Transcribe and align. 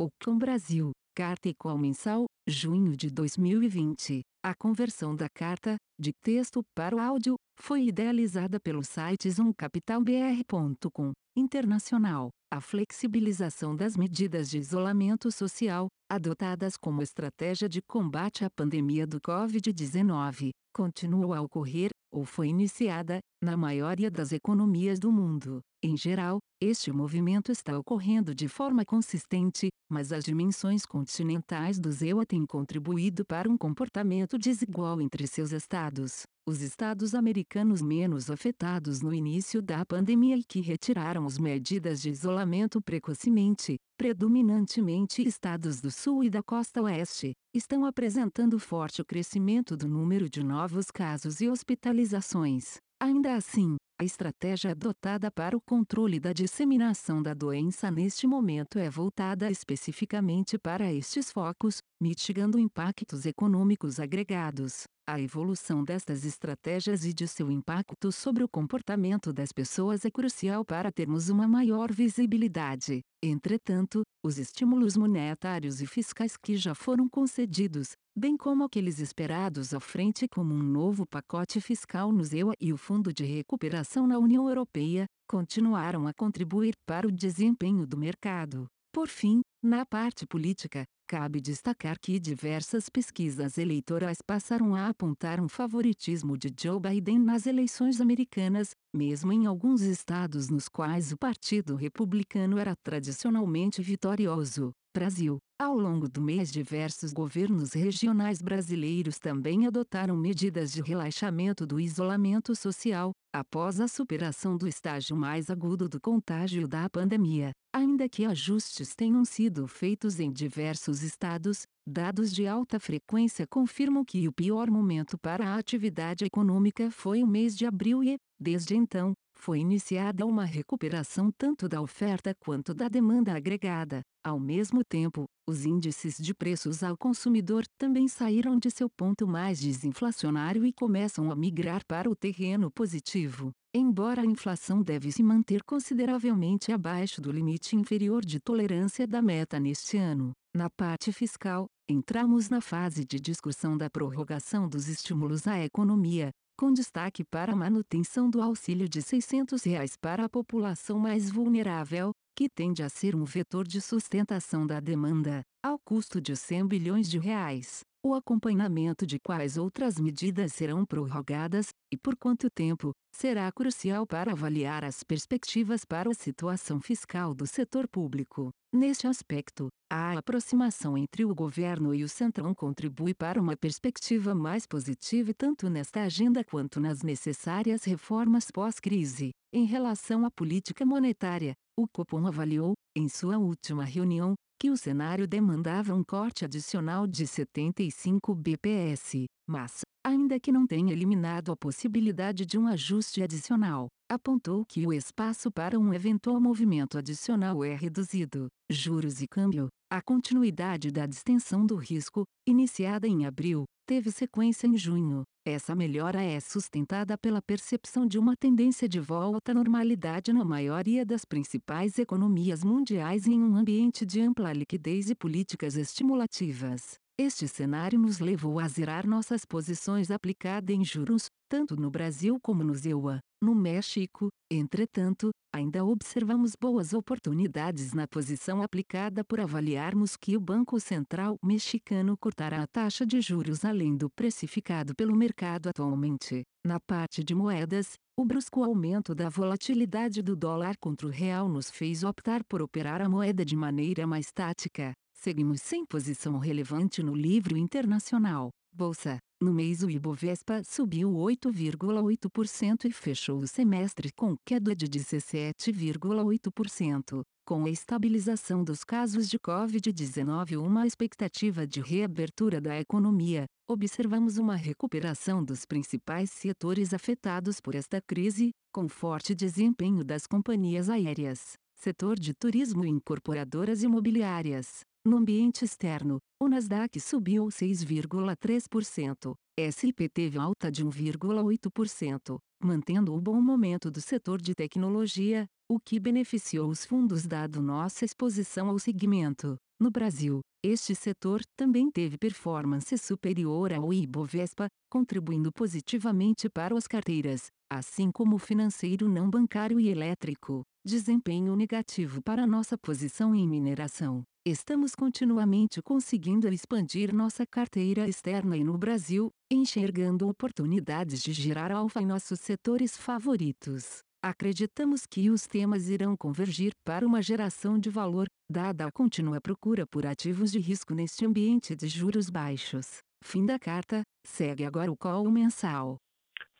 Ocon 0.00 0.38
Brasil, 0.38 0.92
Carta 1.12 1.48
Equal 1.48 1.76
Mensal, 1.76 2.26
junho 2.48 2.96
de 2.96 3.10
2020. 3.10 4.20
A 4.44 4.54
conversão 4.54 5.12
da 5.12 5.28
carta, 5.28 5.76
de 5.98 6.12
texto 6.22 6.62
para 6.72 6.94
o 6.94 7.00
áudio, 7.00 7.34
foi 7.60 7.86
idealizada 7.86 8.60
pelo 8.60 8.84
site 8.84 9.28
zoomcapitalbr.com, 9.28 11.10
internacional. 11.36 12.30
A 12.48 12.60
flexibilização 12.60 13.74
das 13.74 13.96
medidas 13.96 14.48
de 14.48 14.58
isolamento 14.58 15.32
social, 15.32 15.88
adotadas 16.08 16.76
como 16.76 17.02
estratégia 17.02 17.68
de 17.68 17.80
combate 17.82 18.44
à 18.44 18.50
pandemia 18.50 19.04
do 19.04 19.20
Covid-19, 19.20 20.50
continua 20.72 21.38
a 21.38 21.42
ocorrer, 21.42 21.90
ou 22.14 22.24
foi 22.24 22.46
iniciada, 22.46 23.18
na 23.42 23.56
maioria 23.56 24.12
das 24.12 24.30
economias 24.30 25.00
do 25.00 25.10
mundo. 25.10 25.60
Em 25.80 25.96
geral, 25.96 26.40
este 26.60 26.90
movimento 26.90 27.52
está 27.52 27.78
ocorrendo 27.78 28.34
de 28.34 28.48
forma 28.48 28.84
consistente, 28.84 29.68
mas 29.88 30.10
as 30.10 30.24
dimensões 30.24 30.84
continentais 30.84 31.78
do 31.78 31.92
ZEUA 31.92 32.26
têm 32.26 32.44
contribuído 32.44 33.24
para 33.24 33.48
um 33.48 33.56
comportamento 33.56 34.36
desigual 34.36 35.00
entre 35.00 35.24
seus 35.28 35.52
estados. 35.52 36.24
Os 36.44 36.62
estados 36.62 37.14
americanos 37.14 37.80
menos 37.80 38.28
afetados 38.28 39.00
no 39.02 39.14
início 39.14 39.62
da 39.62 39.86
pandemia 39.86 40.36
e 40.36 40.42
que 40.42 40.60
retiraram 40.60 41.24
as 41.24 41.38
medidas 41.38 42.02
de 42.02 42.10
isolamento 42.10 42.82
precocemente, 42.82 43.76
predominantemente 43.96 45.22
estados 45.22 45.80
do 45.80 45.92
sul 45.92 46.24
e 46.24 46.30
da 46.30 46.42
costa 46.42 46.82
oeste, 46.82 47.34
estão 47.54 47.84
apresentando 47.84 48.58
forte 48.58 49.04
crescimento 49.04 49.76
do 49.76 49.86
número 49.86 50.28
de 50.28 50.42
novos 50.42 50.90
casos 50.90 51.40
e 51.40 51.48
hospitalizações. 51.48 52.78
Ainda 53.00 53.36
assim, 53.36 53.76
a 54.00 54.04
estratégia 54.04 54.70
adotada 54.70 55.30
para 55.30 55.56
o 55.56 55.60
controle 55.60 56.20
da 56.20 56.32
disseminação 56.32 57.20
da 57.22 57.34
doença 57.34 57.90
neste 57.90 58.26
momento 58.26 58.78
é 58.78 58.88
voltada 58.88 59.50
especificamente 59.50 60.56
para 60.56 60.92
estes 60.92 61.32
focos, 61.32 61.82
mitigando 62.00 62.58
impactos 62.58 63.26
econômicos 63.26 63.98
agregados. 63.98 64.86
A 65.10 65.18
evolução 65.18 65.82
destas 65.82 66.22
estratégias 66.26 67.02
e 67.06 67.14
de 67.14 67.26
seu 67.26 67.50
impacto 67.50 68.12
sobre 68.12 68.44
o 68.44 68.48
comportamento 68.48 69.32
das 69.32 69.52
pessoas 69.52 70.04
é 70.04 70.10
crucial 70.10 70.66
para 70.66 70.92
termos 70.92 71.30
uma 71.30 71.48
maior 71.48 71.90
visibilidade. 71.90 73.00
Entretanto, 73.22 74.02
os 74.22 74.36
estímulos 74.36 74.98
monetários 74.98 75.80
e 75.80 75.86
fiscais 75.86 76.36
que 76.36 76.58
já 76.58 76.74
foram 76.74 77.08
concedidos, 77.08 77.92
bem 78.14 78.36
como 78.36 78.64
aqueles 78.64 78.98
esperados 78.98 79.72
à 79.72 79.80
frente 79.80 80.28
como 80.28 80.52
um 80.52 80.62
novo 80.62 81.06
pacote 81.06 81.58
fiscal 81.58 82.12
no 82.12 82.22
ZEUA 82.22 82.52
e 82.60 82.70
o 82.70 82.76
Fundo 82.76 83.10
de 83.10 83.24
Recuperação 83.24 84.06
na 84.06 84.18
União 84.18 84.46
Europeia, 84.46 85.06
continuaram 85.26 86.06
a 86.06 86.12
contribuir 86.12 86.74
para 86.84 87.08
o 87.08 87.10
desempenho 87.10 87.86
do 87.86 87.96
mercado. 87.96 88.68
Por 88.92 89.08
fim, 89.08 89.40
na 89.62 89.84
parte 89.86 90.26
política, 90.26 90.84
cabe 91.06 91.40
destacar 91.40 91.98
que 92.00 92.18
diversas 92.18 92.88
pesquisas 92.88 93.56
eleitorais 93.58 94.18
passaram 94.22 94.74
a 94.74 94.88
apontar 94.88 95.40
um 95.40 95.48
favoritismo 95.48 96.36
de 96.36 96.52
Joe 96.58 96.80
Biden 96.80 97.18
nas 97.18 97.46
eleições 97.46 98.00
americanas, 98.00 98.70
mesmo 98.94 99.32
em 99.32 99.46
alguns 99.46 99.82
estados 99.82 100.48
nos 100.48 100.68
quais 100.68 101.12
o 101.12 101.18
Partido 101.18 101.76
Republicano 101.76 102.58
era 102.58 102.74
tradicionalmente 102.82 103.82
vitorioso. 103.82 104.72
Brasil. 104.94 105.38
Ao 105.60 105.76
longo 105.76 106.08
do 106.08 106.20
mês, 106.20 106.50
diversos 106.50 107.12
governos 107.12 107.72
regionais 107.72 108.40
brasileiros 108.40 109.18
também 109.18 109.66
adotaram 109.66 110.16
medidas 110.16 110.72
de 110.72 110.80
relaxamento 110.80 111.66
do 111.66 111.78
isolamento 111.80 112.54
social, 112.54 113.12
após 113.34 113.80
a 113.80 113.88
superação 113.88 114.56
do 114.56 114.66
estágio 114.66 115.16
mais 115.16 115.50
agudo 115.50 115.88
do 115.88 116.00
contágio 116.00 116.66
da 116.66 116.88
pandemia. 116.88 117.52
Ainda 117.74 118.08
que 118.08 118.24
ajustes 118.24 118.94
tenham 118.94 119.24
sido 119.24 119.66
feitos 119.68 120.18
em 120.18 120.32
diversos 120.32 121.02
estados, 121.02 121.64
dados 121.86 122.32
de 122.32 122.46
alta 122.46 122.80
frequência 122.80 123.46
confirmam 123.46 124.04
que 124.04 124.26
o 124.26 124.32
pior 124.32 124.70
momento 124.70 125.18
para 125.18 125.48
a 125.48 125.56
atividade 125.56 126.24
econômica 126.24 126.90
foi 126.90 127.22
o 127.22 127.26
mês 127.26 127.56
de 127.56 127.66
abril 127.66 128.02
e, 128.02 128.16
desde 128.40 128.74
então, 128.74 129.12
foi 129.40 129.60
iniciada 129.60 130.26
uma 130.26 130.44
recuperação 130.44 131.30
tanto 131.30 131.68
da 131.68 131.80
oferta 131.80 132.34
quanto 132.38 132.74
da 132.74 132.88
demanda 132.88 133.34
agregada. 133.34 134.02
Ao 134.24 134.38
mesmo 134.38 134.84
tempo, 134.84 135.24
os 135.48 135.64
índices 135.64 136.16
de 136.18 136.34
preços 136.34 136.82
ao 136.82 136.96
consumidor 136.96 137.64
também 137.78 138.08
saíram 138.08 138.58
de 138.58 138.70
seu 138.70 138.90
ponto 138.90 139.26
mais 139.26 139.60
desinflacionário 139.60 140.66
e 140.66 140.72
começam 140.72 141.30
a 141.30 141.36
migrar 141.36 141.82
para 141.86 142.10
o 142.10 142.16
terreno 142.16 142.70
positivo. 142.70 143.52
Embora 143.74 144.22
a 144.22 144.26
inflação 144.26 144.82
deve 144.82 145.12
se 145.12 145.22
manter 145.22 145.62
consideravelmente 145.62 146.72
abaixo 146.72 147.20
do 147.20 147.30
limite 147.30 147.76
inferior 147.76 148.24
de 148.24 148.40
tolerância 148.40 149.06
da 149.06 149.22
meta 149.22 149.60
neste 149.60 149.96
ano, 149.96 150.32
na 150.54 150.68
parte 150.68 151.12
fiscal, 151.12 151.66
entramos 151.88 152.50
na 152.50 152.60
fase 152.60 153.04
de 153.04 153.20
discussão 153.20 153.78
da 153.78 153.88
prorrogação 153.88 154.68
dos 154.68 154.88
estímulos 154.88 155.46
à 155.46 155.62
economia, 155.64 156.30
com 156.58 156.72
destaque 156.72 157.24
para 157.24 157.52
a 157.52 157.56
manutenção 157.56 158.28
do 158.28 158.42
auxílio 158.42 158.88
de 158.88 159.00
600 159.00 159.62
reais 159.62 159.96
para 159.96 160.24
a 160.24 160.28
população 160.28 160.98
mais 160.98 161.30
vulnerável, 161.30 162.10
que 162.34 162.48
tende 162.48 162.82
a 162.82 162.88
ser 162.88 163.14
um 163.14 163.24
vetor 163.24 163.64
de 163.64 163.80
sustentação 163.80 164.66
da 164.66 164.80
demanda, 164.80 165.44
ao 165.62 165.78
custo 165.78 166.20
de 166.20 166.34
100 166.34 166.66
bilhões 166.66 167.08
de 167.08 167.16
reais. 167.16 167.87
O 168.00 168.14
acompanhamento 168.14 169.04
de 169.04 169.18
quais 169.18 169.56
outras 169.56 169.98
medidas 169.98 170.52
serão 170.52 170.86
prorrogadas, 170.86 171.70
e 171.92 171.96
por 171.96 172.16
quanto 172.16 172.48
tempo, 172.48 172.92
será 173.12 173.50
crucial 173.50 174.06
para 174.06 174.30
avaliar 174.30 174.84
as 174.84 175.02
perspectivas 175.02 175.84
para 175.84 176.08
a 176.08 176.14
situação 176.14 176.80
fiscal 176.80 177.34
do 177.34 177.44
setor 177.44 177.88
público. 177.88 178.50
Neste 178.72 179.08
aspecto, 179.08 179.66
a 179.90 180.16
aproximação 180.16 180.96
entre 180.96 181.24
o 181.24 181.34
governo 181.34 181.92
e 181.92 182.04
o 182.04 182.08
Centrão 182.08 182.54
contribui 182.54 183.14
para 183.14 183.40
uma 183.40 183.56
perspectiva 183.56 184.32
mais 184.32 184.64
positiva 184.64 185.34
tanto 185.34 185.68
nesta 185.68 186.02
agenda 186.02 186.44
quanto 186.44 186.78
nas 186.78 187.02
necessárias 187.02 187.82
reformas 187.82 188.48
pós-crise. 188.52 189.30
Em 189.52 189.64
relação 189.64 190.24
à 190.24 190.30
política 190.30 190.86
monetária, 190.86 191.54
o 191.76 191.88
Copom 191.88 192.26
avaliou, 192.28 192.74
em 192.96 193.08
sua 193.08 193.38
última 193.38 193.84
reunião, 193.84 194.34
que 194.60 194.70
o 194.70 194.76
cenário 194.76 195.26
demandava 195.26 195.94
um 195.94 196.02
corte 196.02 196.44
adicional 196.44 197.06
de 197.06 197.26
75 197.26 198.34
bps, 198.34 199.26
mas, 199.46 199.82
ainda 200.04 200.40
que 200.40 200.50
não 200.50 200.66
tenha 200.66 200.92
eliminado 200.92 201.52
a 201.52 201.56
possibilidade 201.56 202.44
de 202.44 202.58
um 202.58 202.66
ajuste 202.66 203.22
adicional, 203.22 203.86
apontou 204.10 204.64
que 204.64 204.84
o 204.84 204.92
espaço 204.92 205.50
para 205.50 205.78
um 205.78 205.94
eventual 205.94 206.40
movimento 206.40 206.98
adicional 206.98 207.62
é 207.62 207.74
reduzido. 207.74 208.48
Juros 208.68 209.22
e 209.22 209.28
câmbio. 209.28 209.68
A 209.90 210.02
continuidade 210.02 210.90
da 210.90 211.06
distensão 211.06 211.64
do 211.64 211.76
risco, 211.76 212.24
iniciada 212.46 213.06
em 213.06 213.24
abril, 213.24 213.64
teve 213.86 214.10
sequência 214.10 214.66
em 214.66 214.76
junho. 214.76 215.22
Essa 215.50 215.74
melhora 215.74 216.22
é 216.22 216.38
sustentada 216.40 217.16
pela 217.16 217.40
percepção 217.40 218.06
de 218.06 218.18
uma 218.18 218.36
tendência 218.36 218.86
de 218.86 219.00
volta 219.00 219.52
à 219.52 219.54
normalidade 219.54 220.30
na 220.30 220.44
maioria 220.44 221.06
das 221.06 221.24
principais 221.24 221.98
economias 221.98 222.62
mundiais 222.62 223.26
em 223.26 223.42
um 223.42 223.56
ambiente 223.56 224.04
de 224.04 224.20
ampla 224.20 224.52
liquidez 224.52 225.08
e 225.08 225.14
políticas 225.14 225.74
estimulativas. 225.74 226.98
Este 227.16 227.48
cenário 227.48 227.98
nos 227.98 228.20
levou 228.20 228.60
a 228.60 228.68
zerar 228.68 229.06
nossas 229.06 229.46
posições 229.46 230.10
aplicadas 230.10 230.76
em 230.76 230.84
juros, 230.84 231.30
tanto 231.48 231.76
no 231.76 231.90
Brasil 231.90 232.38
como 232.40 232.62
no 232.62 232.74
ZEUA. 232.74 233.20
No 233.40 233.54
México, 233.54 234.28
entretanto, 234.50 235.30
ainda 235.54 235.84
observamos 235.84 236.54
boas 236.60 236.92
oportunidades 236.92 237.92
na 237.92 238.06
posição 238.06 238.62
aplicada 238.62 239.24
por 239.24 239.40
avaliarmos 239.40 240.16
que 240.16 240.36
o 240.36 240.40
Banco 240.40 240.78
Central 240.78 241.36
mexicano 241.42 242.16
cortará 242.18 242.62
a 242.62 242.66
taxa 242.66 243.06
de 243.06 243.20
juros 243.20 243.64
além 243.64 243.96
do 243.96 244.10
precificado 244.10 244.94
pelo 244.94 245.16
mercado 245.16 245.68
atualmente. 245.68 246.42
Na 246.66 246.78
parte 246.78 247.22
de 247.24 247.34
moedas, 247.34 247.94
o 248.18 248.24
brusco 248.24 248.64
aumento 248.64 249.14
da 249.14 249.28
volatilidade 249.28 250.20
do 250.20 250.34
dólar 250.34 250.76
contra 250.78 251.06
o 251.06 251.10
real 251.10 251.48
nos 251.48 251.70
fez 251.70 252.02
optar 252.02 252.42
por 252.44 252.60
operar 252.60 253.00
a 253.00 253.08
moeda 253.08 253.44
de 253.44 253.54
maneira 253.56 254.06
mais 254.06 254.32
tática. 254.32 254.92
Seguimos 255.20 255.62
sem 255.62 255.84
posição 255.84 256.38
relevante 256.38 257.02
no 257.02 257.12
livro 257.12 257.56
internacional. 257.56 258.50
Bolsa. 258.72 259.18
No 259.42 259.52
mês 259.52 259.82
o 259.82 259.90
Ibovespa 259.90 260.62
subiu 260.62 261.10
8,8% 261.10 262.84
e 262.84 262.92
fechou 262.92 263.38
o 263.38 263.48
semestre 263.48 264.12
com 264.12 264.36
queda 264.46 264.76
de 264.76 264.86
17,8%. 264.86 267.22
Com 267.44 267.64
a 267.64 267.70
estabilização 267.70 268.62
dos 268.62 268.84
casos 268.84 269.28
de 269.28 269.40
Covid-19 269.40 270.52
e 270.52 270.56
uma 270.56 270.86
expectativa 270.86 271.66
de 271.66 271.80
reabertura 271.80 272.60
da 272.60 272.78
economia, 272.78 273.46
observamos 273.68 274.38
uma 274.38 274.54
recuperação 274.54 275.44
dos 275.44 275.64
principais 275.64 276.30
setores 276.30 276.94
afetados 276.94 277.60
por 277.60 277.74
esta 277.74 278.00
crise, 278.00 278.52
com 278.72 278.88
forte 278.88 279.34
desempenho 279.34 280.04
das 280.04 280.28
companhias 280.28 280.88
aéreas, 280.88 281.54
setor 281.74 282.16
de 282.16 282.32
turismo 282.34 282.84
e 282.84 282.88
incorporadoras 282.88 283.82
imobiliárias. 283.82 284.86
No 285.08 285.16
ambiente 285.16 285.64
externo, 285.64 286.18
o 286.38 286.46
Nasdaq 286.46 287.00
subiu 287.00 287.46
6,3%, 287.46 289.34
SP 289.56 290.06
teve 290.06 290.36
alta 290.38 290.70
de 290.70 290.84
1,8%, 290.84 292.38
mantendo 292.62 293.14
o 293.14 293.18
bom 293.18 293.40
momento 293.40 293.90
do 293.90 294.02
setor 294.02 294.38
de 294.38 294.54
tecnologia, 294.54 295.46
o 295.66 295.80
que 295.80 295.98
beneficiou 295.98 296.68
os 296.68 296.84
fundos 296.84 297.26
dado 297.26 297.62
nossa 297.62 298.04
exposição 298.04 298.68
ao 298.68 298.78
segmento. 298.78 299.56
No 299.80 299.92
Brasil, 299.92 300.40
este 300.60 300.92
setor 300.92 301.40
também 301.56 301.88
teve 301.88 302.18
performance 302.18 302.98
superior 302.98 303.72
ao 303.72 303.92
Ibovespa, 303.92 304.66
contribuindo 304.90 305.52
positivamente 305.52 306.48
para 306.48 306.76
as 306.76 306.88
carteiras, 306.88 307.46
assim 307.70 308.10
como 308.10 308.34
o 308.34 308.40
financeiro 308.40 309.08
não 309.08 309.30
bancário 309.30 309.78
e 309.78 309.88
elétrico. 309.88 310.64
Desempenho 310.84 311.54
negativo 311.54 312.20
para 312.20 312.44
nossa 312.44 312.76
posição 312.76 313.32
em 313.36 313.46
mineração. 313.46 314.24
Estamos 314.44 314.96
continuamente 314.96 315.80
conseguindo 315.80 316.48
expandir 316.48 317.14
nossa 317.14 317.46
carteira 317.46 318.08
externa 318.08 318.56
e 318.56 318.64
no 318.64 318.76
Brasil, 318.76 319.30
enxergando 319.48 320.28
oportunidades 320.28 321.22
de 321.22 321.32
gerar 321.32 321.70
alfa 321.70 322.02
em 322.02 322.06
nossos 322.06 322.40
setores 322.40 322.96
favoritos. 322.96 324.02
Acreditamos 324.22 325.06
que 325.06 325.30
os 325.30 325.46
temas 325.46 325.88
irão 325.88 326.16
convergir 326.16 326.72
para 326.84 327.06
uma 327.06 327.22
geração 327.22 327.78
de 327.78 327.88
valor, 327.88 328.26
dada 328.50 328.84
a 328.84 328.90
contínua 328.90 329.40
procura 329.40 329.86
por 329.86 330.04
ativos 330.04 330.50
de 330.50 330.58
risco 330.58 330.92
neste 330.92 331.24
ambiente 331.24 331.76
de 331.76 331.86
juros 331.86 332.28
baixos. 332.28 332.98
Fim 333.22 333.46
da 333.46 333.60
carta, 333.60 334.02
segue 334.26 334.64
agora 334.64 334.90
o 334.90 334.96
call 334.96 335.30
mensal. 335.30 335.98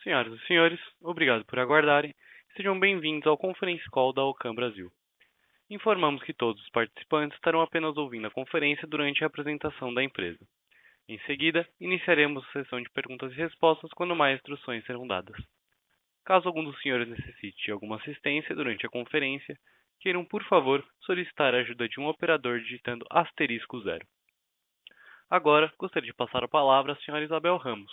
Senhoras 0.04 0.40
e 0.40 0.46
senhores, 0.46 0.78
obrigado 1.00 1.44
por 1.46 1.58
aguardarem. 1.58 2.14
Sejam 2.56 2.78
bem-vindos 2.78 3.26
ao 3.26 3.36
Conference 3.36 3.84
Call 3.90 4.12
da 4.12 4.22
Ocam 4.22 4.54
Brasil. 4.54 4.92
Informamos 5.68 6.22
que 6.22 6.32
todos 6.32 6.62
os 6.62 6.70
participantes 6.70 7.36
estarão 7.36 7.60
apenas 7.60 7.96
ouvindo 7.96 8.28
a 8.28 8.30
conferência 8.30 8.86
durante 8.86 9.24
a 9.24 9.26
apresentação 9.26 9.92
da 9.92 10.04
empresa. 10.04 10.46
Em 11.08 11.18
seguida, 11.26 11.68
iniciaremos 11.80 12.44
a 12.44 12.52
sessão 12.52 12.80
de 12.80 12.88
perguntas 12.90 13.32
e 13.32 13.36
respostas 13.36 13.90
quando 13.94 14.14
mais 14.14 14.36
instruções 14.36 14.86
serão 14.86 15.08
dadas. 15.08 15.36
Caso 16.28 16.46
algum 16.46 16.62
dos 16.62 16.78
senhores 16.82 17.08
necessite 17.08 17.64
de 17.64 17.72
alguma 17.72 17.96
assistência 17.96 18.54
durante 18.54 18.84
a 18.84 18.90
conferência, 18.90 19.56
queiram, 19.98 20.26
por 20.26 20.44
favor, 20.44 20.84
solicitar 21.00 21.54
a 21.54 21.56
ajuda 21.60 21.88
de 21.88 21.98
um 21.98 22.06
operador 22.06 22.60
digitando 22.60 23.06
asterisco 23.10 23.80
zero. 23.80 24.06
Agora, 25.30 25.72
gostaria 25.78 26.10
de 26.10 26.14
passar 26.14 26.44
a 26.44 26.48
palavra 26.48 26.92
à 26.92 26.96
senhora 26.96 27.24
Isabel 27.24 27.56
Ramos. 27.56 27.90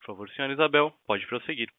Por 0.00 0.06
favor, 0.08 0.28
senhora 0.28 0.52
Isabel, 0.52 0.92
pode 1.06 1.26
prosseguir. 1.28 1.70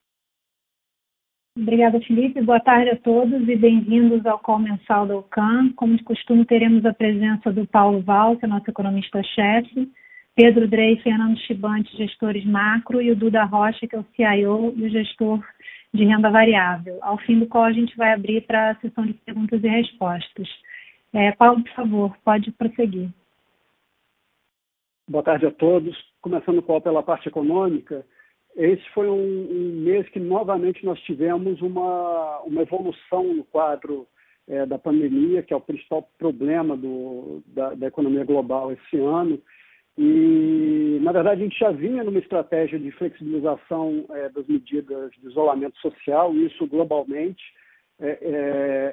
Obrigada, 1.56 2.02
Felipe. 2.02 2.42
Boa 2.42 2.60
tarde 2.60 2.90
a 2.90 2.98
todos 2.98 3.48
e 3.48 3.56
bem-vindos 3.56 4.26
ao 4.26 4.40
call 4.40 4.58
mensal 4.58 5.06
da 5.06 5.16
UCAM. 5.16 5.74
Como 5.74 5.96
de 5.96 6.04
costume, 6.04 6.44
teremos 6.44 6.84
a 6.88 6.94
presença 6.94 7.54
do 7.54 7.68
Paulo 7.68 8.02
Valsa, 8.02 8.48
nosso 8.48 8.68
economista-chefe, 8.68 9.88
Pedro 10.34 10.68
Drey 10.68 11.00
Fernando 11.04 11.38
Chibante, 11.42 11.96
gestores 11.96 12.44
macro, 12.46 13.00
e 13.00 13.12
o 13.12 13.16
Duda 13.16 13.44
Rocha, 13.44 13.88
que 13.88 13.96
é 13.96 14.00
o 14.00 14.06
CIO 14.16 14.74
e 14.76 14.86
o 14.86 14.90
gestor 14.90 15.44
de 15.94 16.06
renda 16.06 16.30
variável. 16.30 17.00
Ao 17.02 17.18
fim 17.20 17.40
do 17.40 17.48
call, 17.48 17.64
a 17.64 17.72
gente 17.72 17.96
vai 17.98 18.14
abrir 18.14 18.42
para 18.42 18.72
a 18.72 18.76
sessão 18.76 19.06
de 19.06 19.14
perguntas 19.14 19.64
e 19.64 19.68
respostas. 19.68 20.48
É, 21.14 21.32
Paulo, 21.32 21.64
por 21.64 21.74
favor, 21.74 22.18
pode 22.24 22.52
prosseguir. 22.52 23.10
Boa 25.08 25.24
tarde 25.24 25.48
a 25.48 25.52
todos. 25.52 25.98
Começando 26.22 26.62
pela 26.62 27.02
parte 27.02 27.28
econômica, 27.28 28.06
esse 28.56 28.88
foi 28.90 29.10
um, 29.10 29.16
um, 29.16 29.82
mês 29.82 30.08
que 30.10 30.20
novamente 30.20 30.86
nós 30.86 31.00
tivemos 31.02 31.62
uma, 31.62 32.40
uma 32.42 32.62
evolução 32.62 33.34
no 33.34 33.44
quadro 33.46 34.08
é, 34.48 34.66
da 34.66 34.78
pandemia, 34.78 35.42
que 35.42 35.54
é 35.54 35.56
o 35.56 35.62
principal 35.62 36.08
problema 36.18 36.76
do, 36.76 37.42
da, 37.48 37.74
da, 37.74 37.88
economia 37.88 38.24
global 38.24 38.72
esse 38.72 38.98
ano. 38.98 39.42
E, 40.02 40.98
na 41.02 41.12
verdade, 41.12 41.42
a 41.42 41.44
gente 41.44 41.60
já 41.60 41.72
vinha 41.72 42.06
numa 42.06 42.20
estratégia 42.20 42.80
de 42.80 42.90
flexibilização 42.92 44.06
é, 44.12 44.30
das 44.30 44.48
medidas 44.48 45.12
de 45.12 45.28
isolamento 45.28 45.78
social, 45.80 46.34
isso 46.34 46.66
globalmente. 46.68 47.44
É, 48.00 48.18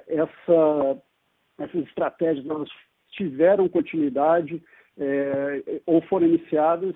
é 0.09 0.15
essa, 0.17 1.03
essas 1.59 1.85
estratégias 1.85 2.45
elas 2.45 2.69
tiveram 3.13 3.69
continuidade 3.69 4.61
ou 5.85 6.01
foram 6.03 6.27
iniciadas 6.27 6.95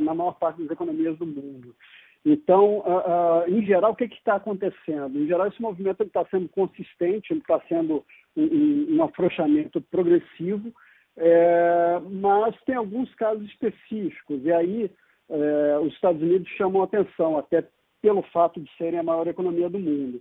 na 0.00 0.14
maior 0.14 0.32
parte 0.38 0.62
das 0.62 0.70
economias 0.70 1.16
do 1.18 1.26
mundo. 1.26 1.74
Então, 2.24 2.78
uh, 2.78 3.44
uh, 3.44 3.50
em 3.52 3.64
geral, 3.66 3.92
o 3.92 3.96
que 3.96 4.04
está 4.04 4.36
acontecendo? 4.36 5.18
Em 5.18 5.26
geral, 5.26 5.48
esse 5.48 5.60
movimento 5.60 6.04
está 6.04 6.24
sendo 6.30 6.48
consistente, 6.48 7.34
está 7.34 7.60
sendo 7.68 8.04
um, 8.36 8.96
um, 8.96 9.02
afrouxamento 9.02 9.80
progressivo, 9.80 10.72
é, 11.16 12.00
mas 12.10 12.54
tem 12.64 12.74
alguns 12.74 13.12
casos 13.14 13.44
específicos. 13.48 14.44
E 14.44 14.52
aí, 14.52 14.90
é, 15.28 15.78
os 15.78 15.92
Estados 15.94 16.22
Unidos 16.22 16.48
chamam 16.56 16.82
atenção, 16.82 17.38
até 17.38 17.64
pelo 18.00 18.22
fato 18.24 18.60
de 18.60 18.70
serem 18.76 18.98
a 18.98 19.02
maior 19.02 19.26
economia 19.26 19.68
do 19.68 19.78
mundo. 19.78 20.20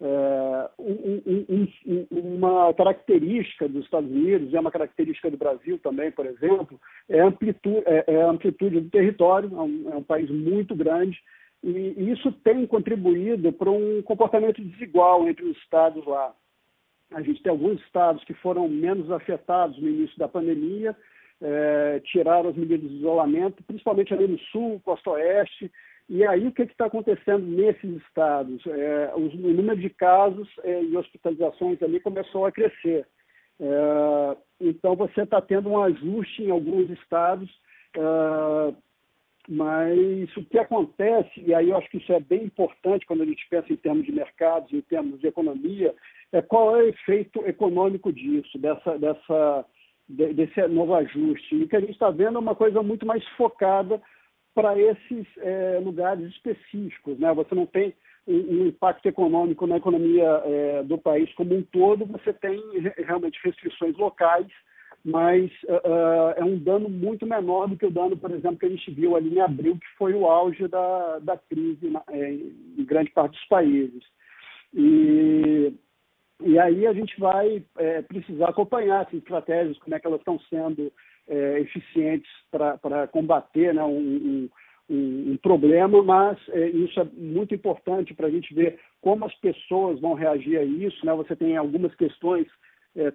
É, 0.00 0.70
um, 0.78 2.06
uma 2.10 2.72
característica 2.72 3.68
dos 3.68 3.84
Estados 3.84 4.10
Unidos, 4.10 4.52
e 4.52 4.56
é 4.56 4.60
uma 4.60 4.70
característica 4.70 5.30
do 5.30 5.36
Brasil 5.36 5.78
também, 5.80 6.10
por 6.12 6.24
exemplo, 6.24 6.80
é 7.08 7.20
a 7.20 7.26
amplitude, 7.26 7.82
é, 7.84 8.04
é 8.06 8.22
amplitude 8.22 8.80
do 8.80 8.90
território, 8.90 9.50
é 9.52 9.60
um, 9.60 9.92
é 9.92 9.96
um 9.96 10.02
país 10.02 10.30
muito 10.30 10.74
grande, 10.76 11.20
e 11.64 12.12
isso 12.12 12.30
tem 12.44 12.64
contribuído 12.66 13.52
para 13.52 13.70
um 13.70 14.00
comportamento 14.02 14.62
desigual 14.62 15.28
entre 15.28 15.44
os 15.44 15.56
estados 15.58 16.06
lá. 16.06 16.32
A 17.12 17.22
gente 17.22 17.42
tem 17.42 17.50
alguns 17.50 17.80
estados 17.82 18.22
que 18.24 18.34
foram 18.34 18.68
menos 18.68 19.10
afetados 19.10 19.78
no 19.78 19.88
início 19.88 20.18
da 20.18 20.28
pandemia, 20.28 20.94
é, 21.40 22.00
tiraram 22.04 22.50
as 22.50 22.56
medidas 22.56 22.88
de 22.88 22.96
isolamento, 22.96 23.62
principalmente 23.64 24.12
ali 24.12 24.26
no 24.26 24.38
sul, 24.50 24.80
costa 24.84 25.10
oeste. 25.10 25.70
E 26.08 26.24
aí 26.24 26.46
o 26.46 26.52
que 26.52 26.62
está 26.62 26.86
acontecendo 26.86 27.44
nesses 27.46 27.96
estados? 28.02 28.66
É, 28.66 29.12
o 29.14 29.20
número 29.20 29.80
de 29.80 29.90
casos 29.90 30.48
é, 30.64 30.82
e 30.82 30.96
hospitalizações 30.96 31.82
ali 31.82 32.00
começou 32.00 32.46
a 32.46 32.52
crescer. 32.52 33.06
É, 33.60 34.36
então 34.60 34.96
você 34.96 35.22
está 35.22 35.40
tendo 35.40 35.68
um 35.68 35.82
ajuste 35.82 36.44
em 36.44 36.50
alguns 36.50 36.90
estados 36.90 37.50
é, 37.96 38.74
mas 39.48 40.36
o 40.36 40.44
que 40.44 40.58
acontece, 40.58 41.40
e 41.40 41.54
aí 41.54 41.70
eu 41.70 41.76
acho 41.78 41.88
que 41.88 41.96
isso 41.96 42.12
é 42.12 42.20
bem 42.20 42.44
importante 42.44 43.06
quando 43.06 43.22
a 43.22 43.26
gente 43.26 43.48
pensa 43.48 43.72
em 43.72 43.76
termos 43.76 44.04
de 44.04 44.12
mercados, 44.12 44.70
em 44.70 44.82
termos 44.82 45.18
de 45.18 45.26
economia, 45.26 45.94
é 46.30 46.42
qual 46.42 46.76
é 46.76 46.82
o 46.82 46.88
efeito 46.88 47.40
econômico 47.46 48.12
disso, 48.12 48.58
dessa, 48.58 48.98
dessa, 48.98 49.64
desse 50.06 50.68
novo 50.68 50.94
ajuste. 50.94 51.56
E 51.56 51.62
o 51.62 51.68
que 51.68 51.76
a 51.76 51.80
gente 51.80 51.92
está 51.92 52.10
vendo 52.10 52.36
é 52.36 52.40
uma 52.40 52.54
coisa 52.54 52.82
muito 52.82 53.06
mais 53.06 53.26
focada 53.38 54.02
para 54.54 54.78
esses 54.78 55.26
é, 55.38 55.80
lugares 55.82 56.28
específicos. 56.28 57.18
Né? 57.18 57.32
Você 57.32 57.54
não 57.54 57.64
tem 57.64 57.94
um, 58.26 58.66
impacto 58.66 59.06
econômico 59.06 59.66
na 59.66 59.78
economia 59.78 60.42
é, 60.44 60.82
do 60.82 60.98
país 60.98 61.32
como 61.32 61.54
um 61.54 61.62
todo, 61.62 62.04
você 62.04 62.34
tem 62.34 62.60
realmente 62.98 63.40
restrições 63.42 63.96
locais 63.96 64.48
mas 65.04 65.50
uh, 65.64 66.34
é 66.36 66.44
um 66.44 66.58
dano 66.58 66.88
muito 66.88 67.26
menor 67.26 67.68
do 67.68 67.76
que 67.76 67.86
o 67.86 67.90
dano, 67.90 68.16
por 68.16 68.30
exemplo, 68.30 68.58
que 68.58 68.66
a 68.66 68.70
gente 68.70 68.90
viu 68.90 69.16
ali 69.16 69.34
em 69.34 69.40
abril, 69.40 69.74
que 69.74 69.86
foi 69.96 70.12
o 70.12 70.26
auge 70.26 70.66
da, 70.68 71.18
da 71.20 71.36
crise 71.36 71.88
na, 71.88 72.02
é, 72.10 72.32
em 72.32 72.84
grande 72.84 73.10
parte 73.10 73.32
dos 73.32 73.44
países. 73.46 74.02
E, 74.74 75.72
e 76.42 76.58
aí 76.58 76.86
a 76.86 76.92
gente 76.92 77.18
vai 77.18 77.62
é, 77.78 78.02
precisar 78.02 78.48
acompanhar 78.48 79.02
essas 79.02 79.14
estratégias, 79.14 79.78
como 79.78 79.94
é 79.94 80.00
que 80.00 80.06
elas 80.06 80.20
estão 80.20 80.38
sendo 80.50 80.92
é, 81.28 81.60
eficientes 81.60 82.30
para 82.50 83.06
combater 83.08 83.72
né, 83.74 83.84
um, 83.84 84.48
um, 84.90 85.32
um, 85.32 85.36
problema, 85.38 86.02
mas 86.02 86.38
é, 86.50 86.68
isso 86.70 86.98
é 87.00 87.04
muito 87.14 87.54
importante 87.54 88.14
para 88.14 88.26
a 88.26 88.30
gente 88.30 88.52
ver 88.54 88.78
como 89.00 89.24
as 89.24 89.34
pessoas 89.36 90.00
vão 90.00 90.14
reagir 90.14 90.58
a 90.58 90.64
isso. 90.64 91.04
Né? 91.04 91.14
Você 91.14 91.36
tem 91.36 91.56
algumas 91.56 91.94
questões 91.94 92.46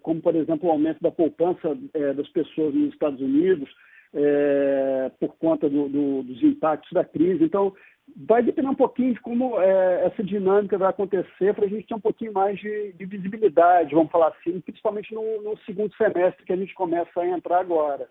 como, 0.02 0.22
por 0.22 0.36
exemplo, 0.36 0.70
o 0.70 0.72
aumento 0.72 1.02
da 1.02 1.12
poupança 1.12 1.78
é, 1.94 2.14
das 2.14 2.28
pessoas 2.30 2.74
nos 2.74 2.94
Estados 2.94 3.20
Unidos 3.20 3.70
é, 4.14 5.12
por 5.20 5.36
conta 5.38 5.70
do, 5.70 5.90
do, 5.90 6.24
dos 6.24 6.42
impactos 6.44 6.92
da 6.92 7.04
crise. 7.04 7.44
Então, 7.44 7.74
vai 8.16 8.44
depender 8.44 8.70
um 8.70 8.76
pouquinho 8.76 9.14
de 9.14 9.20
como 9.22 9.60
é, 9.60 10.06
essa 10.06 10.24
dinâmica 10.24 10.78
vai 10.78 10.90
acontecer 10.90 11.54
para 11.54 11.66
a 11.66 11.68
gente 11.68 11.88
ter 11.88 11.96
um 11.96 12.00
pouquinho 12.00 12.34
mais 12.34 12.60
de, 12.60 12.94
de 12.94 13.06
visibilidade, 13.06 13.96
vamos 13.96 14.12
falar 14.12 14.28
assim, 14.30 14.60
principalmente 14.62 15.14
no, 15.14 15.42
no, 15.42 15.58
segundo 15.60 15.96
semestre 15.96 16.46
que 16.46 16.54
a 16.54 16.58
gente 16.58 16.74
começa 16.74 17.20
a 17.20 17.28
entrar 17.28 17.60
agora. 17.60 18.08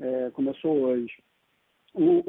É, 0.00 0.30
começou 0.30 0.72
hoje. 0.72 1.12
O, 1.92 2.22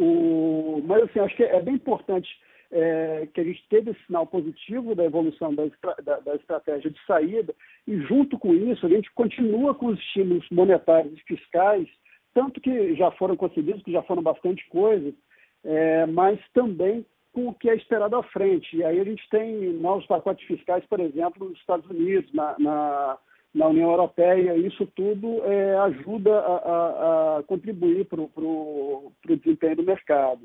o, 0.78 0.84
mas, 0.84 1.04
assim, 1.04 1.20
acho 1.20 1.36
que 1.36 1.44
é 1.44 1.62
bem 1.62 1.76
importante 1.76 2.30
é, 2.72 3.28
que 3.34 3.42
a 3.42 3.44
gente 3.44 3.64
teve 3.70 3.92
esse 3.92 4.06
sinal 4.06 4.26
positivo 4.26 4.96
da 4.96 5.04
evolução 5.04 5.54
da, 5.54 5.64
da, 6.04 6.20
da, 6.20 6.36
estratégia 6.36 6.90
de 6.90 7.06
saída, 7.06 7.54
e 7.86 7.98
junto 8.02 8.40
com 8.40 8.54
isso 8.54 8.86
a 8.86 8.90
gente 8.90 9.12
continua 9.14 9.76
com 9.76 9.88
os 9.88 10.00
estímulos 10.00 10.46
monetários 10.50 11.14
e 11.14 11.24
fiscais, 11.24 11.88
tanto 12.34 12.62
que 12.62 12.96
já 12.96 13.12
foram 13.12 13.36
concedidos, 13.36 13.84
que 13.84 13.92
já 13.92 14.02
foram 14.04 14.24
bastante 14.24 14.68
coisas, 14.70 15.14
é, 15.64 16.06
mas 16.06 16.40
também 16.54 17.06
com 17.34 17.48
o 17.48 17.54
que 17.54 17.70
é 17.70 17.76
esperado 17.76 18.16
à 18.16 18.24
frente. 18.24 18.76
E 18.76 18.84
aí 18.84 19.00
a 19.00 19.04
gente 19.04 19.28
tem 19.30 19.74
novos 19.74 20.06
pacotes 20.06 20.46
fiscais, 20.46 20.84
por 20.86 21.00
exemplo, 21.00 21.50
nos 21.50 21.58
Estados 21.60 21.90
Unidos, 21.90 22.34
na, 22.34 22.56
na, 22.60 23.18
na 23.54 23.68
União 23.68 23.92
Europeia, 23.92 24.56
isso 24.56 24.86
tudo 24.96 25.44
é, 25.46 25.78
ajuda 25.78 26.40
a, 26.40 26.56
a, 26.56 27.38
a 27.40 27.44
contribuir 27.44 28.06
para 28.06 28.22
o 28.22 29.12
desempenho 29.26 29.78
do 29.78 29.84
mercado. 29.84 30.42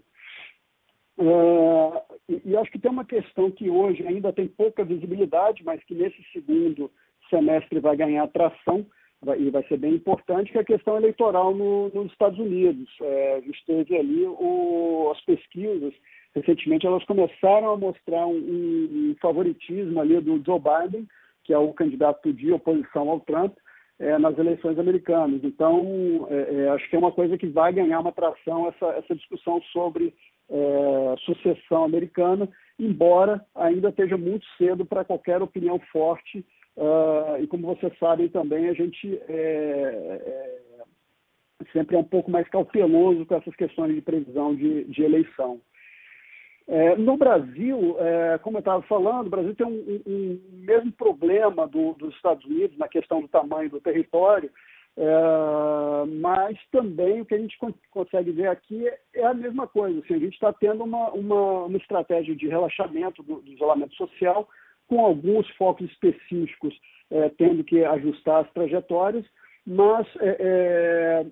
Uh, 1.18 2.02
e, 2.44 2.56
acho 2.56 2.70
que 2.70 2.78
tem 2.78 2.90
uma 2.90 3.04
questão 3.04 3.50
que 3.50 3.70
hoje 3.70 4.06
ainda 4.06 4.32
tem 4.32 4.46
pouca 4.46 4.84
visibilidade, 4.84 5.64
mas 5.64 5.82
que 5.84 5.94
nesse 5.94 6.22
segundo 6.32 6.90
semestre 7.30 7.80
vai 7.80 7.96
ganhar 7.96 8.26
tração 8.28 8.86
vai, 9.22 9.40
e 9.40 9.50
vai 9.50 9.66
ser 9.66 9.78
bem 9.78 9.94
importante, 9.94 10.52
que 10.52 10.58
é 10.58 10.60
a 10.60 10.64
questão 10.64 10.96
eleitoral 10.96 11.54
no, 11.54 11.88
nos 11.88 12.12
Estados 12.12 12.38
Unidos. 12.38 12.88
É, 13.00 13.36
a 13.36 13.40
gente 13.40 13.64
teve 13.66 13.96
ali 13.96 14.26
o, 14.26 15.10
as 15.10 15.20
pesquisas, 15.24 15.94
recentemente 16.34 16.86
elas 16.86 17.04
começaram 17.04 17.70
a 17.70 17.76
mostrar 17.76 18.26
um, 18.26 18.36
um, 18.36 19.16
favoritismo 19.20 20.00
ali 20.00 20.20
do 20.20 20.42
Joe 20.44 20.60
Biden, 20.60 21.06
que 21.44 21.52
é 21.52 21.58
o 21.58 21.72
candidato 21.72 22.32
de 22.32 22.52
oposição 22.52 23.08
ao 23.08 23.20
Trump, 23.20 23.56
é, 23.98 24.18
nas 24.18 24.36
eleições 24.36 24.78
americanas. 24.78 25.42
Então, 25.42 26.26
é, 26.28 26.54
é, 26.54 26.68
acho 26.70 26.88
que 26.90 26.96
é 26.96 26.98
uma 26.98 27.12
coisa 27.12 27.38
que 27.38 27.46
vai 27.46 27.72
ganhar 27.72 28.00
uma 28.00 28.12
tração 28.12 28.68
essa, 28.68 28.86
essa 28.98 29.14
discussão 29.14 29.62
sobre 29.72 30.12
é, 30.48 31.14
sucessão 31.24 31.84
americana, 31.84 32.48
embora 32.78 33.44
ainda 33.54 33.88
esteja 33.88 34.16
muito 34.16 34.46
cedo 34.58 34.84
para 34.84 35.04
qualquer 35.04 35.42
opinião 35.42 35.78
forte. 35.92 36.44
Uh, 36.76 37.42
e 37.42 37.46
como 37.46 37.66
vocês 37.74 37.92
sabem 37.98 38.28
também, 38.28 38.68
a 38.68 38.74
gente 38.74 39.18
é, 39.28 40.20
é, 40.20 40.58
sempre 41.72 41.96
é 41.96 41.98
um 41.98 42.04
pouco 42.04 42.30
mais 42.30 42.46
cauteloso 42.48 43.24
com 43.24 43.34
essas 43.34 43.56
questões 43.56 43.94
de 43.94 44.02
previsão 44.02 44.54
de, 44.54 44.84
de 44.84 45.02
eleição. 45.02 45.60
É, 46.68 46.96
no 46.96 47.16
Brasil, 47.16 47.96
é, 47.98 48.38
como 48.38 48.56
eu 48.56 48.60
estava 48.60 48.82
falando, 48.82 49.28
o 49.28 49.30
Brasil 49.30 49.54
tem 49.54 49.66
um, 49.66 49.70
um, 49.70 50.02
um 50.06 50.40
mesmo 50.64 50.92
problema 50.92 51.66
do, 51.66 51.92
dos 51.94 52.14
Estados 52.14 52.44
Unidos 52.44 52.76
na 52.76 52.88
questão 52.88 53.20
do 53.20 53.28
tamanho 53.28 53.70
do 53.70 53.80
território, 53.80 54.50
é, 54.98 56.06
mas 56.20 56.58
também 56.72 57.20
o 57.20 57.26
que 57.26 57.34
a 57.34 57.38
gente 57.38 57.58
consegue 57.90 58.30
ver 58.32 58.48
aqui 58.48 58.88
é 59.14 59.26
a 59.26 59.34
mesma 59.34 59.66
coisa. 59.66 60.00
Assim, 60.00 60.14
a 60.14 60.18
gente 60.18 60.34
está 60.34 60.52
tendo 60.52 60.84
uma, 60.84 61.10
uma, 61.10 61.64
uma, 61.64 61.76
estratégia 61.76 62.34
de 62.34 62.48
relaxamento 62.48 63.22
do, 63.22 63.42
do, 63.42 63.52
isolamento 63.52 63.94
social, 63.94 64.48
com 64.88 65.04
alguns 65.04 65.48
focos 65.56 65.90
específicos 65.90 66.74
é, 67.10 67.28
tendo 67.30 67.62
que 67.62 67.84
ajustar 67.84 68.44
as 68.44 68.52
trajetórias, 68.52 69.24
mas 69.66 70.06
é, 70.20 70.36
é 70.40 71.26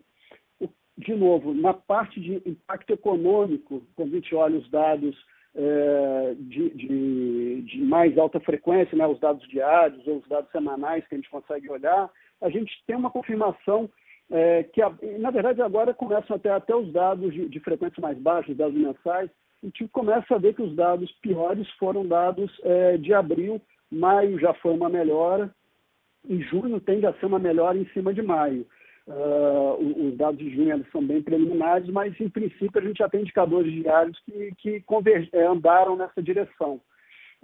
de 0.96 1.14
novo, 1.14 1.52
na 1.52 1.74
parte 1.74 2.20
de 2.20 2.34
impacto 2.48 2.92
econômico, 2.92 3.82
quando 3.96 4.12
a 4.12 4.14
gente 4.16 4.34
olha 4.34 4.58
os 4.58 4.70
dados 4.70 5.16
é, 5.54 6.34
de, 6.38 6.70
de, 6.70 7.62
de, 7.62 7.82
mais 7.82 8.16
alta 8.16 8.38
frequência, 8.40 8.96
né, 8.96 9.06
os 9.06 9.18
dados 9.18 9.46
diários 9.48 10.06
ou 10.06 10.18
os 10.18 10.28
dados 10.28 10.50
semanais 10.52 11.06
que 11.06 11.14
a 11.14 11.18
gente 11.18 11.30
consegue 11.30 11.68
olhar, 11.70 12.10
a 12.42 12.48
gente 12.48 12.72
tem 12.86 12.96
uma 12.96 13.10
confirmação 13.10 13.88
é, 14.30 14.62
que, 14.64 14.80
na 15.18 15.30
verdade, 15.30 15.60
agora 15.62 15.94
começam 15.94 16.36
até, 16.36 16.50
até 16.50 16.74
os 16.74 16.92
dados 16.92 17.32
de, 17.32 17.48
de 17.48 17.60
frequência 17.60 18.00
mais 18.00 18.18
baixa, 18.18 18.52
os 18.52 18.56
dados 18.56 18.74
mensais, 18.74 19.30
a 19.62 19.66
gente 19.66 19.88
começa 19.88 20.34
a 20.34 20.38
ver 20.38 20.54
que 20.54 20.62
os 20.62 20.74
dados 20.74 21.10
piores 21.22 21.68
foram 21.78 22.06
dados 22.06 22.50
é, 22.62 22.96
de 22.98 23.14
abril, 23.14 23.60
maio 23.90 24.38
já 24.38 24.52
foi 24.54 24.72
uma 24.72 24.88
melhora, 24.88 25.54
e 26.28 26.40
junho 26.42 26.80
tende 26.80 27.06
a 27.06 27.12
ser 27.14 27.26
uma 27.26 27.38
melhora 27.38 27.76
em 27.76 27.86
cima 27.88 28.12
de 28.12 28.22
maio. 28.22 28.66
Uh, 29.06 30.08
os 30.08 30.16
dados 30.16 30.38
de 30.38 30.48
junho 30.54 30.84
são 30.90 31.06
bem 31.06 31.22
preliminares, 31.22 31.88
mas 31.90 32.18
em 32.18 32.28
princípio 32.28 32.80
a 32.80 32.80
gente 32.80 32.98
já 32.98 33.08
tem 33.08 33.20
indicadores 33.20 33.70
diários 33.70 34.18
que, 34.20 34.52
que 34.56 34.84
é, 35.32 35.46
andaram 35.46 35.94
nessa 35.94 36.22
direção. 36.22 36.80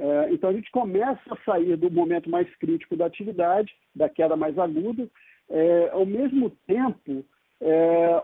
Uh, 0.01 0.33
então 0.33 0.49
a 0.49 0.53
gente 0.55 0.71
começa 0.71 1.21
a 1.31 1.37
sair 1.45 1.77
do 1.77 1.91
momento 1.91 2.31
mais 2.31 2.49
crítico 2.57 2.97
da 2.97 3.05
atividade, 3.05 3.71
da 3.95 4.09
queda 4.09 4.35
mais 4.35 4.59
aguda, 4.59 5.03
uh, 5.05 5.89
ao 5.93 6.07
mesmo 6.07 6.49
tempo 6.67 7.23
é, 7.61 8.23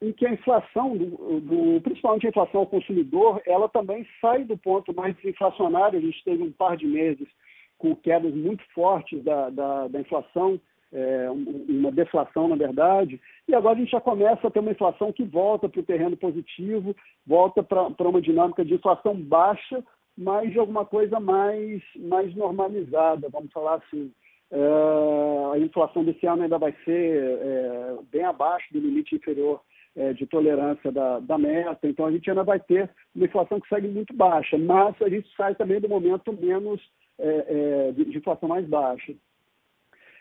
em 0.00 0.10
que 0.10 0.26
a 0.26 0.32
inflação, 0.32 0.96
do, 0.96 1.40
do, 1.40 1.80
principalmente 1.82 2.26
a 2.26 2.30
inflação 2.30 2.60
ao 2.60 2.66
consumidor, 2.66 3.42
ela 3.44 3.68
também 3.68 4.06
sai 4.22 4.44
do 4.44 4.56
ponto 4.56 4.94
mais 4.94 5.14
inflacionário. 5.22 5.98
A 5.98 6.02
gente 6.02 6.24
teve 6.24 6.42
um 6.42 6.50
par 6.50 6.78
de 6.78 6.86
meses 6.86 7.28
com 7.76 7.94
quedas 7.94 8.34
muito 8.34 8.64
fortes 8.72 9.22
da, 9.22 9.50
da, 9.50 9.88
da 9.88 10.00
inflação, 10.00 10.58
é, 10.90 11.28
uma 11.30 11.92
deflação, 11.92 12.48
na 12.48 12.56
verdade, 12.56 13.20
e 13.46 13.54
agora 13.54 13.76
a 13.76 13.78
gente 13.78 13.90
já 13.90 14.00
começa 14.00 14.46
a 14.46 14.50
ter 14.50 14.60
uma 14.60 14.70
inflação 14.70 15.12
que 15.12 15.22
volta 15.22 15.68
para 15.68 15.80
o 15.80 15.84
terreno 15.84 16.16
positivo, 16.16 16.96
volta 17.26 17.62
para 17.62 18.08
uma 18.08 18.22
dinâmica 18.22 18.64
de 18.64 18.74
inflação 18.74 19.14
baixa, 19.14 19.84
mas 20.18 20.50
de 20.50 20.58
alguma 20.58 20.84
coisa 20.84 21.20
mais, 21.20 21.80
mais 21.96 22.34
normalizada, 22.34 23.28
vamos 23.30 23.52
falar 23.52 23.76
assim. 23.76 24.12
É, 24.50 25.54
a 25.54 25.58
inflação 25.58 26.02
desse 26.02 26.26
ano 26.26 26.42
ainda 26.42 26.58
vai 26.58 26.74
ser 26.84 27.38
é, 27.40 27.96
bem 28.10 28.24
abaixo 28.24 28.66
do 28.72 28.80
limite 28.80 29.14
inferior 29.14 29.60
é, 29.94 30.12
de 30.14 30.26
tolerância 30.26 30.90
da, 30.90 31.20
da 31.20 31.38
meta, 31.38 31.86
então 31.86 32.06
a 32.06 32.10
gente 32.10 32.28
ainda 32.28 32.42
vai 32.42 32.58
ter 32.58 32.90
uma 33.14 33.26
inflação 33.26 33.60
que 33.60 33.68
segue 33.68 33.86
muito 33.86 34.12
baixa, 34.14 34.58
mas 34.58 35.00
a 35.02 35.08
gente 35.08 35.28
sai 35.36 35.54
também 35.54 35.80
do 35.80 35.88
momento 35.88 36.32
menos 36.32 36.80
é, 37.18 37.44
é, 37.88 37.92
de, 37.92 38.06
de 38.06 38.18
inflação 38.18 38.48
mais 38.48 38.66
baixa. 38.66 39.14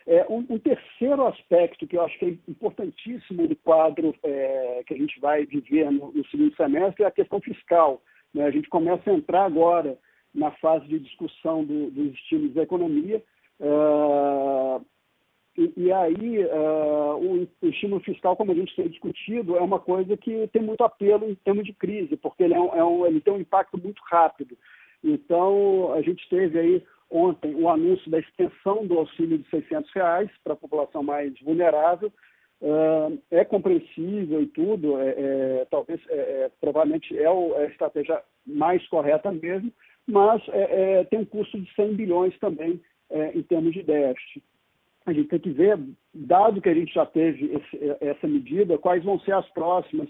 É, 0.05 0.25
um, 0.29 0.45
um, 0.49 0.59
terceiro 0.59 1.25
aspecto 1.25 1.85
que 1.85 1.97
eu 1.97 2.01
acho 2.01 2.17
que 2.17 2.25
é 2.25 2.51
importantíssimo 2.51 3.47
do 3.47 3.55
quadro 3.57 4.15
é, 4.23 4.83
que 4.85 4.93
a 4.93 4.97
gente 4.97 5.19
vai 5.19 5.45
viver 5.45 5.91
no, 5.91 6.11
no, 6.11 6.25
segundo 6.27 6.55
semestre 6.55 7.03
é 7.03 7.07
a 7.07 7.11
questão 7.11 7.41
fiscal. 7.41 8.01
Né? 8.33 8.45
A 8.45 8.51
gente 8.51 8.69
começa 8.69 9.09
a 9.09 9.13
entrar 9.13 9.45
agora 9.45 9.97
na 10.33 10.51
fase 10.51 10.87
de 10.87 10.99
discussão 10.99 11.63
do, 11.63 11.89
dos 11.89 12.13
estímulos 12.13 12.53
da 12.53 12.63
economia. 12.63 13.23
Uh, 13.59 14.85
e, 15.57 15.73
e, 15.75 15.91
aí, 15.91 16.45
uh, 16.45 17.15
o, 17.17 17.47
o, 17.61 17.67
estímulo 17.67 18.01
fiscal, 18.01 18.35
como 18.35 18.51
a 18.51 18.55
gente 18.55 18.75
tem 18.75 18.87
discutido, 18.87 19.57
é 19.57 19.61
uma 19.61 19.79
coisa 19.79 20.15
que 20.15 20.47
tem 20.49 20.61
muito 20.61 20.83
apelo 20.83 21.27
em 21.27 21.35
termos 21.35 21.65
de 21.65 21.73
crise, 21.73 22.15
porque 22.15 22.43
ele, 22.43 22.53
é 22.53 22.59
um, 22.59 22.75
é 22.75 22.83
um, 22.83 23.05
ele 23.07 23.19
tem 23.19 23.33
um 23.33 23.39
impacto 23.39 23.77
muito 23.77 23.99
rápido. 24.05 24.55
Então, 25.03 25.93
a 25.93 26.01
gente 26.01 26.27
teve 26.29 26.59
aí 26.59 26.83
ontem 27.09 27.55
o 27.55 27.69
anúncio 27.69 28.09
da 28.11 28.19
extensão 28.19 28.85
do 28.85 28.99
auxílio 28.99 29.37
de 29.39 29.49
600 29.49 29.91
reais 29.93 30.29
para 30.43 30.53
a 30.53 30.57
população 30.57 31.01
mais 31.01 31.33
vulnerável. 31.41 32.11
Uh, 32.59 33.21
é 33.29 33.45
compreensível 33.45 34.41
e 34.41 34.47
tudo, 34.47 34.99
é, 34.99 35.09
é, 35.09 35.67
talvez, 35.69 36.01
é, 36.09 36.15
é 36.15 36.51
provavelmente 36.59 37.15
é, 37.15 37.21
é, 37.21 37.27
a 37.27 37.65
estratégia 37.65 38.23
mais 38.47 38.85
correta 38.87 39.31
mesmo, 39.31 39.71
mas 40.07 40.41
é, 40.49 41.03
tem 41.03 41.19
um 41.19 41.25
custo 41.25 41.59
de 41.59 41.71
100 41.75 41.93
bilhões 41.93 42.37
também 42.39 42.81
em 43.33 43.41
termos 43.43 43.73
de 43.73 43.83
déficit. 43.83 44.43
A 45.05 45.13
gente 45.13 45.29
tem 45.29 45.39
que 45.39 45.51
ver, 45.51 45.79
dado 46.13 46.61
que 46.61 46.67
a 46.67 46.73
gente 46.73 46.93
já 46.93 47.05
teve 47.05 47.53
esse, 47.53 47.95
essa 48.01 48.27
medida, 48.27 48.77
quais 48.77 49.03
vão 49.03 49.19
ser 49.19 49.33
as 49.33 49.47
próximas, 49.49 50.09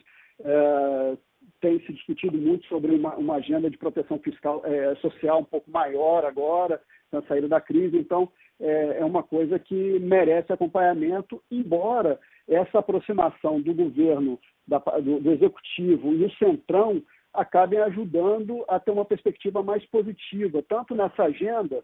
tem 1.60 1.80
se 1.82 1.94
discutido 1.94 2.38
muito 2.38 2.66
sobre 2.68 2.96
uma, 2.96 3.16
uma 3.16 3.36
agenda 3.36 3.70
de 3.70 3.78
proteção 3.78 4.18
fiscal 4.20 4.64
social 5.00 5.40
um 5.40 5.44
pouco 5.44 5.70
maior 5.70 6.26
agora, 6.26 6.82
na 7.12 7.22
saída 7.24 7.48
da 7.48 7.62
crise. 7.62 7.98
Então, 7.98 8.32
é 8.60 9.06
uma 9.06 9.22
coisa 9.22 9.60
que 9.60 10.00
merece 10.00 10.52
acompanhamento, 10.52 11.42
embora 11.52 12.20
essa 12.48 12.80
aproximação 12.80 13.60
do 13.62 13.74
governo, 13.74 14.40
da, 14.68 14.80
do, 14.80 15.20
do 15.20 15.32
executivo 15.32 16.14
e 16.14 16.26
o 16.26 16.32
centrão 16.38 17.02
acabem 17.34 17.80
ajudando 17.80 18.64
a 18.68 18.80
ter 18.80 18.92
uma 18.92 19.06
perspectiva 19.06 19.62
mais 19.62 19.86
positiva, 19.88 20.64
tanto 20.68 20.96
nessa 20.96 21.24
agenda 21.24 21.84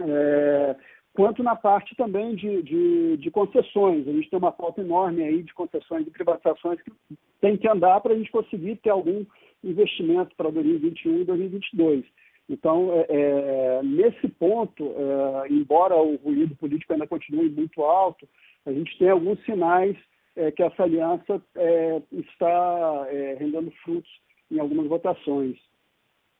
é, 0.00 0.76
quanto 1.14 1.42
na 1.42 1.54
parte 1.54 1.94
também 1.96 2.34
de, 2.34 2.62
de, 2.62 3.16
de, 3.16 3.30
concessões. 3.30 4.06
A 4.06 4.12
gente 4.12 4.28
tem 4.28 4.38
uma 4.38 4.52
falta 4.52 4.80
enorme 4.80 5.22
aí 5.22 5.42
de 5.42 5.54
concessões 5.54 6.06
e 6.06 6.10
privatizações 6.10 6.80
que 6.82 6.92
tem 7.40 7.56
que 7.56 7.68
andar 7.68 8.00
para 8.00 8.12
a 8.12 8.16
gente 8.16 8.30
conseguir 8.30 8.76
ter 8.76 8.90
algum 8.90 9.24
investimento 9.62 10.34
para 10.36 10.50
2021 10.50 11.20
e 11.20 11.24
2022. 11.24 12.04
Então, 12.48 12.92
é, 12.92 13.06
é, 13.08 13.82
nesse 13.82 14.28
ponto, 14.28 14.84
é, 14.84 15.48
embora 15.48 15.96
o 15.96 16.16
ruído 16.16 16.54
político 16.56 16.92
ainda 16.92 17.06
continue 17.06 17.48
muito 17.48 17.82
alto, 17.82 18.28
a 18.66 18.72
gente 18.72 18.96
tem 18.98 19.10
alguns 19.10 19.42
sinais 19.44 19.96
é, 20.36 20.50
que 20.50 20.62
essa 20.62 20.82
aliança 20.82 21.42
é, 21.56 22.02
está 22.12 23.06
é, 23.08 23.36
rendendo 23.38 23.70
frutos 23.84 24.10
em 24.50 24.58
algumas 24.58 24.86
votações. 24.86 25.56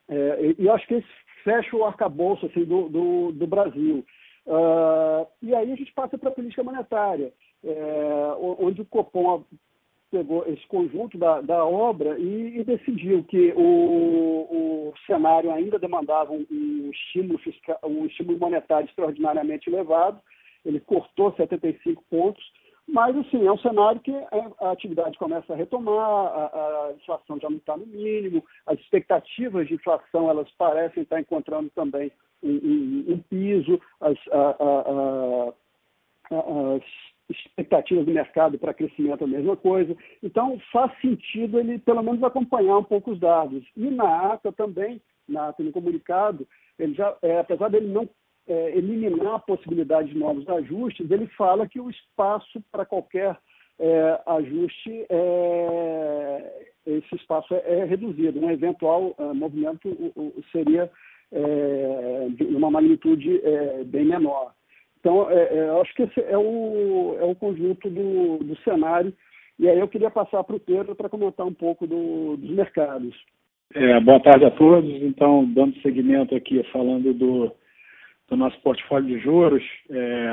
e 0.08 0.66
eu 0.66 0.72
acho 0.72 0.86
que 0.86 0.94
esse 0.94 1.24
fecha 1.44 1.76
o 1.76 1.84
arcabouço 1.84 2.46
assim, 2.46 2.64
do, 2.64 2.88
do, 2.88 3.32
do 3.32 3.46
Brasil. 3.46 4.04
Uh, 4.46 5.26
e 5.42 5.54
aí 5.54 5.72
a 5.72 5.76
gente 5.76 5.92
passa 5.92 6.18
para 6.18 6.30
a 6.30 6.32
política 6.32 6.62
monetária, 6.62 7.32
é, 7.62 8.34
onde 8.38 8.82
o 8.82 8.84
Copom 8.84 9.44
pegou 10.10 10.46
esse 10.46 10.66
conjunto 10.66 11.16
da, 11.16 11.40
da 11.40 11.64
obra 11.64 12.18
e, 12.18 12.58
e, 12.58 12.64
decidiu 12.64 13.24
que 13.24 13.52
o, 13.56 13.60
o 13.60 14.94
cenário 15.06 15.50
ainda 15.50 15.78
demandava 15.78 16.32
um, 16.32 16.46
um, 16.50 16.90
estímulo 16.90 17.38
fiscal, 17.38 17.78
um 17.84 18.04
estímulo 18.06 18.38
monetário 18.38 18.86
extraordinariamente 18.86 19.68
elevado. 19.68 20.20
Ele 20.64 20.80
cortou 20.80 21.32
75 21.34 22.02
pontos, 22.10 22.42
mas 22.86 23.16
assim 23.16 23.46
é 23.46 23.52
um 23.52 23.58
cenário 23.58 24.00
que 24.00 24.12
a, 24.60 24.70
atividade 24.70 25.18
começa 25.18 25.52
a 25.52 25.56
retomar, 25.56 25.98
a, 25.98 26.88
a 26.88 26.92
inflação 26.92 27.38
já 27.40 27.48
não 27.48 27.56
está 27.56 27.76
no 27.76 27.86
mínimo, 27.86 28.44
as 28.66 28.78
expectativas 28.80 29.68
de 29.68 29.74
inflação 29.74 30.28
elas 30.28 30.50
parecem 30.58 31.02
estar 31.02 31.20
encontrando 31.20 31.70
também 31.70 32.12
um, 32.42 33.04
um, 33.08 33.18
piso, 33.30 33.80
as, 34.00 34.18
a, 34.32 35.54
as, 36.76 36.82
expectativas 37.30 38.04
do 38.04 38.12
mercado 38.12 38.58
para 38.58 38.74
crescimento 38.74 39.24
a 39.24 39.26
mesma 39.26 39.56
coisa. 39.56 39.96
Então, 40.22 40.60
faz 40.70 40.92
sentido 41.00 41.58
ele, 41.58 41.78
pelo 41.78 42.02
menos, 42.02 42.22
acompanhar 42.22 42.76
um 42.76 42.84
pouco 42.84 43.12
os 43.12 43.18
dados. 43.18 43.64
E 43.74 43.90
na 43.90 44.34
ata 44.34 44.52
também 44.52 45.00
na 45.28 45.48
ata 45.48 45.62
no 45.62 45.72
comunicado, 45.72 46.46
ele 46.78 46.94
já, 46.94 47.16
é, 47.22 47.38
apesar 47.38 47.68
dele 47.70 47.86
não 47.86 48.08
é, 48.46 48.76
eliminar 48.76 49.34
a 49.34 49.38
possibilidade 49.38 50.10
de 50.10 50.18
novos 50.18 50.48
ajustes, 50.48 51.10
ele 51.10 51.26
fala 51.28 51.68
que 51.68 51.80
o 51.80 51.90
espaço 51.90 52.62
para 52.70 52.84
qualquer 52.84 53.36
é, 53.78 54.20
ajuste, 54.26 55.06
é, 55.08 56.66
esse 56.86 57.14
espaço 57.16 57.54
é, 57.54 57.80
é 57.80 57.84
reduzido. 57.84 58.38
Um 58.40 58.50
eventual 58.50 59.14
é, 59.18 59.32
movimento 59.32 59.88
seria 60.52 60.90
é, 61.32 62.26
de 62.30 62.44
uma 62.54 62.70
magnitude 62.70 63.42
bem 63.86 64.04
menor. 64.04 64.52
Então, 65.00 65.26
acho 65.82 65.94
que 65.94 66.04
esse 66.04 66.20
é 66.20 66.38
o, 66.38 67.16
é 67.20 67.24
o 67.24 67.34
conjunto 67.34 67.90
do, 67.90 68.38
do 68.38 68.56
cenário. 68.62 69.12
E 69.58 69.68
aí 69.68 69.78
eu 69.78 69.86
queria 69.86 70.10
passar 70.10 70.42
para 70.44 70.56
o 70.56 70.60
Pedro 70.60 70.94
para 70.94 71.10
comentar 71.10 71.46
um 71.46 71.52
pouco 71.52 71.86
do, 71.86 72.38
dos 72.38 72.50
mercados. 72.50 73.14
boa 74.02 74.18
tarde 74.20 74.46
a 74.46 74.50
todos. 74.50 74.90
Então, 75.02 75.44
dando 75.52 75.78
seguimento 75.82 76.34
aqui, 76.34 76.62
falando 76.72 77.12
do, 77.12 77.52
do 78.28 78.36
nosso 78.36 78.58
portfólio 78.60 79.16
de 79.16 79.22
juros, 79.22 79.62
é, 79.90 80.28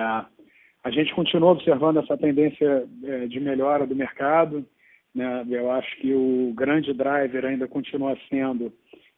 a 0.83 0.89
gente 0.89 1.13
continua 1.13 1.51
observando 1.51 1.97
essa 1.97 2.17
tendência 2.17 2.87
é, 3.03 3.27
de 3.27 3.39
melhora 3.39 3.85
do 3.85 3.95
mercado. 3.95 4.65
Né? 5.13 5.45
Eu 5.49 5.71
acho 5.71 5.95
que 5.97 6.13
o 6.13 6.53
grande 6.55 6.93
driver 6.93 7.45
ainda 7.45 7.67
continua 7.67 8.17
sendo 8.29 8.73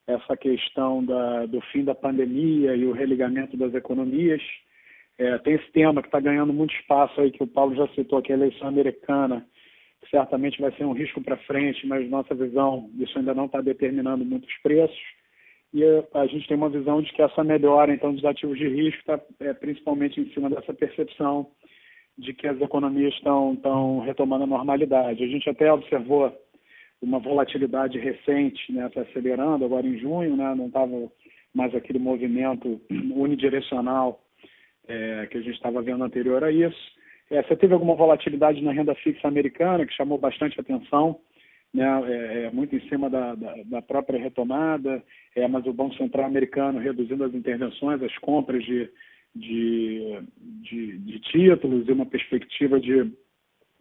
essa 0.05 0.35
questão 0.35 1.03
da, 1.03 1.45
do 1.45 1.61
fim 1.71 1.83
da 1.83 1.95
pandemia 1.95 2.75
e 2.75 2.85
o 2.85 2.91
religamento 2.91 3.55
das 3.55 3.73
economias. 3.73 4.41
É, 5.17 5.37
tem 5.37 5.53
esse 5.53 5.71
tema 5.71 6.01
que 6.01 6.07
está 6.07 6.19
ganhando 6.19 6.51
muito 6.51 6.73
espaço 6.73 7.21
aí, 7.21 7.31
que 7.31 7.43
o 7.43 7.47
Paulo 7.47 7.75
já 7.75 7.87
citou, 7.89 8.21
que 8.21 8.31
é 8.31 8.35
a 8.35 8.37
eleição 8.37 8.67
americana, 8.67 9.45
que 10.01 10.09
certamente 10.09 10.59
vai 10.59 10.71
ser 10.73 10.83
um 10.83 10.91
risco 10.91 11.21
para 11.21 11.37
frente, 11.37 11.87
mas 11.87 12.09
nossa 12.09 12.35
visão, 12.35 12.89
isso 12.99 13.17
ainda 13.17 13.33
não 13.33 13.45
está 13.45 13.61
determinando 13.61 14.25
muitos 14.25 14.51
preços 14.61 14.99
e 15.73 15.83
a 16.13 16.27
gente 16.27 16.47
tem 16.47 16.55
uma 16.55 16.69
visão 16.69 17.01
de 17.01 17.11
que 17.11 17.21
essa 17.21 17.43
melhora 17.43 17.91
então 17.91 18.13
dos 18.13 18.23
ativos 18.23 18.57
de 18.57 18.67
risco 18.67 18.99
está 18.99 19.19
é, 19.39 19.53
principalmente 19.53 20.21
em 20.21 20.29
cima 20.31 20.49
dessa 20.49 20.73
percepção 20.73 21.47
de 22.15 22.31
que 22.31 22.47
as 22.47 22.61
economias 22.61 23.13
estão, 23.15 23.53
estão 23.53 23.99
retomando 24.01 24.43
a 24.43 24.47
normalidade. 24.47 25.23
A 25.23 25.27
gente 25.27 25.49
até 25.49 25.73
observou 25.73 26.31
uma 27.01 27.17
volatilidade 27.17 27.97
recente, 27.97 28.71
né, 28.71 28.87
tá 28.89 29.01
acelerando 29.01 29.65
agora 29.65 29.87
em 29.87 29.97
junho, 29.97 30.37
né, 30.37 30.53
não 30.55 30.67
estava 30.67 31.11
mais 31.53 31.73
aquele 31.73 31.99
movimento 31.99 32.79
unidirecional 33.15 34.23
é, 34.87 35.27
que 35.27 35.37
a 35.37 35.41
gente 35.41 35.55
estava 35.55 35.81
vendo 35.81 36.03
anterior 36.03 36.43
a 36.43 36.51
isso. 36.51 36.93
É, 37.31 37.41
você 37.41 37.55
teve 37.55 37.73
alguma 37.73 37.95
volatilidade 37.95 38.61
na 38.61 38.71
renda 38.71 38.93
fixa 38.95 39.27
americana 39.27 39.85
que 39.87 39.93
chamou 39.93 40.19
bastante 40.19 40.59
atenção 40.59 41.19
né, 41.73 41.85
é, 42.07 42.43
é, 42.43 42.51
muito 42.51 42.75
em 42.75 42.87
cima 42.87 43.09
da, 43.09 43.33
da, 43.33 43.55
da 43.65 43.81
própria 43.81 44.19
retomada, 44.19 45.03
é, 45.35 45.47
mas 45.47 45.65
o 45.65 45.73
Banco 45.73 45.95
Central 45.95 46.25
americano 46.25 46.79
reduzindo 46.79 47.23
as 47.23 47.33
intervenções, 47.33 48.01
as 48.03 48.15
compras 48.19 48.63
de, 48.63 48.89
de, 49.35 50.19
de, 50.37 50.97
de 50.99 51.19
títulos 51.19 51.87
e 51.87 51.91
uma 51.91 52.05
perspectiva 52.05 52.79
de, 52.79 53.11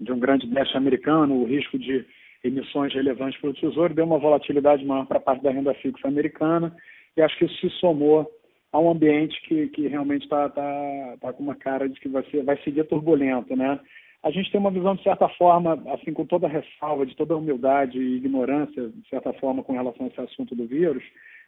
de 0.00 0.12
um 0.12 0.18
grande 0.18 0.46
déficit 0.46 0.76
americano, 0.76 1.34
o 1.34 1.44
risco 1.44 1.78
de 1.78 2.04
emissões 2.42 2.92
relevantes 2.94 3.38
para 3.40 3.50
o 3.50 3.54
Tesouro, 3.54 3.94
deu 3.94 4.04
uma 4.04 4.18
volatilidade 4.18 4.84
maior 4.84 5.06
para 5.06 5.18
a 5.18 5.22
parte 5.22 5.42
da 5.42 5.50
renda 5.50 5.74
fixa 5.74 6.08
americana, 6.08 6.74
e 7.16 7.20
acho 7.20 7.36
que 7.36 7.44
isso 7.44 7.60
se 7.60 7.70
somou 7.78 8.28
a 8.72 8.80
um 8.80 8.90
ambiente 8.90 9.40
que, 9.42 9.68
que 9.68 9.86
realmente 9.86 10.22
está 10.22 10.48
tá, 10.48 11.16
tá 11.20 11.32
com 11.34 11.42
uma 11.42 11.54
cara 11.54 11.86
de 11.88 12.00
que 12.00 12.08
vai, 12.08 12.24
ser, 12.30 12.42
vai 12.42 12.56
seguir 12.62 12.84
turbulento, 12.84 13.54
né? 13.54 13.78
A 14.22 14.30
gente 14.30 14.50
tem 14.52 14.60
uma 14.60 14.70
visão, 14.70 14.94
de 14.94 15.02
certa 15.02 15.28
forma, 15.30 15.82
assim, 15.92 16.12
com 16.12 16.24
toda 16.24 16.46
ressalva, 16.46 17.04
de 17.04 17.16
toda 17.16 17.36
humildade 17.36 17.98
e 17.98 18.16
ignorância, 18.16 18.88
de 18.88 19.08
certa 19.08 19.32
forma, 19.34 19.64
com 19.64 19.72
relação 19.72 20.06
a 20.06 20.08
esse 20.08 20.20
assunto 20.20 20.54
do 20.54 20.66
vírus, 20.66 21.02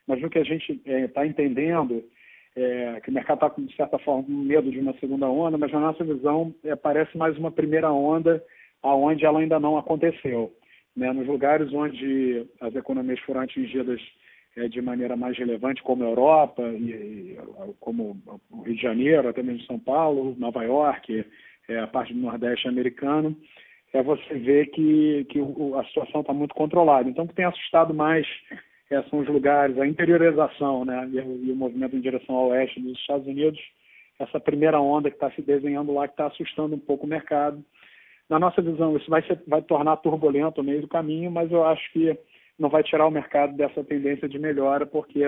mas 0.07 0.21
no 0.21 0.29
que 0.29 0.39
a 0.39 0.45
gente 0.45 0.81
está 0.85 1.25
é, 1.25 1.27
entendendo, 1.27 2.03
é, 2.57 3.01
que 3.01 3.11
o 3.11 3.13
mercado 3.13 3.47
está, 3.47 3.63
de 3.63 3.77
certa 3.77 3.99
forma, 3.99 4.25
com 4.25 4.33
medo 4.33 4.71
de 4.71 4.81
uma 4.81 4.93
segunda 4.99 5.29
onda, 5.29 5.57
mas 5.57 5.71
na 5.73 5.81
nossa 5.81 6.05
visão, 6.05 6.53
é, 6.65 6.75
parece 6.75 7.17
mais 7.17 7.39
uma 7.39 7.51
primeira 7.51 7.93
onda, 7.93 8.43
aonde 8.83 9.25
ela 9.25 9.39
ainda 9.39 9.61
não 9.61 9.79
aconteceu. 9.79 10.53
Né? 10.97 11.13
Nos 11.13 11.27
lugares 11.27 11.73
onde 11.73 12.45
as 12.61 12.75
economias 12.75 13.21
foram 13.21 13.41
atingidas 13.43 14.01
é, 14.57 14.69
de 14.69 14.83
maneira 14.83 15.17
mais 15.17 15.37
relevante, 15.39 15.83
como 15.83 16.05
a 16.05 16.09
Europa, 16.09 16.63
e, 16.63 16.91
e, 16.91 17.39
como 17.81 18.17
o 18.51 18.63
Rio 18.63 18.75
de 18.75 18.83
Janeiro, 18.83 19.29
até 19.29 19.43
mesmo 19.43 19.63
São 19.63 19.79
Paulo, 19.79 20.35
Nova 20.39 20.63
York, 20.65 21.25
é, 21.69 21.79
a 21.79 21.87
parte 21.87 22.13
do 22.13 22.21
Nordeste 22.21 22.69
americano, 22.69 23.37
é 23.93 24.03
você 24.03 24.35
ver 24.35 24.67
que, 24.67 25.25
que 25.31 25.41
o, 25.41 25.79
a 25.79 25.85
situação 25.85 26.21
está 26.21 26.33
muito 26.33 26.55
controlada. 26.55 27.09
Então, 27.09 27.25
o 27.25 27.29
que 27.29 27.35
tem 27.35 27.45
assustado 27.45 27.95
mais 27.95 28.27
é, 28.91 29.03
são 29.05 29.21
os 29.21 29.29
lugares, 29.29 29.79
a 29.79 29.87
interiorização 29.87 30.85
né, 30.85 31.09
e, 31.13 31.17
e, 31.17 31.53
o 31.53 31.57
movimento 31.57 31.97
em 31.97 32.01
direção 32.01 32.35
ao 32.35 32.49
oeste 32.49 32.81
dos 32.81 32.99
Estados 32.99 33.27
Unidos, 33.27 33.61
essa 34.19 34.41
primeira 34.41 34.81
onda 34.81 35.11
que 35.11 35.17
está 35.17 35.31
se 35.31 35.43
desenhando 35.43 35.93
lá, 35.93 36.07
que 36.07 36.15
está 36.15 36.27
assustando 36.27 36.75
um 36.75 36.79
pouco 36.79 37.07
o 37.07 37.09
mercado. 37.09 37.65
Na 38.29 38.39
nossa 38.39 38.61
visão, 38.61 38.97
isso 38.97 39.11
vai, 39.11 39.23
ser, 39.23 39.41
vai 39.47 39.63
tornar 39.63 39.97
turbulento 39.99 40.61
o 40.61 40.65
meio 40.65 40.81
do 40.81 40.89
caminho, 40.89 41.31
mas 41.31 41.51
eu 41.51 41.65
acho 41.65 41.93
que 41.93 42.19
não 42.59 42.69
vai 42.69 42.83
tirar 42.83 43.07
o 43.07 43.11
mercado 43.11 43.57
dessa 43.57 43.83
tendência 43.85 44.29
de 44.29 44.39
melhora, 44.39 44.87
porque 44.87 45.25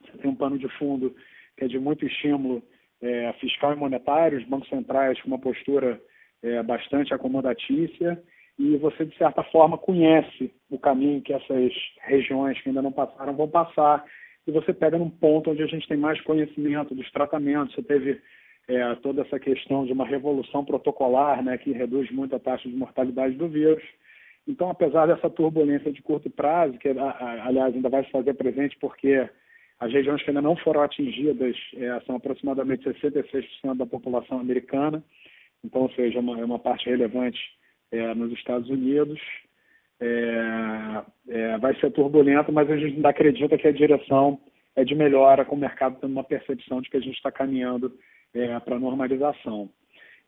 você 0.00 0.18
tem 0.18 0.30
um 0.30 0.34
pano 0.34 0.58
de 0.58 0.68
fundo 0.78 1.14
que 1.56 1.64
é 1.64 1.68
de 1.68 1.78
muito 1.78 2.06
estímulo 2.06 2.62
é, 3.02 3.32
fiscal 3.34 3.72
e 3.72 3.76
monetário, 3.76 4.38
os 4.38 4.44
bancos 4.44 4.68
centrais 4.68 5.20
com 5.20 5.28
uma 5.28 5.38
postura 5.38 6.00
é, 6.42 6.62
bastante 6.62 7.12
acomodatícia, 7.14 8.22
e 8.58 8.76
você, 8.76 9.04
de 9.04 9.16
certa 9.16 9.42
forma, 9.44 9.78
conhece 9.78 10.52
o 10.68 10.78
caminho 10.78 11.22
que 11.22 11.32
essas 11.32 11.72
regiões 12.02 12.60
que 12.60 12.68
ainda 12.68 12.82
não 12.82 12.90
passaram 12.90 13.36
vão 13.36 13.48
passar, 13.48 14.04
e 14.46 14.50
você 14.50 14.72
pega 14.72 14.98
num 14.98 15.10
ponto 15.10 15.50
onde 15.50 15.62
a 15.62 15.66
gente 15.66 15.86
tem 15.86 15.96
mais 15.96 16.20
conhecimento 16.22 16.94
dos 16.94 17.08
tratamentos. 17.12 17.74
Você 17.74 17.82
teve 17.82 18.20
é, 18.66 18.94
toda 18.96 19.22
essa 19.22 19.38
questão 19.38 19.84
de 19.84 19.92
uma 19.92 20.06
revolução 20.06 20.64
protocolar, 20.64 21.42
né, 21.42 21.56
que 21.58 21.72
reduz 21.72 22.10
muito 22.10 22.34
a 22.34 22.40
taxa 22.40 22.68
de 22.68 22.74
mortalidade 22.74 23.34
do 23.34 23.46
vírus. 23.46 23.82
Então, 24.46 24.70
apesar 24.70 25.06
dessa 25.06 25.28
turbulência 25.28 25.92
de 25.92 26.02
curto 26.02 26.30
prazo, 26.30 26.78
que, 26.78 26.88
aliás, 26.88 27.74
ainda 27.74 27.90
vai 27.90 28.04
se 28.04 28.10
fazer 28.10 28.34
presente 28.34 28.76
porque 28.80 29.28
as 29.80 29.92
regiões 29.92 30.22
que 30.22 30.30
ainda 30.30 30.42
não 30.42 30.56
foram 30.56 30.82
atingidas 30.82 31.56
é, 31.76 32.00
são 32.00 32.16
aproximadamente 32.16 32.88
66% 32.88 33.76
da 33.76 33.86
população 33.86 34.40
americana, 34.40 35.02
então, 35.64 35.82
ou 35.82 35.90
seja, 35.92 36.20
uma, 36.20 36.40
é 36.40 36.44
uma 36.44 36.58
parte 36.58 36.88
relevante 36.88 37.38
é, 37.90 38.14
nos 38.14 38.32
Estados 38.32 38.68
Unidos. 38.68 39.20
É, 40.00 41.02
é, 41.28 41.58
vai 41.58 41.74
ser 41.80 41.90
turbulento, 41.90 42.52
mas 42.52 42.70
a 42.70 42.76
gente 42.76 42.96
ainda 42.96 43.08
acredita 43.08 43.58
que 43.58 43.66
a 43.66 43.72
direção 43.72 44.40
é 44.76 44.84
de 44.84 44.94
melhora, 44.94 45.44
com 45.44 45.56
o 45.56 45.58
mercado 45.58 45.98
tendo 46.00 46.12
uma 46.12 46.22
percepção 46.22 46.80
de 46.80 46.88
que 46.88 46.96
a 46.96 47.00
gente 47.00 47.16
está 47.16 47.32
caminhando 47.32 47.92
é, 48.32 48.58
para 48.60 48.76
a 48.76 48.80
normalização. 48.80 49.68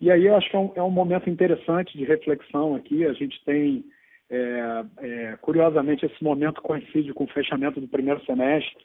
E 0.01 0.11
aí 0.11 0.27
eu 0.27 0.35
acho 0.35 0.51
que 0.51 0.57
é 0.57 0.59
um, 0.59 0.73
é 0.75 0.83
um, 0.83 0.91
momento 0.91 1.31
interessante 1.31 1.97
de 1.97 2.05
reflexão 2.05 2.75
aqui. 2.75 3.07
A 3.07 3.13
gente 3.13 3.45
tem, 3.45 3.85
é, 4.29 5.37
curiosamente, 5.41 6.05
esse 6.07 6.25
momento 6.25 6.63
coincide 6.63 7.13
com 7.13 7.25
o 7.25 7.33
fechamento 7.33 7.81
do 7.81 7.87
primeiro 7.87 8.25
semestre, 8.25 8.85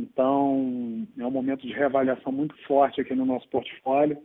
então, 0.00 1.06
é 1.18 1.26
um 1.26 1.30
momento 1.30 1.66
de 1.66 1.72
reavaliação 1.72 2.32
muito 2.32 2.56
forte 2.66 3.00
aqui 3.00 3.14
no 3.14 3.26
nosso 3.26 3.48
portfólio, 3.48 4.18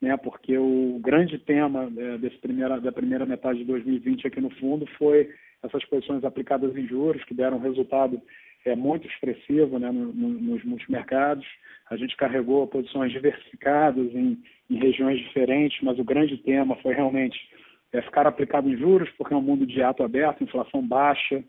né, 0.00 0.16
porque 0.16 0.56
o 0.56 0.98
grande 1.02 1.38
tema 1.38 1.90
é, 1.96 2.18
desse 2.18 2.38
primeira, 2.38 2.80
da 2.80 2.90
primeira 2.90 3.26
metade 3.26 3.58
de 3.58 3.64
2020 3.64 4.26
aqui 4.26 4.40
no 4.40 4.50
fundo 4.50 4.86
foi 4.98 5.30
essas 5.62 5.84
posições 5.84 6.24
aplicadas 6.24 6.74
em 6.76 6.86
juros, 6.86 7.22
que 7.24 7.34
deram 7.34 7.58
resultado 7.58 8.20
é, 8.64 8.74
muito 8.74 9.06
expressivo 9.06 9.78
né, 9.78 9.90
no, 9.90 10.12
no, 10.12 10.28
nos 10.28 10.64
multimercados. 10.64 11.46
A 11.90 11.96
gente 11.96 12.16
carregou 12.16 12.66
posições 12.66 13.12
diversificadas 13.12 14.06
em, 14.14 14.38
em, 14.70 14.78
regiões 14.78 15.18
diferentes, 15.18 15.78
mas 15.82 15.98
o 15.98 16.04
grande 16.04 16.36
tema 16.38 16.76
foi 16.76 16.94
realmente 16.94 17.38
é, 17.92 18.00
ficar 18.02 18.26
aplicado 18.26 18.68
em 18.68 18.76
juros, 18.76 19.10
porque 19.18 19.34
é 19.34 19.36
um 19.36 19.42
mundo 19.42 19.66
de 19.66 19.82
ato 19.82 20.02
aberto, 20.02 20.44
inflação 20.44 20.86
baixa, 20.86 21.44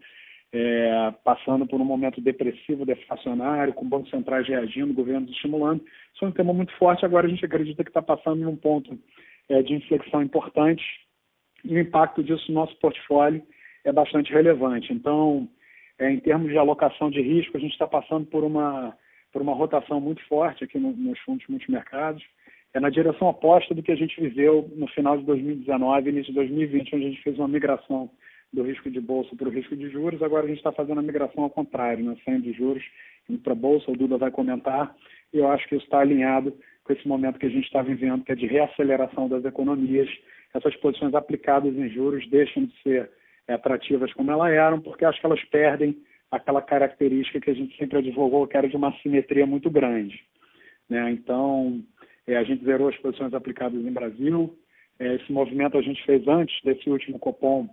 é, 0.53 1.13
passando 1.23 1.65
por 1.65 1.79
um 1.79 1.85
momento 1.85 2.19
depressivo, 2.19 2.85
deflacionário, 2.85 3.73
com 3.73 3.87
bancos 3.87 4.09
centrais 4.09 4.47
reagindo, 4.47 4.93
governos 4.93 5.29
estimulando. 5.31 5.83
Isso 6.13 6.25
é 6.25 6.27
um 6.27 6.31
tema 6.31 6.53
muito 6.53 6.73
forte. 6.77 7.05
Agora 7.05 7.25
a 7.25 7.29
gente 7.29 7.45
acredita 7.45 7.83
que 7.83 7.89
está 7.89 8.01
passando 8.01 8.41
em 8.41 8.45
um 8.45 8.55
ponto 8.55 8.99
é, 9.49 9.61
de 9.61 9.73
inflexão 9.73 10.21
importante 10.21 10.83
e 11.63 11.75
o 11.75 11.79
impacto 11.79 12.23
disso 12.23 12.45
no 12.49 12.55
nosso 12.55 12.75
portfólio 12.79 13.41
é 13.83 13.91
bastante 13.91 14.31
relevante. 14.31 14.91
Então, 14.91 15.47
é, 15.97 16.11
em 16.11 16.19
termos 16.19 16.49
de 16.49 16.57
alocação 16.57 17.09
de 17.09 17.21
risco, 17.21 17.55
a 17.55 17.59
gente 17.59 17.71
está 17.71 17.87
passando 17.87 18.25
por 18.25 18.43
uma, 18.43 18.95
por 19.31 19.41
uma 19.41 19.53
rotação 19.53 20.01
muito 20.01 20.25
forte 20.27 20.63
aqui 20.63 20.77
no, 20.77 20.91
nos 20.91 21.19
fundos 21.19 21.47
multimercados. 21.47 22.23
É 22.73 22.79
na 22.79 22.89
direção 22.89 23.27
oposta 23.27 23.73
do 23.75 23.83
que 23.83 23.91
a 23.91 23.95
gente 23.95 24.19
viveu 24.19 24.69
no 24.75 24.87
final 24.87 25.17
de 25.17 25.25
2019 25.25 26.09
e 26.09 26.11
início 26.11 26.31
de 26.31 26.35
2020, 26.35 26.95
onde 26.95 27.05
a 27.05 27.09
gente 27.09 27.23
fez 27.23 27.37
uma 27.37 27.47
migração 27.47 28.09
do 28.53 28.63
risco 28.63 28.89
de 28.89 28.99
bolsa 28.99 29.35
para 29.35 29.47
o 29.47 29.51
risco 29.51 29.75
de 29.75 29.89
juros, 29.89 30.21
agora 30.21 30.45
a 30.45 30.47
gente 30.47 30.57
está 30.57 30.71
fazendo 30.71 30.99
a 30.99 31.03
migração 31.03 31.43
ao 31.43 31.49
contrário, 31.49 32.03
né? 32.03 32.17
saindo 32.25 32.43
de 32.43 32.53
juros 32.53 32.83
para 33.43 33.53
a 33.53 33.55
bolsa, 33.55 33.89
o 33.89 33.95
Duda 33.95 34.17
vai 34.17 34.29
comentar, 34.29 34.93
e 35.33 35.37
eu 35.37 35.47
acho 35.47 35.67
que 35.67 35.75
isso 35.75 35.85
está 35.85 35.99
alinhado 35.99 36.53
com 36.83 36.93
esse 36.93 37.07
momento 37.07 37.39
que 37.39 37.45
a 37.45 37.49
gente 37.49 37.65
está 37.65 37.81
vivendo, 37.81 38.23
que 38.23 38.31
é 38.31 38.35
de 38.35 38.45
reaceleração 38.45 39.29
das 39.29 39.45
economias. 39.45 40.09
Essas 40.53 40.75
posições 40.77 41.13
aplicadas 41.13 41.73
em 41.73 41.89
juros 41.89 42.27
deixam 42.29 42.65
de 42.65 42.73
ser 42.81 43.09
é, 43.47 43.53
atrativas 43.53 44.11
como 44.13 44.31
elas 44.31 44.51
eram, 44.51 44.81
porque 44.81 45.05
acho 45.05 45.19
que 45.19 45.25
elas 45.25 45.43
perdem 45.45 45.97
aquela 46.29 46.61
característica 46.61 47.39
que 47.39 47.51
a 47.51 47.53
gente 47.53 47.77
sempre 47.77 47.99
advogou, 47.99 48.47
que 48.47 48.57
era 48.57 48.67
de 48.67 48.75
uma 48.75 48.93
simetria 49.01 49.45
muito 49.45 49.69
grande. 49.69 50.21
Né? 50.89 51.11
Então, 51.11 51.81
é, 52.27 52.37
a 52.37 52.43
gente 52.43 52.63
zerou 52.63 52.89
as 52.89 52.97
posições 52.97 53.33
aplicadas 53.33 53.79
em 53.79 53.91
Brasil. 53.91 54.57
É, 54.99 55.15
esse 55.15 55.31
movimento 55.31 55.77
a 55.77 55.81
gente 55.81 56.03
fez 56.05 56.27
antes 56.27 56.55
desse 56.63 56.89
último 56.89 57.19
Copom, 57.19 57.67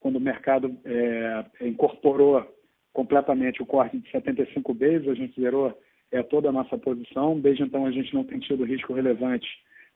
quando 0.00 0.16
o 0.16 0.20
mercado 0.20 0.76
é, 0.84 1.44
incorporou 1.66 2.44
completamente 2.92 3.62
o 3.62 3.66
corte 3.66 3.98
de 3.98 4.10
75 4.10 4.74
vezes, 4.74 5.08
a 5.08 5.14
gente 5.14 5.40
zerou 5.40 5.78
é, 6.10 6.22
toda 6.22 6.48
a 6.48 6.52
nossa 6.52 6.76
posição. 6.76 7.38
Desde 7.38 7.62
então, 7.62 7.86
a 7.86 7.90
gente 7.90 8.12
não 8.14 8.24
tem 8.24 8.38
tido 8.40 8.64
risco 8.64 8.92
relevante 8.92 9.46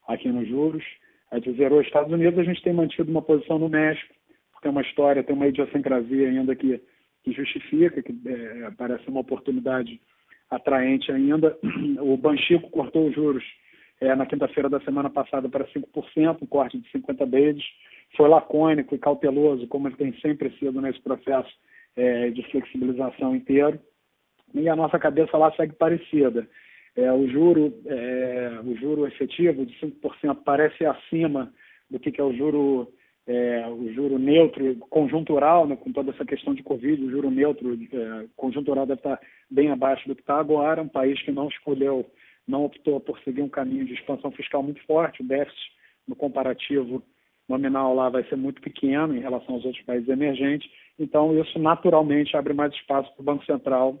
aqui 0.07 0.29
nos 0.29 0.47
juros. 0.47 0.83
A 1.31 1.39
gente 1.39 1.57
zerou 1.57 1.79
os 1.79 1.87
Estados 1.87 2.13
Unidos, 2.13 2.39
a 2.39 2.43
gente 2.43 2.61
tem 2.61 2.73
mantido 2.73 3.11
uma 3.11 3.21
posição 3.21 3.59
no 3.59 3.67
México, 3.67 4.13
porque 4.53 4.67
é 4.67 4.71
uma 4.71 4.81
história, 4.81 5.23
tem 5.23 5.35
uma 5.35 5.47
idiosincrasia 5.47 6.29
ainda 6.29 6.55
que, 6.55 6.79
que 7.23 7.31
justifica, 7.31 8.01
que 8.01 8.15
é, 8.25 8.71
parece 8.77 9.07
uma 9.09 9.21
oportunidade 9.21 9.99
atraente 10.49 11.11
ainda. 11.11 11.57
O 11.99 12.15
Banchico 12.15 12.69
cortou 12.69 13.07
os 13.07 13.15
juros 13.15 13.43
é, 13.99 14.15
na 14.15 14.25
quinta-feira 14.25 14.69
da 14.69 14.79
semana 14.81 15.09
passada 15.09 15.49
para 15.49 15.65
5%, 15.65 16.37
um 16.41 16.45
corte 16.45 16.77
de 16.77 16.89
50 16.91 17.25
vezes. 17.25 17.63
Foi 18.15 18.29
lacônico 18.29 18.95
e 18.95 18.99
cauteloso, 18.99 19.67
como 19.67 19.87
ele 19.87 19.95
tem 19.95 20.13
sempre 20.19 20.49
sido 20.57 20.81
nesse 20.81 21.01
processo 21.01 21.49
é, 21.95 22.29
de 22.29 22.43
flexibilização 22.51 23.35
inteiro. 23.35 23.79
E 24.53 24.69
a 24.69 24.75
nossa 24.75 24.97
cabeça 24.97 25.37
lá 25.37 25.51
segue 25.53 25.73
parecida. 25.73 26.47
É, 26.95 27.11
o, 27.11 27.27
juro, 27.27 27.73
é, 27.85 28.59
o 28.63 28.75
juro 28.75 29.05
efetivo 29.05 29.65
de 29.65 29.75
5% 29.79 30.37
parece 30.45 30.85
acima 30.85 31.51
do 31.89 31.99
que, 31.99 32.11
que 32.11 32.21
é 32.21 32.23
o 32.23 32.33
juro 32.33 32.87
é, 33.27 33.67
o 33.67 33.91
juro 33.91 34.19
neutro 34.19 34.75
conjuntural, 34.89 35.67
né, 35.67 35.75
com 35.75 35.91
toda 35.91 36.11
essa 36.11 36.23
questão 36.23 36.53
de 36.53 36.61
Covid, 36.61 37.03
o 37.03 37.09
juro 37.09 37.31
neutro 37.31 37.73
é, 37.73 38.25
conjuntural 38.35 38.85
deve 38.85 38.99
estar 38.99 39.19
bem 39.49 39.71
abaixo 39.71 40.07
do 40.07 40.15
que 40.15 40.21
está 40.21 40.39
agora, 40.39 40.81
um 40.81 40.87
país 40.87 41.19
que 41.23 41.31
não 41.31 41.47
escolheu, 41.47 42.05
não 42.47 42.65
optou 42.65 42.99
por 42.99 43.19
seguir 43.21 43.41
um 43.41 43.49
caminho 43.49 43.85
de 43.85 43.93
expansão 43.93 44.31
fiscal 44.31 44.61
muito 44.61 44.83
forte, 44.85 45.23
o 45.23 45.27
déficit 45.27 45.71
no 46.07 46.15
comparativo 46.15 47.01
nominal 47.47 47.93
lá 47.93 48.09
vai 48.09 48.23
ser 48.25 48.35
muito 48.35 48.61
pequeno 48.61 49.15
em 49.15 49.19
relação 49.19 49.55
aos 49.55 49.65
outros 49.65 49.83
países 49.85 50.09
emergentes, 50.09 50.69
então 50.97 51.37
isso 51.39 51.59
naturalmente 51.59 52.35
abre 52.35 52.53
mais 52.53 52.73
espaço 52.73 53.11
para 53.13 53.21
o 53.21 53.25
Banco 53.25 53.45
Central 53.45 53.99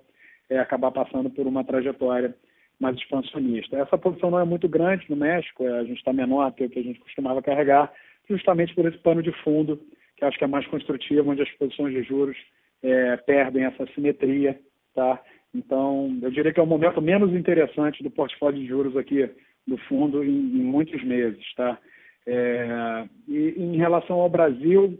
é, 0.49 0.59
acabar 0.59 0.91
passando 0.91 1.29
por 1.29 1.47
uma 1.47 1.63
trajetória 1.63 2.35
mais 2.79 2.95
expansionista. 2.97 3.77
Essa 3.77 3.97
posição 3.97 4.31
não 4.31 4.39
é 4.39 4.45
muito 4.45 4.67
grande 4.67 5.05
no 5.09 5.15
México, 5.15 5.63
é, 5.63 5.79
a 5.79 5.83
gente 5.83 5.97
está 5.97 6.11
menor 6.11 6.51
que 6.53 6.65
o 6.65 6.69
que 6.69 6.79
a 6.79 6.83
gente 6.83 6.99
costumava 6.99 7.41
carregar, 7.41 7.91
justamente 8.29 8.73
por 8.73 8.85
esse 8.85 8.97
pano 8.97 9.21
de 9.21 9.31
fundo, 9.43 9.79
que 10.17 10.25
acho 10.25 10.37
que 10.37 10.43
é 10.43 10.47
mais 10.47 10.65
construtivo, 10.67 11.29
onde 11.29 11.41
as 11.41 11.51
posições 11.51 11.93
de 11.93 12.03
juros 12.03 12.37
é, 12.81 13.17
perdem 13.17 13.65
essa 13.65 13.85
simetria, 13.93 14.59
tá? 14.93 15.21
Então, 15.53 16.17
eu 16.21 16.29
diria 16.31 16.53
que 16.53 16.59
é 16.59 16.63
o 16.63 16.67
momento 16.67 17.01
menos 17.01 17.33
interessante 17.33 18.03
do 18.03 18.11
portfólio 18.11 18.59
de 18.59 18.67
juros 18.67 18.97
aqui 18.97 19.29
do 19.65 19.77
fundo 19.77 20.23
em, 20.23 20.29
em 20.29 20.63
muitos 20.63 21.01
meses, 21.03 21.43
tá? 21.55 21.79
É, 22.27 23.07
e 23.27 23.53
em 23.57 23.77
relação 23.77 24.19
ao 24.19 24.29
Brasil, 24.29 24.99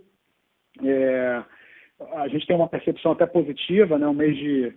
é, 0.83 1.43
a 2.13 2.27
gente 2.27 2.45
tem 2.45 2.55
uma 2.55 2.67
percepção 2.67 3.11
até 3.11 3.25
positiva, 3.25 3.97
né? 3.97 4.07
O 4.07 4.13
mês 4.13 4.37
de 4.37 4.73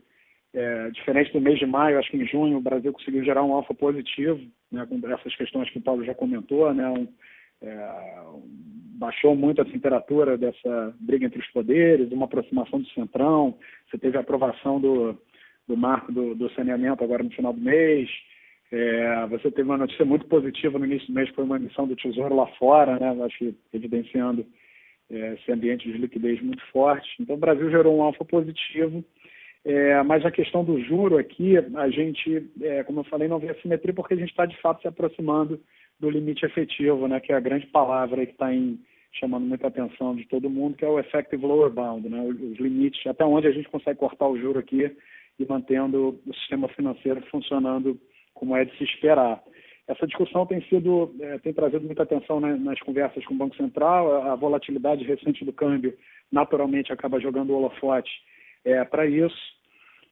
é, 0.54 0.90
diferente 0.90 1.32
do 1.32 1.40
mês 1.40 1.58
de 1.58 1.66
maio, 1.66 1.98
acho 1.98 2.10
que 2.10 2.16
em 2.16 2.26
junho 2.26 2.56
o 2.56 2.62
Brasil 2.62 2.92
conseguiu 2.92 3.22
gerar 3.22 3.44
um 3.44 3.52
alfa 3.52 3.74
positivo, 3.74 4.40
né? 4.72 4.86
Com 4.86 5.00
essas 5.12 5.34
questões 5.36 5.68
que 5.70 5.78
o 5.78 5.82
Paulo 5.82 6.04
já 6.04 6.14
comentou, 6.14 6.72
né? 6.72 6.88
Um, 6.88 7.08
é, 7.60 8.24
baixou 8.98 9.34
muito 9.34 9.60
a 9.60 9.64
temperatura 9.64 10.36
dessa 10.36 10.94
briga 11.00 11.26
entre 11.26 11.40
os 11.40 11.46
poderes, 11.48 12.10
uma 12.10 12.24
aproximação 12.24 12.80
do 12.80 12.88
centrão. 12.90 13.56
Você 13.88 13.98
teve 13.98 14.16
a 14.16 14.20
aprovação 14.20 14.80
do, 14.80 15.16
do 15.66 15.76
marco 15.76 16.10
do, 16.12 16.34
do 16.34 16.50
saneamento 16.52 17.02
agora 17.04 17.22
no 17.22 17.30
final 17.30 17.52
do 17.52 17.60
mês. 17.60 18.08
É, 18.70 19.26
você 19.26 19.50
teve 19.50 19.68
uma 19.68 19.78
notícia 19.78 20.04
muito 20.04 20.26
positiva 20.26 20.78
no 20.78 20.84
início 20.84 21.06
do 21.08 21.14
mês, 21.14 21.30
foi 21.30 21.44
uma 21.44 21.56
emissão 21.56 21.86
do 21.86 21.96
Tesouro 21.96 22.36
lá 22.36 22.46
fora, 22.58 22.98
né? 22.98 23.24
acho 23.24 23.38
que 23.38 23.54
evidenciando 23.72 24.44
é, 25.10 25.34
esse 25.34 25.50
ambiente 25.50 25.90
de 25.90 25.96
liquidez 25.96 26.40
muito 26.42 26.62
forte. 26.70 27.08
Então, 27.18 27.36
o 27.36 27.38
Brasil 27.38 27.70
gerou 27.70 27.96
um 27.96 28.02
alfa 28.02 28.24
positivo, 28.24 29.02
é, 29.64 30.02
mas 30.02 30.24
a 30.24 30.30
questão 30.30 30.62
do 30.62 30.80
juro 30.82 31.16
aqui, 31.16 31.56
a 31.56 31.88
gente, 31.88 32.46
é, 32.60 32.84
como 32.84 33.00
eu 33.00 33.04
falei, 33.04 33.26
não 33.26 33.38
vê 33.38 33.50
assimetria 33.50 33.94
porque 33.94 34.14
a 34.14 34.16
gente 34.16 34.30
está, 34.30 34.44
de 34.44 34.60
fato, 34.60 34.82
se 34.82 34.88
aproximando 34.88 35.58
do 35.98 36.10
limite 36.10 36.44
efetivo, 36.44 37.08
né, 37.08 37.20
que 37.20 37.32
é 37.32 37.36
a 37.36 37.40
grande 37.40 37.66
palavra 37.66 38.24
que 38.24 38.32
está 38.32 38.48
chamando 39.12 39.46
muita 39.46 39.66
atenção 39.66 40.14
de 40.14 40.26
todo 40.26 40.50
mundo, 40.50 40.76
que 40.76 40.84
é 40.84 40.88
o 40.88 40.98
effective 41.00 41.44
lower 41.44 41.70
bound, 41.70 42.08
né, 42.08 42.20
os 42.20 42.58
limites, 42.58 43.04
até 43.06 43.24
onde 43.24 43.46
a 43.46 43.50
gente 43.50 43.68
consegue 43.68 43.98
cortar 43.98 44.28
o 44.28 44.38
juro 44.38 44.58
aqui 44.58 44.94
e 45.38 45.46
mantendo 45.46 46.20
o 46.26 46.34
sistema 46.34 46.68
financeiro 46.68 47.20
funcionando 47.30 47.98
como 48.38 48.56
é 48.56 48.64
de 48.64 48.76
se 48.78 48.84
esperar. 48.84 49.42
Essa 49.88 50.06
discussão 50.06 50.46
tem 50.46 50.60
sido, 50.68 51.14
é, 51.20 51.38
tem 51.38 51.52
trazido 51.52 51.84
muita 51.84 52.02
atenção 52.02 52.40
né, 52.40 52.54
nas 52.56 52.78
conversas 52.80 53.24
com 53.24 53.34
o 53.34 53.36
Banco 53.36 53.56
Central, 53.56 54.30
a, 54.30 54.34
volatilidade 54.36 55.02
recente 55.04 55.44
do 55.44 55.52
câmbio 55.52 55.96
naturalmente 56.30 56.92
acaba 56.92 57.18
jogando 57.18 57.50
o 57.50 57.56
holofote 57.56 58.10
é, 58.64 58.84
para 58.84 59.06
isso. 59.06 59.58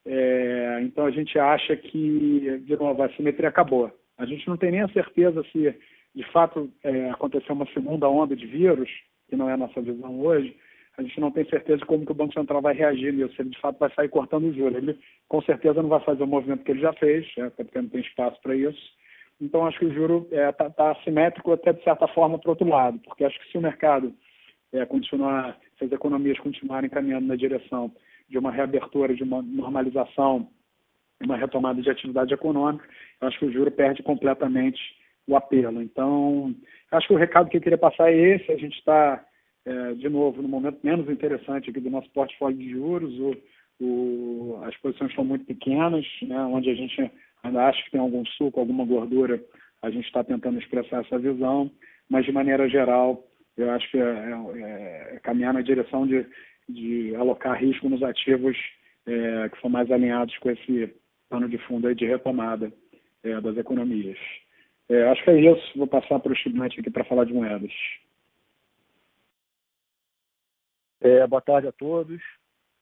É, 0.04 0.80
então 0.82 1.04
a 1.04 1.10
gente 1.10 1.38
acha 1.38 1.76
que, 1.76 2.62
de 2.64 2.76
novo, 2.76 3.02
a 3.02 3.08
simetria 3.10 3.48
acabou. 3.48 3.90
A 4.16 4.24
gente 4.24 4.48
não 4.48 4.56
tem 4.56 4.70
nem 4.70 4.80
a 4.80 4.88
certeza 4.88 5.44
se, 5.52 5.74
de 6.14 6.22
fato, 6.32 6.70
é, 6.82 7.10
aconteceu 7.10 7.54
uma 7.54 7.66
segunda 7.72 8.08
onda 8.08 8.34
de 8.34 8.46
vírus, 8.46 8.88
que 9.28 9.36
não 9.36 9.50
é 9.50 9.52
a 9.52 9.58
nossa 9.58 9.80
visão 9.82 10.20
hoje, 10.20 10.56
a 10.96 11.02
gente 11.02 11.20
não 11.20 11.30
tem 11.30 11.44
certeza 11.48 11.78
de 11.78 11.84
como 11.84 12.04
que 12.04 12.12
o 12.12 12.14
Banco 12.14 12.32
Central 12.32 12.62
vai 12.62 12.74
reagir 12.74 13.12
nisso, 13.12 13.34
se 13.34 13.42
ele 13.42 13.50
de 13.50 13.60
fato 13.60 13.78
vai 13.78 13.92
sair 13.94 14.08
cortando 14.08 14.46
o 14.46 14.54
juros. 14.54 14.76
Ele 14.76 14.98
com 15.28 15.42
certeza 15.42 15.82
não 15.82 15.88
vai 15.88 16.00
fazer 16.00 16.22
o 16.22 16.26
movimento 16.26 16.64
que 16.64 16.72
ele 16.72 16.80
já 16.80 16.92
fez, 16.94 17.26
é, 17.36 17.42
até 17.42 17.64
porque 17.64 17.80
não 17.80 17.88
tem 17.88 18.00
espaço 18.00 18.40
para 18.42 18.56
isso. 18.56 18.80
Então 19.40 19.66
acho 19.66 19.78
que 19.78 19.84
o 19.84 19.92
juro 19.92 20.26
está 20.30 20.36
é, 20.36 20.52
tá, 20.52 20.70
tá 20.70 20.92
assimétrico 20.92 21.52
até 21.52 21.72
de 21.72 21.84
certa 21.84 22.08
forma 22.08 22.38
para 22.38 22.48
o 22.48 22.52
outro 22.52 22.68
lado, 22.68 22.98
porque 23.00 23.24
acho 23.24 23.38
que 23.40 23.50
se 23.50 23.58
o 23.58 23.60
mercado 23.62 24.14
é, 24.72 24.86
continuar, 24.86 25.58
se 25.78 25.84
as 25.84 25.92
economias 25.92 26.38
continuarem 26.38 26.88
caminhando 26.88 27.26
na 27.26 27.36
direção 27.36 27.92
de 28.28 28.38
uma 28.38 28.50
reabertura, 28.50 29.14
de 29.14 29.22
uma 29.22 29.42
normalização 29.42 30.48
uma 31.24 31.36
retomada 31.36 31.80
de 31.80 31.90
atividade 31.90 32.32
econômica, 32.34 32.86
acho 33.20 33.38
que 33.38 33.46
o 33.46 33.52
juro 33.52 33.70
perde 33.70 34.02
completamente 34.02 34.78
o 35.26 35.36
apelo. 35.36 35.82
Então, 35.82 36.54
acho 36.92 37.08
que 37.08 37.14
o 37.14 37.16
recado 37.16 37.48
que 37.48 37.56
eu 37.56 37.60
queria 37.60 37.78
passar 37.78 38.12
é 38.12 38.16
esse. 38.16 38.52
A 38.52 38.56
gente 38.56 38.78
está, 38.78 39.24
é, 39.66 39.94
de 39.94 40.08
novo, 40.08 40.40
no 40.40 40.48
momento 40.48 40.78
menos 40.82 41.10
interessante 41.10 41.68
aqui 41.68 41.80
do 41.80 41.90
nosso 41.90 42.08
portfólio 42.10 42.56
de 42.56 42.70
juros. 42.70 43.12
O, 43.18 43.36
o, 43.84 44.60
as 44.62 44.76
posições 44.76 45.12
são 45.14 45.24
muito 45.24 45.44
pequenas, 45.44 46.06
né, 46.22 46.38
onde 46.44 46.70
a 46.70 46.74
gente 46.74 47.10
ainda 47.42 47.66
acha 47.66 47.82
que 47.84 47.90
tem 47.90 48.00
algum 48.00 48.24
suco, 48.24 48.60
alguma 48.60 48.84
gordura, 48.84 49.42
a 49.82 49.90
gente 49.90 50.06
está 50.06 50.22
tentando 50.24 50.58
expressar 50.58 51.04
essa 51.04 51.18
visão, 51.18 51.70
mas 52.08 52.24
de 52.24 52.32
maneira 52.32 52.68
geral, 52.68 53.24
eu 53.56 53.70
acho 53.70 53.90
que 53.90 53.98
é, 53.98 54.02
é, 54.02 55.16
é 55.16 55.20
caminhar 55.22 55.52
na 55.52 55.62
direção 55.62 56.06
de, 56.06 56.24
de 56.68 57.14
alocar 57.16 57.60
risco 57.60 57.88
nos 57.88 58.02
ativos 58.02 58.56
é, 59.06 59.48
que 59.48 59.60
são 59.60 59.68
mais 59.68 59.90
alinhados 59.90 60.36
com 60.38 60.50
esse 60.50 60.94
pano 61.28 61.48
de 61.48 61.58
fundo 61.58 61.92
de 61.94 62.06
retomada 62.06 62.72
é, 63.24 63.40
das 63.40 63.56
economias. 63.56 64.18
É, 64.88 65.08
acho 65.08 65.24
que 65.24 65.30
é 65.30 65.40
isso. 65.40 65.72
Vou 65.76 65.86
passar 65.86 66.20
para 66.20 66.30
o 66.30 66.34
estudante 66.34 66.78
aqui 66.78 66.90
para 66.90 67.04
falar 67.04 67.24
de 67.24 67.32
moedas. 67.32 67.72
É, 71.00 71.26
boa 71.26 71.42
tarde 71.42 71.68
a 71.68 71.72
todos. 71.72 72.22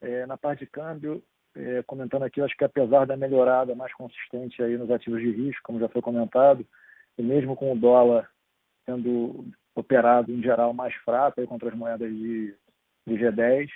É, 0.01 0.27
na 0.27 0.37
parte 0.37 0.61
de 0.61 0.67
câmbio, 0.67 1.23
é, 1.55 1.83
comentando 1.85 2.25
aqui, 2.25 2.41
acho 2.41 2.57
que 2.57 2.65
apesar 2.65 3.07
da 3.07 3.17
melhorada 3.17 3.75
mais 3.75 3.93
consistente 3.95 4.63
aí 4.63 4.77
nos 4.77 4.91
ativos 4.91 5.21
de 5.21 5.31
risco, 5.31 5.63
como 5.63 5.81
já 5.81 5.89
foi 5.89 6.03
comentado, 6.03 6.67
e 7.17 7.23
mesmo 7.23 7.57
com 7.57 7.73
o 7.73 7.79
dólar 7.79 8.29
sendo 8.85 9.47
operado 9.75 10.31
em 10.31 10.43
geral 10.43 10.73
mais 10.73 10.95
fraco 10.97 11.41
aí 11.41 11.47
contra 11.47 11.69
as 11.69 11.75
moedas 11.75 12.11
de, 12.11 12.55
de 13.07 13.15
G10, 13.15 13.69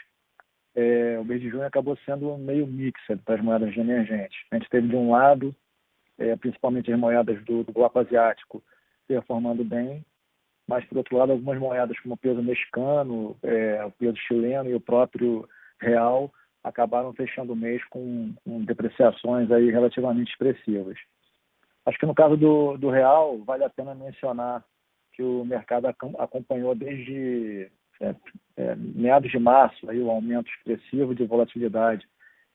é, 0.75 1.19
o 1.19 1.25
mês 1.25 1.41
de 1.41 1.49
junho 1.49 1.65
acabou 1.65 1.97
sendo 2.05 2.37
meio 2.37 2.67
mixed 2.67 3.17
para 3.25 3.37
as 3.37 3.41
moedas 3.41 3.73
de 3.73 3.81
emergente. 3.81 4.47
A 4.51 4.57
gente 4.57 4.69
teve, 4.69 4.87
de 4.87 4.95
um 4.95 5.11
lado, 5.11 5.55
é, 6.19 6.37
principalmente 6.37 6.93
as 6.93 6.99
moedas 6.99 7.43
do, 7.45 7.65
do 7.65 7.73
bloco 7.73 7.99
asiático 7.99 8.63
performando 9.07 9.65
bem, 9.65 10.05
mas, 10.69 10.85
por 10.85 10.99
outro 10.99 11.17
lado, 11.17 11.33
algumas 11.33 11.59
moedas 11.59 11.99
como 12.01 12.15
o 12.15 12.19
peso 12.19 12.43
mexicano, 12.43 13.35
é, 13.43 13.83
o 13.87 13.91
peso 13.91 14.17
chileno 14.19 14.69
e 14.69 14.75
o 14.75 14.81
próprio 14.81 15.49
real 15.81 16.31
acabaram 16.63 17.15
fechando 17.15 17.55
o 17.55 17.57
mês 17.57 17.83
com, 17.89 18.35
com 18.45 18.63
depreciações 18.65 19.51
aí 19.51 19.71
relativamente 19.71 20.31
expressivas. 20.31 20.99
Acho 21.87 21.99
que 21.99 22.05
no 22.05 22.15
caso 22.15 22.37
do, 22.37 22.77
do 22.77 22.91
real, 22.91 23.39
vale 23.39 23.65
a 23.65 23.71
pena 23.71 23.95
mencionar 23.95 24.63
que 25.15 25.23
o 25.23 25.43
mercado 25.43 25.87
acompanhou 26.19 26.75
desde 26.75 27.71
é, 28.01 28.15
é, 28.59 28.77
meados 28.77 29.31
de 29.31 29.39
março, 29.39 29.89
aí 29.89 29.99
o 29.99 30.11
aumento 30.11 30.51
expressivo 30.51 31.15
de 31.15 31.25
volatilidade 31.25 32.07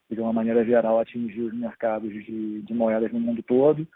de 0.09 0.21
uma 0.21 0.31
maneira 0.31 0.63
geral 0.63 0.99
atingiu 0.99 1.47
os 1.47 1.53
mercados 1.53 2.11
de, 2.11 2.61
de 2.61 2.73
moedas 2.75 3.11
no 3.11 3.19
mundo 3.19 3.41
todo, 3.41 3.87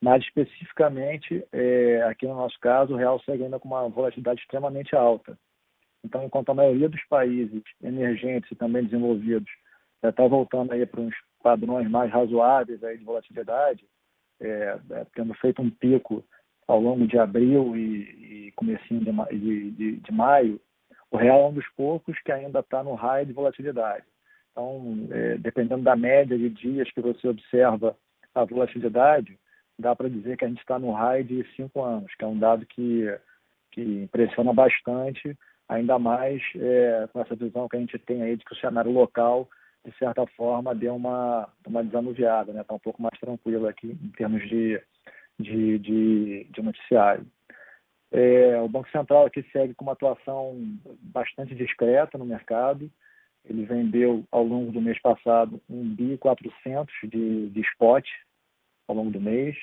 mas 0.00 0.22
especificamente 0.24 1.44
é, 1.52 2.02
aqui 2.02 2.26
no 2.26 2.34
nosso 2.34 2.58
caso 2.60 2.94
o 2.94 2.96
real 2.96 3.20
segue 3.20 3.44
ainda 3.44 3.58
com 3.58 3.68
uma 3.68 3.88
volatilidade 3.88 4.40
extremamente 4.40 4.94
alta. 4.94 5.38
Então, 6.04 6.22
enquanto 6.24 6.50
a 6.50 6.54
maioria 6.54 6.88
dos 6.88 7.02
países 7.08 7.62
emergentes 7.82 8.50
e 8.50 8.54
também 8.54 8.84
desenvolvidos 8.84 9.50
já 10.02 10.10
está 10.10 10.26
voltando 10.26 10.72
aí 10.72 10.86
para 10.86 11.00
uns 11.00 11.14
padrões 11.42 11.90
mais 11.90 12.10
razoáveis 12.12 12.82
aí 12.84 12.98
de 12.98 13.04
volatilidade, 13.04 13.84
é, 14.40 14.78
é, 14.90 15.06
tendo 15.14 15.34
feito 15.34 15.62
um 15.62 15.70
pico 15.70 16.24
ao 16.68 16.80
longo 16.80 17.06
de 17.06 17.18
abril 17.18 17.76
e, 17.76 18.48
e 18.48 18.52
comecinho 18.52 19.00
de, 19.00 19.38
de, 19.38 19.70
de, 19.70 19.96
de, 19.96 20.12
maio, 20.12 20.60
o 21.10 21.16
real 21.16 21.40
é 21.40 21.46
um 21.46 21.52
dos 21.54 21.66
poucos 21.76 22.18
que 22.20 22.32
ainda 22.32 22.60
está 22.60 22.82
no 22.82 22.94
raio 22.94 23.26
de 23.26 23.32
volatilidade. 23.32 24.04
Então, 24.52 25.08
é, 25.10 25.38
dependendo 25.38 25.82
da 25.82 25.96
média 25.96 26.36
de 26.36 26.50
dias 26.50 26.90
que 26.92 27.00
você 27.00 27.28
observa 27.28 27.96
a 28.34 28.44
volatilidade, 28.44 29.38
dá 29.78 29.94
para 29.94 30.08
dizer 30.08 30.36
que 30.36 30.44
a 30.44 30.48
gente 30.48 30.60
está 30.60 30.78
no 30.78 30.92
raio 30.92 31.24
de 31.24 31.44
cinco 31.54 31.82
anos, 31.82 32.14
que 32.14 32.24
é 32.24 32.26
um 32.26 32.38
dado 32.38 32.64
que, 32.66 33.06
que 33.72 33.82
impressiona 33.82 34.52
bastante, 34.52 35.36
ainda 35.68 35.98
mais 35.98 36.42
é, 36.56 37.08
com 37.12 37.20
essa 37.20 37.34
visão 37.34 37.68
que 37.68 37.76
a 37.76 37.80
gente 37.80 37.98
tem 37.98 38.22
aí 38.22 38.36
de 38.36 38.44
que 38.44 38.52
o 38.52 38.58
cenário 38.58 38.90
local, 38.90 39.48
de 39.84 39.92
certa 39.98 40.26
forma, 40.28 40.74
deu 40.74 40.96
uma, 40.96 41.48
uma 41.66 41.84
desanuviada, 41.84 42.50
está 42.50 42.58
né? 42.58 42.64
Tá 42.64 42.74
um 42.74 42.78
pouco 42.78 43.02
mais 43.02 43.18
tranquilo 43.18 43.68
aqui 43.68 43.88
em 43.88 44.08
termos 44.10 44.42
de, 44.48 44.80
de, 45.38 45.78
de, 45.78 46.44
de 46.44 46.62
noticiário. 46.62 47.26
É, 48.10 48.60
o 48.60 48.68
Banco 48.68 48.88
Central 48.90 49.26
aqui 49.26 49.44
segue 49.52 49.74
com 49.74 49.84
uma 49.84 49.92
atuação 49.92 50.56
bastante 51.02 51.54
discreta 51.54 52.16
no 52.16 52.24
mercado. 52.24 52.90
Ele 53.44 53.64
vendeu 53.64 54.24
ao 54.30 54.44
longo 54.44 54.72
do 54.72 54.80
mês 54.80 55.00
passado 55.00 55.60
1 55.68 55.94
bi 55.94 56.18
400 56.18 56.92
de, 57.04 57.50
de 57.50 57.60
spot 57.60 58.06
ao 58.88 58.94
longo 58.94 59.10
do 59.10 59.20
mês. 59.20 59.56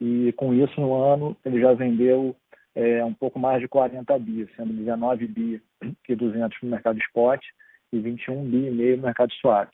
E 0.00 0.32
com 0.36 0.52
isso, 0.52 0.80
no 0.80 0.94
ano, 0.94 1.36
ele 1.44 1.60
já 1.60 1.72
vendeu 1.72 2.36
é, 2.74 3.04
um 3.04 3.14
pouco 3.14 3.38
mais 3.38 3.60
de 3.60 3.68
40 3.68 4.18
bi, 4.18 4.48
sendo 4.56 4.72
19 4.72 5.26
bi 5.28 5.62
e 6.08 6.14
200 6.14 6.58
no 6.62 6.70
mercado 6.70 6.98
spot 6.98 7.40
e 7.92 7.98
21 7.98 8.44
bi 8.44 8.66
e 8.66 8.70
meio 8.70 8.96
no 8.96 9.04
mercado 9.04 9.32
swap. 9.34 9.70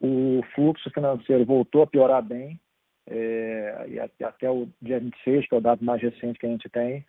O 0.00 0.40
fluxo 0.54 0.90
financeiro 0.90 1.44
voltou 1.44 1.82
a 1.82 1.86
piorar 1.86 2.22
bem, 2.22 2.58
é, 3.06 3.86
e 3.88 4.24
até 4.24 4.50
o 4.50 4.68
dia 4.80 5.00
26, 5.00 5.48
que 5.48 5.54
é 5.54 5.58
o 5.58 5.60
dado 5.60 5.84
mais 5.84 6.00
recente 6.00 6.38
que 6.38 6.46
a 6.46 6.48
gente 6.48 6.68
tem, 6.68 7.04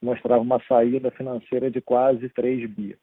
mostrava 0.00 0.40
uma 0.40 0.62
saída 0.66 1.10
financeira 1.10 1.70
de 1.70 1.80
quase 1.80 2.28
3 2.30 2.70
bi. 2.70 2.96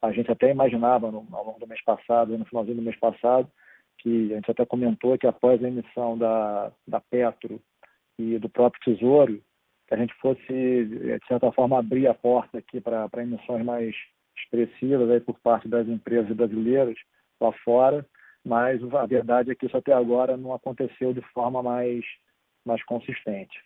A 0.00 0.10
gente 0.10 0.30
até 0.30 0.50
imaginava 0.50 1.10
no, 1.10 1.26
ao 1.32 1.46
longo 1.46 1.60
do 1.60 1.66
mês 1.66 1.82
passado, 1.84 2.36
no 2.36 2.44
finalzinho 2.44 2.76
do 2.76 2.82
mês 2.82 2.98
passado, 2.98 3.48
que 3.98 4.32
a 4.32 4.36
gente 4.36 4.50
até 4.50 4.66
comentou 4.66 5.16
que 5.16 5.26
após 5.26 5.62
a 5.62 5.68
emissão 5.68 6.18
da, 6.18 6.72
da 6.86 7.00
Petro 7.00 7.60
e 8.18 8.38
do 8.38 8.48
próprio 8.48 8.82
Tesouro, 8.82 9.40
que 9.86 9.94
a 9.94 9.96
gente 9.96 10.14
fosse, 10.14 10.42
de 10.42 11.26
certa 11.26 11.50
forma, 11.52 11.78
abrir 11.78 12.06
a 12.06 12.14
porta 12.14 12.58
aqui 12.58 12.80
para 12.80 13.08
emissões 13.18 13.64
mais 13.64 13.94
expressivas 14.36 15.10
aí 15.10 15.20
por 15.20 15.38
parte 15.40 15.68
das 15.68 15.86
empresas 15.86 16.34
brasileiras 16.34 16.96
lá 17.40 17.52
fora, 17.64 18.06
mas 18.44 18.82
a 18.94 19.06
verdade 19.06 19.50
é 19.50 19.54
que 19.54 19.66
isso 19.66 19.76
até 19.76 19.92
agora 19.92 20.36
não 20.36 20.52
aconteceu 20.52 21.12
de 21.12 21.20
forma 21.32 21.62
mais, 21.62 22.04
mais 22.64 22.82
consistente. 22.84 23.58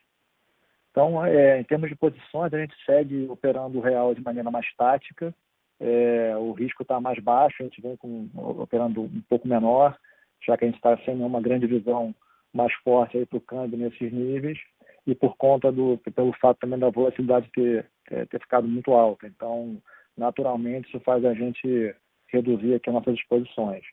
Então, 0.90 1.24
é, 1.24 1.60
em 1.60 1.64
termos 1.64 1.88
de 1.88 1.96
posições, 1.96 2.52
a 2.52 2.58
gente 2.58 2.74
segue 2.84 3.26
operando 3.28 3.78
o 3.78 3.82
real 3.82 4.14
de 4.14 4.22
maneira 4.22 4.50
mais 4.50 4.66
tática, 4.76 5.34
é, 5.78 6.34
o 6.38 6.52
risco 6.52 6.82
está 6.82 6.98
mais 7.00 7.22
baixo, 7.22 7.56
a 7.60 7.64
gente 7.64 7.82
vem 7.82 7.96
com, 7.96 8.30
operando 8.34 9.02
um 9.02 9.22
pouco 9.28 9.46
menor, 9.46 9.96
já 10.44 10.56
que 10.56 10.64
a 10.64 10.68
gente 10.68 10.76
está 10.76 10.96
sem 10.98 11.16
nenhuma 11.16 11.40
grande 11.40 11.66
visão 11.66 12.14
mais 12.52 12.72
forte 12.84 13.24
para 13.26 13.38
o 13.38 13.40
câmbio 13.40 13.78
nesses 13.78 14.12
níveis, 14.12 14.58
e 15.06 15.14
por 15.14 15.36
conta 15.36 15.70
do, 15.70 15.98
pelo 16.14 16.32
fato 16.34 16.58
também 16.58 16.78
da 16.78 16.90
volatilidade 16.90 17.48
ter, 17.52 17.86
é, 18.10 18.24
ter 18.26 18.40
ficado 18.40 18.66
muito 18.66 18.92
alta. 18.92 19.26
Então, 19.26 19.80
naturalmente, 20.16 20.88
isso 20.88 21.00
faz 21.00 21.24
a 21.24 21.32
gente 21.32 21.94
reduzir 22.28 22.74
aqui 22.74 22.90
as 22.90 22.94
nossas 22.94 23.14
exposições. 23.14 23.84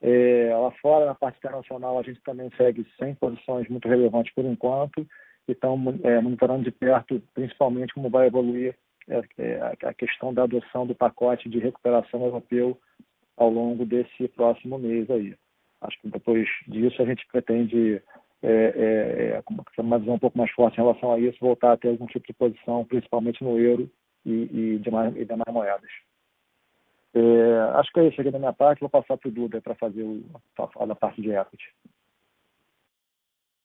É, 0.00 0.54
lá 0.54 0.70
fora, 0.80 1.06
na 1.06 1.14
parte 1.14 1.38
internacional, 1.38 1.98
a 1.98 2.02
gente 2.02 2.20
também 2.22 2.50
segue 2.56 2.86
sem 2.98 3.14
posições 3.16 3.68
muito 3.68 3.88
relevantes 3.88 4.32
por 4.32 4.44
enquanto 4.44 5.04
e 5.48 5.52
estamos 5.52 5.98
é, 6.04 6.20
monitorando 6.20 6.62
de 6.62 6.70
perto, 6.70 7.20
principalmente, 7.34 7.94
como 7.94 8.08
vai 8.08 8.28
evoluir 8.28 8.76
é, 9.08 9.22
é, 9.38 9.60
a 9.82 9.94
questão 9.94 10.32
da 10.32 10.44
adoção 10.44 10.86
do 10.86 10.94
pacote 10.94 11.48
de 11.48 11.58
recuperação 11.58 12.22
europeu 12.24 12.78
ao 13.36 13.50
longo 13.50 13.84
desse 13.84 14.28
próximo 14.28 14.78
mês 14.78 15.10
aí. 15.10 15.34
Acho 15.80 16.00
que 16.00 16.08
depois 16.08 16.48
disso 16.66 17.00
a 17.00 17.04
gente 17.04 17.26
pretende, 17.30 18.02
é, 18.42 18.52
é, 18.52 19.42
é 19.42 19.80
uma 19.80 19.98
visão 19.98 20.14
um 20.14 20.18
pouco 20.18 20.36
mais 20.36 20.50
forte 20.50 20.74
em 20.74 20.82
relação 20.82 21.12
a 21.12 21.20
isso, 21.20 21.38
voltar 21.40 21.72
a 21.72 21.76
ter 21.76 21.88
algum 21.88 22.06
tipo 22.06 22.26
de 22.26 22.32
posição, 22.32 22.84
principalmente 22.84 23.42
no 23.42 23.58
euro 23.58 23.90
e, 24.24 24.30
e, 24.30 24.78
demais, 24.78 25.14
e 25.16 25.24
demais 25.24 25.52
moedas. 25.52 25.90
É, 27.14 27.78
acho 27.78 27.92
que 27.92 28.00
é 28.00 28.08
isso 28.08 28.20
aqui 28.20 28.30
da 28.30 28.38
minha 28.38 28.52
parte. 28.52 28.80
Vou 28.80 28.90
passar 28.90 29.16
para 29.16 29.28
o 29.28 29.32
Duda 29.32 29.60
para 29.60 29.74
fazer 29.74 30.02
o, 30.02 30.24
a 30.58 30.94
parte 30.94 31.22
de 31.22 31.30
equity. 31.30 31.72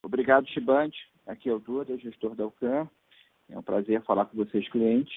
Obrigado, 0.03 0.47
Chibante. 0.49 0.97
Aqui 1.25 1.49
é 1.49 1.53
o 1.53 1.59
Duda, 1.59 1.97
gestor 1.97 2.35
da 2.35 2.45
UCAM. 2.45 2.89
É 3.49 3.57
um 3.57 3.61
prazer 3.61 4.01
falar 4.03 4.25
com 4.25 4.37
vocês, 4.37 4.67
clientes. 4.69 5.13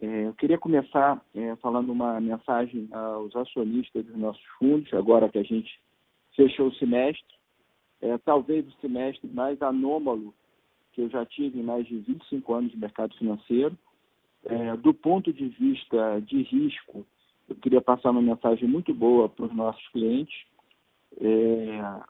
É, 0.00 0.26
eu 0.26 0.34
queria 0.34 0.58
começar 0.58 1.22
é, 1.34 1.54
falando 1.56 1.90
uma 1.92 2.20
mensagem 2.20 2.88
aos 2.92 3.34
acionistas 3.36 4.04
dos 4.04 4.16
nossos 4.16 4.44
fundos, 4.58 4.92
agora 4.94 5.28
que 5.28 5.38
a 5.38 5.42
gente 5.42 5.80
fechou 6.36 6.68
o 6.68 6.74
semestre. 6.74 7.34
É, 8.00 8.18
talvez 8.18 8.66
o 8.66 8.80
semestre 8.80 9.28
mais 9.28 9.60
anômalo 9.62 10.34
que 10.92 11.00
eu 11.00 11.08
já 11.08 11.24
tive 11.24 11.60
em 11.60 11.62
mais 11.62 11.86
de 11.86 11.96
25 11.98 12.54
anos 12.54 12.70
de 12.70 12.76
mercado 12.76 13.16
financeiro. 13.16 13.76
É, 14.44 14.76
do 14.76 14.92
ponto 14.92 15.32
de 15.32 15.48
vista 15.48 16.20
de 16.20 16.42
risco, 16.42 17.06
eu 17.48 17.56
queria 17.56 17.80
passar 17.80 18.10
uma 18.10 18.22
mensagem 18.22 18.68
muito 18.68 18.92
boa 18.92 19.28
para 19.28 19.46
os 19.46 19.54
nossos 19.54 19.86
clientes. 19.88 20.34
É, 21.20 22.02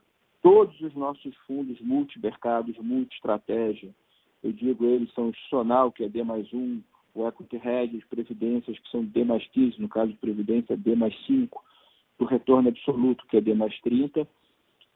todos 0.42 0.80
os 0.80 0.94
nossos 0.94 1.34
fundos 1.46 1.80
multimercados, 1.80 2.76
multi-estratégia, 2.78 3.94
eu 4.42 4.52
digo 4.52 4.84
eles 4.84 5.12
são 5.14 5.28
institucional, 5.28 5.92
que 5.92 6.04
é 6.04 6.08
D 6.08 6.24
mais 6.24 6.52
1, 6.52 6.82
o 7.14 7.28
Equity 7.28 7.56
Hedge, 7.56 8.04
previdências, 8.08 8.78
que 8.78 8.90
são 8.90 9.04
D 9.04 9.24
mais 9.24 9.46
15, 9.48 9.80
no 9.80 9.88
caso 9.88 10.10
de 10.10 10.18
previdência, 10.18 10.76
D 10.76 10.96
mais 10.96 11.14
5, 11.26 11.62
o 12.18 12.24
retorno 12.24 12.68
absoluto, 12.68 13.26
que 13.26 13.36
é 13.36 13.40
D 13.40 13.54
mais 13.54 13.78
30, 13.80 14.26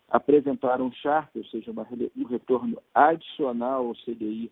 apresentaram 0.09 0.87
um 0.87 0.93
chart, 0.93 1.29
ou 1.35 1.45
seja, 1.47 1.71
uma, 1.71 1.87
um 2.17 2.25
retorno 2.25 2.81
adicional 2.95 3.87
ao 3.87 3.95
CDI 3.95 4.51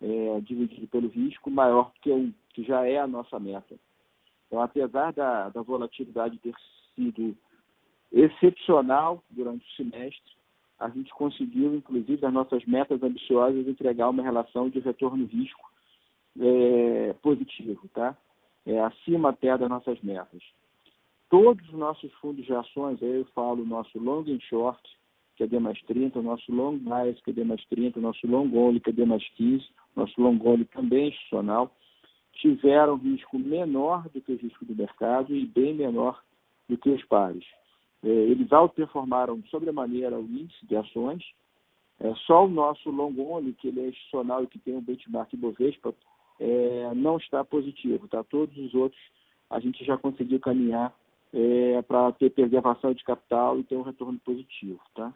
é, 0.00 0.40
dividido 0.40 0.86
pelo 0.88 1.08
risco 1.08 1.50
maior 1.50 1.92
que 2.02 2.10
um, 2.10 2.32
que 2.50 2.62
já 2.62 2.86
é 2.86 2.98
a 2.98 3.06
nossa 3.06 3.38
meta. 3.38 3.76
Então, 4.46 4.60
apesar 4.60 5.12
da, 5.12 5.48
da 5.48 5.62
volatilidade 5.62 6.38
ter 6.38 6.54
sido 6.94 7.36
excepcional 8.12 9.22
durante 9.30 9.64
o 9.64 9.76
semestre, 9.76 10.32
a 10.78 10.88
gente 10.88 11.12
conseguiu, 11.12 11.74
inclusive, 11.74 12.24
as 12.24 12.32
nossas 12.32 12.64
metas 12.64 13.02
ambiciosas, 13.02 13.68
entregar 13.68 14.08
uma 14.08 14.22
relação 14.22 14.68
de 14.68 14.80
retorno-risco 14.80 15.70
é, 16.40 17.14
positivo, 17.22 17.88
tá? 17.92 18.16
É, 18.66 18.80
acima 18.80 19.30
até 19.30 19.56
das 19.56 19.68
nossas 19.68 20.00
metas. 20.00 20.42
Todos 21.30 21.64
os 21.68 21.74
nossos 21.74 22.12
fundos 22.14 22.44
de 22.44 22.52
ações, 22.52 23.00
aí 23.00 23.20
eu 23.20 23.24
falo 23.26 23.64
nosso 23.64 23.96
long 24.00 24.24
and 24.28 24.40
short, 24.40 24.80
que 25.36 25.44
é 25.44 25.46
D 25.46 25.60
mais 25.60 25.80
30, 25.82 26.20
nosso 26.20 26.52
long 26.52 26.76
bias, 26.76 27.20
que 27.22 27.30
é 27.30 27.32
D 27.32 27.44
mais 27.44 27.64
30, 27.66 28.00
nosso 28.00 28.26
long 28.26 28.50
only, 28.52 28.80
que 28.80 28.90
é 28.90 28.92
D 28.92 29.04
mais 29.04 29.26
15, 29.36 29.64
nosso 29.94 30.20
long 30.20 30.40
only 30.44 30.64
também 30.64 31.08
institucional, 31.08 31.72
tiveram 32.32 32.96
risco 32.96 33.38
menor 33.38 34.08
do 34.08 34.20
que 34.20 34.32
o 34.32 34.36
risco 34.36 34.64
do 34.64 34.74
mercado 34.74 35.34
e 35.34 35.46
bem 35.46 35.72
menor 35.72 36.20
do 36.68 36.76
que 36.76 36.90
os 36.90 37.04
pares. 37.04 37.44
É, 38.02 38.08
eles 38.08 38.50
outperformaram 38.50 39.40
sobremaneira 39.50 40.18
o 40.18 40.24
índice 40.24 40.66
de 40.66 40.74
ações. 40.74 41.22
É, 42.00 42.12
só 42.26 42.44
o 42.44 42.50
nosso 42.50 42.90
long 42.90 43.14
only, 43.20 43.52
que 43.52 43.68
ele 43.68 43.80
é 43.80 43.88
institucional 43.88 44.42
e 44.42 44.48
que 44.48 44.58
tem 44.58 44.74
um 44.74 44.80
benchmark 44.80 45.32
Bovespa, 45.36 45.94
é, 46.40 46.92
não 46.94 47.18
está 47.18 47.44
positivo. 47.44 48.08
Tá? 48.08 48.24
Todos 48.24 48.56
os 48.58 48.74
outros 48.74 49.00
a 49.48 49.60
gente 49.60 49.84
já 49.84 49.96
conseguiu 49.96 50.40
caminhar 50.40 50.92
é, 51.32 51.82
para 51.82 52.12
ter 52.12 52.30
preservação 52.30 52.92
de 52.92 53.04
capital 53.04 53.58
e 53.58 53.64
ter 53.64 53.76
um 53.76 53.82
retorno 53.82 54.18
positivo. 54.18 54.80
Tá? 54.94 55.12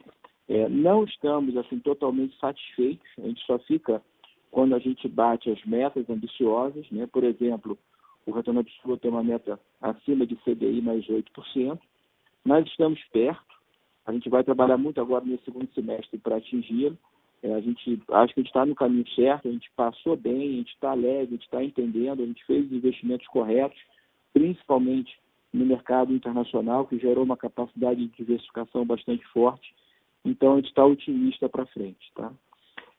É, 0.48 0.68
não 0.68 1.04
estamos 1.04 1.56
assim 1.56 1.78
totalmente 1.78 2.38
satisfeitos, 2.38 3.06
a 3.18 3.22
gente 3.22 3.44
só 3.46 3.58
fica 3.60 4.02
quando 4.50 4.74
a 4.74 4.78
gente 4.78 5.08
bate 5.08 5.50
as 5.50 5.64
metas 5.64 6.08
ambiciosas, 6.08 6.88
né? 6.90 7.06
por 7.06 7.24
exemplo, 7.24 7.76
o 8.24 8.30
retorno 8.30 8.60
absoluto 8.60 9.00
tem 9.00 9.10
uma 9.10 9.24
meta 9.24 9.58
acima 9.82 10.26
de 10.26 10.36
CDI 10.36 10.80
mais 10.80 11.04
8%, 11.06 11.78
nós 12.44 12.66
estamos 12.66 13.02
perto, 13.12 13.54
a 14.06 14.12
gente 14.12 14.28
vai 14.28 14.44
trabalhar 14.44 14.76
muito 14.76 15.00
agora 15.00 15.24
nesse 15.24 15.44
segundo 15.44 15.72
semestre 15.74 16.18
para 16.18 16.36
atingi-lo, 16.36 16.96
é, 17.42 17.52
a 17.52 17.60
gente 17.60 18.00
acho 18.10 18.32
que 18.32 18.40
a 18.40 18.42
gente 18.42 18.50
está 18.50 18.64
no 18.64 18.74
caminho 18.74 19.08
certo, 19.14 19.48
a 19.48 19.50
gente 19.50 19.70
passou 19.74 20.16
bem, 20.16 20.54
a 20.54 20.56
gente 20.58 20.72
está 20.72 20.94
leve, 20.94 21.22
a 21.22 21.36
gente 21.36 21.44
está 21.44 21.62
entendendo, 21.62 22.22
a 22.22 22.26
gente 22.26 22.44
fez 22.46 22.64
os 22.64 22.72
investimentos 22.72 23.26
corretos, 23.26 23.78
principalmente 24.32 25.18
no 25.54 25.64
mercado 25.64 26.12
internacional, 26.12 26.84
que 26.84 26.98
gerou 26.98 27.22
uma 27.22 27.36
capacidade 27.36 28.04
de 28.04 28.16
diversificação 28.16 28.84
bastante 28.84 29.24
forte. 29.28 29.72
Então, 30.24 30.54
a 30.54 30.56
gente 30.56 30.66
está 30.66 30.84
otimista 30.84 31.48
para 31.48 31.64
frente. 31.66 32.12
Tá? 32.12 32.32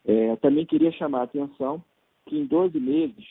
É, 0.06 0.38
também 0.38 0.66
queria 0.66 0.92
chamar 0.94 1.20
a 1.20 1.24
atenção 1.24 1.84
que 2.26 2.38
em 2.38 2.46
12 2.46 2.80
meses, 2.80 3.26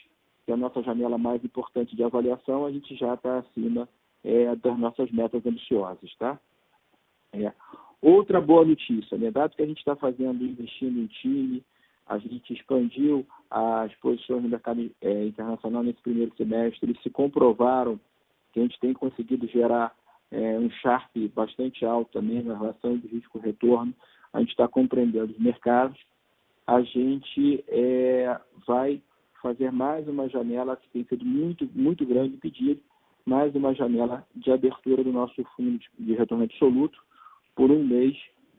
que 0.45 0.51
é 0.51 0.55
a 0.55 0.59
nossa 0.59 0.83
janela 0.83 1.17
mais 1.17 1.43
importante 1.43 1.97
de 1.97 2.05
avaliação, 2.05 2.67
a 2.67 2.71
gente 2.71 2.95
já 2.97 3.15
está 3.15 3.39
acima 3.39 3.89
é, 4.23 4.55
das 4.57 4.79
nossas 4.79 5.11
metas 5.11 5.45
ambiciosas, 5.47 6.15
tá? 6.19 6.39
É. 7.33 7.51
Outra 8.03 8.41
boa 8.43 8.65
notícia, 8.65 9.17
né? 9.17 9.31
dado 9.31 9.57
que 9.57 9.63
a 9.63 9.67
gente 9.67 9.79
está 9.79 9.97
fazendo, 9.97 10.45
investindo 10.45 11.01
em 11.01 11.07
time, 11.07 11.65
a 12.07 12.19
gente 12.19 12.53
expandiu 12.53 13.27
as 13.51 13.93
posições 13.95 14.43
no 14.43 14.51
mercado 14.51 14.91
é, 15.01 15.25
internacional 15.25 15.83
nesse 15.83 16.03
primeiro 16.03 16.33
semestre, 16.37 16.91
eles 16.91 17.03
se 17.03 17.09
comprovaram 17.09 17.99
que 18.55 18.61
a 18.61 18.63
gente 18.63 18.79
tem 18.79 18.93
conseguido 18.93 19.49
gerar 19.49 19.93
é, 20.31 20.59
um 20.59 20.71
Sharp 20.71 21.11
bastante 21.35 21.85
alto 21.85 22.13
também 22.13 22.41
na 22.41 22.57
relação 22.57 22.97
de 22.97 23.09
risco-retorno, 23.09 23.93
a 24.33 24.39
gente 24.39 24.51
está 24.51 24.69
compreendendo 24.69 25.33
os 25.33 25.39
mercados, 25.39 25.99
a 26.67 26.81
gente 26.83 27.65
é, 27.67 28.41
vai 28.65 29.03
fazer 29.43 29.73
mais 29.73 30.07
uma 30.09 30.29
janela 30.29 30.77
que 30.77 30.89
tem 30.89 31.05
sido 31.05 31.25
muito, 31.25 31.69
muito 31.75 32.07
grande 32.07 32.37
pedido, 32.37 32.81
mais 33.27 33.55
uma 33.57 33.75
janela 33.75 34.25
de 34.35 34.53
abertura 34.53 35.03
do 35.03 35.13
nosso 35.13 35.43
fundo 35.57 35.81
de 35.99 36.15
retorno 36.15 36.45
absoluto 36.45 36.99
por 37.57 37.71
um 37.71 37.85
mês, 37.85 38.17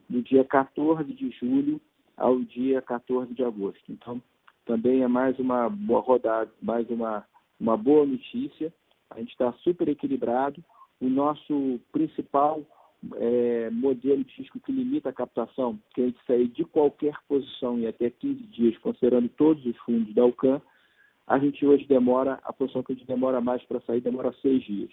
do 0.08 0.22
dia 0.22 0.44
14 0.44 1.12
de 1.12 1.30
julho 1.30 1.80
ao 2.16 2.38
dia 2.40 2.82
14 2.82 3.32
de 3.34 3.42
agosto. 3.42 3.82
Então, 3.88 4.22
também 4.64 5.02
é 5.02 5.08
mais 5.08 5.38
uma 5.38 5.68
boa 5.68 6.00
rodada, 6.00 6.50
mais 6.60 6.88
uma, 6.90 7.24
uma 7.58 7.76
boa 7.76 8.04
notícia. 8.04 8.72
A 9.10 9.18
gente 9.18 9.30
está 9.30 9.52
super 9.64 9.88
equilibrado. 9.88 10.62
O 11.00 11.08
nosso 11.08 11.80
principal 11.92 12.62
é, 13.16 13.70
modelo 13.70 14.24
de 14.24 14.34
risco 14.34 14.60
que 14.60 14.72
limita 14.72 15.10
a 15.10 15.12
captação, 15.12 15.78
que 15.94 16.02
a 16.02 16.06
gente 16.06 16.18
sair 16.26 16.48
de 16.48 16.64
qualquer 16.64 17.14
posição 17.28 17.78
em 17.78 17.86
até 17.86 18.10
15 18.10 18.42
dias, 18.44 18.78
considerando 18.78 19.28
todos 19.30 19.64
os 19.64 19.76
fundos 19.78 20.14
da 20.14 20.24
UCAN, 20.24 20.60
a 21.26 21.38
gente 21.38 21.66
hoje 21.66 21.84
demora, 21.86 22.38
a 22.44 22.52
posição 22.52 22.82
que 22.82 22.92
a 22.92 22.94
gente 22.94 23.06
demora 23.06 23.40
mais 23.40 23.62
para 23.64 23.80
sair 23.80 24.00
demora 24.00 24.32
seis 24.40 24.62
dias. 24.62 24.90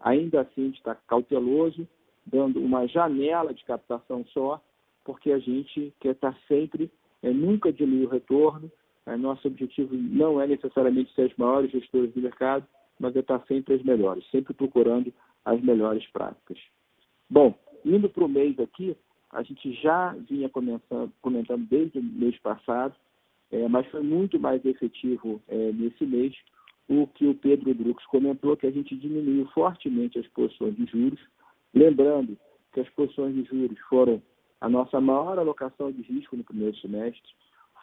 Ainda 0.00 0.40
assim, 0.40 0.62
a 0.62 0.66
gente 0.66 0.78
está 0.78 0.94
cauteloso, 0.94 1.86
dando 2.26 2.60
uma 2.60 2.86
janela 2.86 3.54
de 3.54 3.64
captação 3.64 4.24
só, 4.32 4.60
porque 5.04 5.30
a 5.30 5.38
gente 5.38 5.92
quer 6.00 6.12
estar 6.12 6.32
tá 6.32 6.38
sempre, 6.48 6.90
é, 7.22 7.30
nunca 7.30 7.72
diminuir 7.72 8.06
o 8.06 8.10
retorno. 8.10 8.70
É, 9.06 9.16
nosso 9.16 9.46
objetivo 9.48 9.94
não 9.94 10.40
é 10.40 10.46
necessariamente 10.46 11.14
ser 11.14 11.30
os 11.30 11.36
maiores 11.36 11.70
gestores 11.70 12.12
do 12.12 12.20
mercado, 12.20 12.66
mas 12.98 13.14
é 13.16 13.20
estar 13.20 13.44
sempre 13.46 13.74
as 13.74 13.82
melhores, 13.82 14.28
sempre 14.30 14.54
procurando 14.54 15.12
as 15.44 15.60
melhores 15.62 16.06
práticas. 16.10 16.58
Bom, 17.28 17.54
indo 17.84 18.08
para 18.08 18.24
o 18.24 18.28
mês 18.28 18.58
aqui, 18.58 18.96
a 19.30 19.42
gente 19.42 19.72
já 19.74 20.14
vinha 20.28 20.48
comentando, 20.48 21.12
comentando 21.20 21.66
desde 21.68 21.98
o 21.98 22.02
mês 22.02 22.38
passado 22.38 22.94
é, 23.50 23.66
mas 23.68 23.86
foi 23.88 24.02
muito 24.02 24.38
mais 24.38 24.64
efetivo 24.64 25.40
é, 25.48 25.72
nesse 25.72 26.04
mês 26.04 26.34
o 26.88 27.06
que 27.06 27.26
o 27.26 27.34
Pedro 27.34 27.74
Drux 27.74 28.04
comentou, 28.06 28.56
que 28.56 28.66
a 28.66 28.70
gente 28.70 28.96
diminuiu 28.96 29.46
fortemente 29.48 30.18
as 30.18 30.26
posições 30.28 30.74
de 30.76 30.86
juros, 30.86 31.20
lembrando 31.74 32.38
que 32.72 32.80
as 32.80 32.88
posições 32.90 33.34
de 33.34 33.44
juros 33.44 33.78
foram 33.88 34.22
a 34.60 34.68
nossa 34.68 35.00
maior 35.00 35.38
alocação 35.38 35.92
de 35.92 36.02
risco 36.02 36.36
no 36.36 36.44
primeiro 36.44 36.76
semestre, 36.78 37.22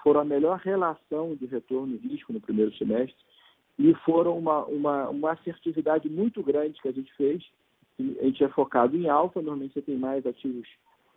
foram 0.03 0.21
a 0.21 0.25
melhor 0.25 0.59
relação 0.59 1.35
de 1.35 1.45
retorno 1.45 1.95
e 1.95 2.07
risco 2.07 2.33
no 2.33 2.41
primeiro 2.41 2.75
semestre 2.77 3.17
e 3.77 3.93
foram 4.05 4.37
uma, 4.37 4.65
uma, 4.65 5.09
uma 5.09 5.31
assertividade 5.33 6.09
muito 6.09 6.41
grande 6.41 6.81
que 6.81 6.87
a 6.87 6.93
gente 6.93 7.13
fez. 7.15 7.43
A 7.99 8.25
gente 8.25 8.43
é 8.43 8.49
focado 8.49 8.95
em 8.95 9.09
alfa, 9.09 9.41
normalmente 9.41 9.73
você 9.73 9.81
tem 9.81 9.97
mais 9.97 10.25
ativos 10.25 10.67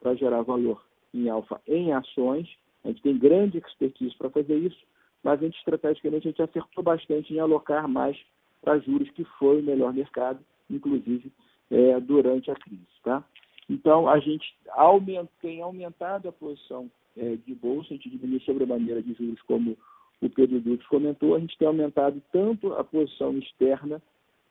para 0.00 0.14
gerar 0.14 0.42
valor 0.42 0.82
em 1.12 1.28
alfa 1.28 1.60
em 1.66 1.92
ações, 1.92 2.48
a 2.84 2.88
gente 2.88 3.02
tem 3.02 3.18
grande 3.18 3.58
expertise 3.58 4.14
para 4.16 4.30
fazer 4.30 4.56
isso, 4.56 4.78
mas 5.22 5.40
a 5.40 5.44
gente 5.44 5.58
estrategicamente 5.58 6.28
a 6.28 6.30
gente 6.30 6.42
acertou 6.42 6.84
bastante 6.84 7.34
em 7.34 7.40
alocar 7.40 7.88
mais 7.88 8.16
para 8.60 8.78
juros, 8.78 9.10
que 9.10 9.24
foi 9.38 9.60
o 9.60 9.64
melhor 9.64 9.92
mercado, 9.92 10.40
inclusive 10.70 11.32
é, 11.70 11.98
durante 12.00 12.50
a 12.50 12.54
crise. 12.54 12.86
Tá? 13.02 13.24
Então, 13.68 14.08
a 14.08 14.18
gente 14.18 14.56
aumenta, 14.70 15.30
tem 15.40 15.60
aumentado 15.60 16.28
a 16.28 16.32
posição 16.32 16.90
é, 17.16 17.36
de 17.36 17.54
bolsa, 17.54 17.88
a 17.90 17.96
gente 17.96 18.10
diminui 18.10 18.40
sobre 18.40 18.64
a 18.64 18.66
maneira 18.66 19.02
de 19.02 19.12
juros, 19.14 19.40
como 19.42 19.76
o 20.20 20.28
Pedro 20.28 20.61
Dux 20.61 20.85
comentou, 20.87 21.35
a 21.35 21.38
gente 21.38 21.57
tem 21.59 21.68
aumentado 21.68 22.20
tanto 22.33 22.72
a 22.74 22.85
posição 22.85 23.37
externa 23.38 24.02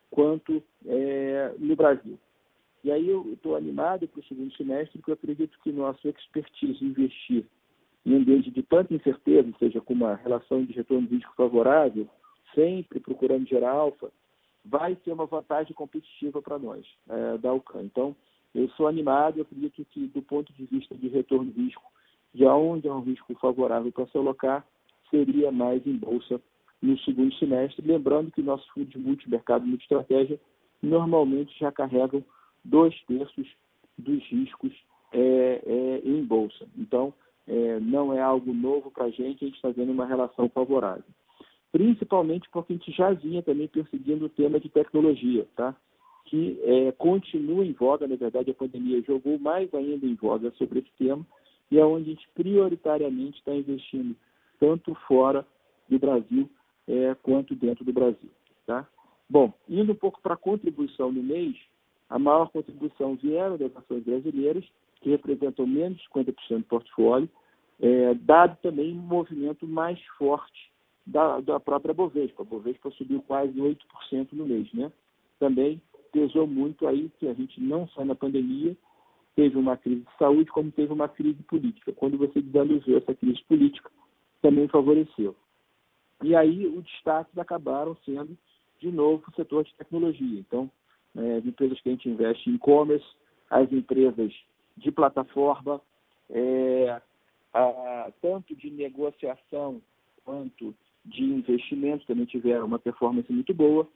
quanto 0.10 0.64
é, 0.86 1.54
no 1.60 1.76
Brasil. 1.76 2.18
E 2.84 2.92
aí 2.92 3.10
eu 3.10 3.34
estou 3.34 3.56
animado 3.56 4.08
para 4.08 4.20
o 4.20 4.24
segundo 4.24 4.56
semestre, 4.56 4.98
porque 5.00 5.12
eu 5.12 5.16
acredito 5.16 5.58
que 5.62 5.72
nossa 5.72 6.08
expertise 6.08 6.84
investir 6.84 7.46
em 8.06 8.16
ambiente 8.16 8.50
de 8.50 8.64
tanta 8.64 8.94
incerteza, 8.94 9.48
ou 9.48 9.58
seja, 9.60 9.82
com 9.82 9.94
uma 9.94 10.16
relação 10.16 10.64
de 10.64 10.72
retorno 10.72 11.08
de 11.08 11.16
risco 11.16 11.34
favorável, 11.36 12.08
sempre 12.56 13.02
procurando 13.02 13.48
gerar 13.48 13.72
alfa, 13.72 14.10
vai 14.64 14.98
ser 15.04 15.12
uma 15.12 15.26
vantagem 15.26 15.74
competitiva 15.74 16.42
para 16.42 16.58
nós, 16.58 16.86
é, 17.10 17.38
da 17.38 17.54
UCAN. 17.54 17.84
Então, 17.84 18.16
eu 18.56 18.70
sou 18.70 18.88
animado, 18.88 19.38
eu 19.38 19.42
acredito 19.42 19.84
que 19.92 20.08
do 20.08 20.22
ponto 20.22 20.54
de 20.54 20.66
vista 20.66 20.96
de 20.96 21.10
retorno 21.10 21.52
de 21.52 21.62
risco, 21.62 21.92
de 22.34 22.46
onde 22.46 22.88
é 22.88 22.94
um 22.94 23.02
risco 23.02 23.34
favorável 23.36 23.92
para 23.92 24.08
se 24.08 24.18
alocar, 24.18 24.66
seria 25.10 25.52
mais 25.52 25.86
em 25.86 25.96
bolsa 25.96 26.42
no 26.82 26.98
segundo 27.00 27.34
semestre, 27.36 27.86
lembrando 27.86 28.32
que 28.32 28.42
nossos 28.42 28.68
fundos 28.70 28.96
multimercado 28.96 29.66
e 29.66 29.70
multi-estratégia 29.70 30.40
normalmente 30.82 31.58
já 31.60 31.72
carregam 31.72 32.24
dois 32.64 32.94
terços 33.06 33.48
dos 33.98 34.24
riscos 34.26 34.72
é, 35.12 35.62
é, 35.66 36.02
em 36.06 36.24
bolsa. 36.24 36.68
Então, 36.78 37.14
é, 37.48 37.80
não 37.80 38.14
é 38.14 38.22
algo 38.22 38.54
novo 38.54 38.92
para 38.92 39.06
a 39.06 39.10
gente, 39.10 39.44
a 39.44 39.48
gente 39.48 39.56
está 39.56 39.70
vendo 39.70 39.92
uma 39.92 40.06
relação 40.06 40.50
favorável. 40.50 41.04
Principalmente 41.72 42.48
porque 42.52 42.74
a 42.74 42.76
gente 42.76 42.92
já 42.92 43.12
vinha 43.12 43.42
também 43.42 43.68
perseguindo 43.68 44.26
o 44.26 44.30
tema 44.30 44.60
de 44.60 44.70
tecnologia, 44.70 45.48
tá? 45.56 45.76
que 46.28 46.60
é, 46.64 46.92
continua 46.92 47.66
em 47.66 47.72
voga, 47.72 48.08
na 48.08 48.16
verdade 48.16 48.52
a 48.52 48.54
pandemia 48.54 49.02
jogou 49.02 49.40
mais 49.40 49.74
ainda 49.74 50.06
em 50.06 50.16
voga 50.16 50.52
sobre 50.52 50.80
esse 50.80 50.92
tema, 50.98 51.26
e 51.72 51.80
é 51.80 51.86
onde 51.86 52.12
a 52.12 52.14
gente 52.14 52.30
prioritariamente 52.36 53.40
está 53.40 53.54
investindo, 53.54 54.16
tanto 54.60 54.94
fora 55.08 55.46
do 55.90 56.00
Brasil 56.00 56.50
é, 56.88 57.16
quanto 57.22 57.56
dentro 57.56 57.84
do 57.84 57.94
Brasil. 57.94 58.30
Tá? 58.66 58.88
Bom, 59.30 59.54
indo 59.68 59.92
um 59.92 59.96
pouco 59.96 60.22
para 60.22 60.34
a 60.34 60.38
contribuição 60.38 61.12
no 61.12 61.22
mês, 61.22 61.56
a 62.10 62.18
maior 62.18 62.50
contribuição 62.50 63.16
vieram 63.16 63.58
das 63.58 63.76
ações 63.76 64.04
brasileiras, 64.04 64.64
que 65.02 65.10
representam 65.10 65.68
menos 65.68 65.98
de 65.98 66.10
50% 66.10 66.58
do 66.58 66.64
portfólio, 66.64 67.30
é, 67.80 68.14
dado 68.16 68.58
também 68.62 68.94
um 68.94 69.02
movimento 69.02 69.68
mais 69.68 70.02
forte 70.18 70.72
da, 71.06 71.40
da 71.40 71.60
própria 71.60 71.94
Bovespa. 71.94 72.42
A 72.42 72.46
Bovespa 72.46 72.90
subiu 72.92 73.22
quase 73.22 73.54
8% 73.54 74.30
no 74.32 74.46
mês. 74.46 74.72
Né? 74.74 74.92
Também 75.40 75.82
pesou 76.12 76.48
muito 76.48 76.88
aí 76.88 77.12
que 77.20 77.28
a 77.28 77.34
gente 77.34 77.62
não 77.62 77.88
só 77.90 78.04
na 78.04 78.16
pandemia 78.16 78.76
teve 79.36 79.56
uma 79.56 79.78
crise 79.78 80.02
de 80.02 80.18
saúde, 80.18 80.50
como 80.50 80.72
teve 80.72 80.92
uma 80.92 81.08
crise 81.08 81.42
política. 81.44 81.94
Quando 81.94 82.18
você 82.18 82.42
desalusou 82.42 82.98
essa 82.98 83.14
crise 83.14 83.44
política, 83.44 83.92
também 84.42 84.68
favoreceu. 84.68 85.36
E 86.24 86.36
aí 86.36 86.66
os 86.66 86.84
destaques 86.84 87.38
acabaram 87.38 87.96
sendo, 88.06 88.38
de 88.80 88.92
novo, 88.92 89.24
o 89.28 89.36
setor 89.36 89.64
de 89.64 89.74
tecnologia. 89.76 90.40
Então, 90.40 90.70
é, 91.16 91.38
as 91.38 91.46
empresas 91.46 91.80
que 91.82 91.90
a 91.90 91.92
gente 91.92 92.10
investe 92.10 92.50
em 92.50 92.56
e-commerce, 92.56 93.06
as 93.50 93.72
empresas 93.72 94.34
de 94.76 94.92
plataforma, 94.92 95.82
é, 96.30 97.02
a, 97.54 98.12
tanto 98.22 98.56
de 98.56 98.70
negociação 98.70 99.82
quanto 100.24 100.76
de 101.06 101.24
investimento 101.24 102.06
também 102.06 102.26
tiveram 102.26 102.66
uma 102.66 102.80
performance 102.80 103.32
muito 103.32 103.54
boa 103.54 103.88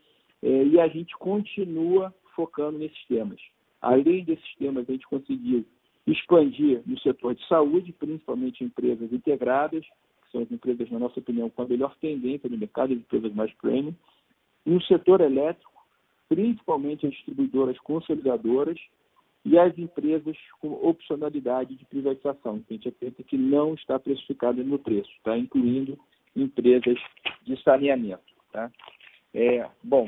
é, 0.41 0.63
e 0.63 0.79
a 0.79 0.87
gente 0.87 1.15
continua 1.17 2.13
focando 2.35 2.77
nesses 2.77 3.05
temas. 3.05 3.39
Além 3.81 4.23
desses 4.23 4.55
temas, 4.55 4.87
a 4.87 4.91
gente 4.91 5.07
conseguiu 5.07 5.65
expandir 6.07 6.81
no 6.85 6.99
setor 6.99 7.35
de 7.35 7.45
saúde, 7.47 7.91
principalmente 7.91 8.63
empresas 8.63 9.11
integradas, 9.11 9.85
são 10.31 10.41
as 10.41 10.51
empresas, 10.51 10.89
na 10.89 10.99
nossa 10.99 11.19
opinião, 11.19 11.49
com 11.49 11.61
a 11.61 11.67
melhor 11.67 11.95
tendência 11.99 12.49
no 12.49 12.57
mercado, 12.57 12.93
as 12.93 12.99
empresas 12.99 13.33
mais 13.33 13.53
premium. 13.55 13.93
No 14.65 14.81
setor 14.83 15.21
elétrico, 15.21 15.71
principalmente 16.29 17.05
as 17.05 17.13
distribuidoras 17.13 17.77
consolidadoras, 17.79 18.79
e 19.43 19.57
as 19.57 19.77
empresas 19.77 20.37
com 20.59 20.71
opcionalidade 20.87 21.75
de 21.75 21.85
privatização, 21.85 22.59
que 22.59 22.73
a 22.73 22.77
gente 22.77 22.87
acredita 22.89 23.23
que 23.23 23.37
não 23.37 23.73
está 23.73 23.99
precificada 23.99 24.63
no 24.63 24.77
preço, 24.77 25.09
tá? 25.23 25.37
incluindo 25.37 25.97
empresas 26.35 26.97
de 27.43 27.61
saneamento. 27.63 28.21
Tá? 28.51 28.71
É, 29.33 29.67
bom, 29.83 30.07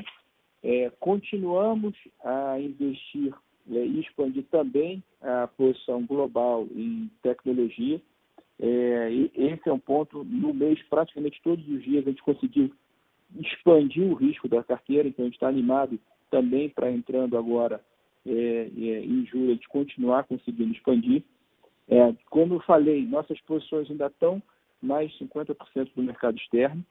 é, 0.62 0.90
continuamos 1.00 1.94
a 2.24 2.58
investir 2.60 3.34
é, 3.70 3.84
e 3.84 4.00
expandir 4.00 4.44
também 4.50 5.02
a 5.20 5.48
posição 5.48 6.06
global 6.06 6.66
em 6.70 7.10
tecnologia. 7.22 8.00
É, 8.60 9.10
esse 9.34 9.68
é 9.68 9.72
um 9.72 9.78
ponto, 9.78 10.24
no 10.24 10.54
mês, 10.54 10.80
praticamente 10.88 11.40
todos 11.42 11.66
os 11.68 11.82
dias, 11.82 12.06
a 12.06 12.10
gente 12.10 12.22
conseguiu 12.22 12.72
expandir 13.36 14.04
o 14.04 14.14
risco 14.14 14.48
da 14.48 14.62
carteira, 14.62 15.08
então 15.08 15.24
a 15.24 15.26
gente 15.26 15.34
está 15.34 15.48
animado 15.48 15.98
também 16.30 16.68
para 16.68 16.90
entrando 16.90 17.36
agora 17.36 17.80
é, 18.26 18.30
é, 18.32 19.04
em 19.04 19.26
julho, 19.26 19.50
a 19.50 19.54
gente 19.54 19.68
continuar 19.68 20.24
conseguindo 20.24 20.72
expandir. 20.72 21.22
É, 21.88 22.14
como 22.30 22.54
eu 22.54 22.60
falei, 22.60 23.04
nossas 23.06 23.40
posições 23.42 23.90
ainda 23.90 24.06
estão 24.06 24.42
mais 24.80 25.10
de 25.10 25.18
50% 25.24 25.90
do 25.94 26.02
mercado 26.02 26.38
externo. 26.38 26.84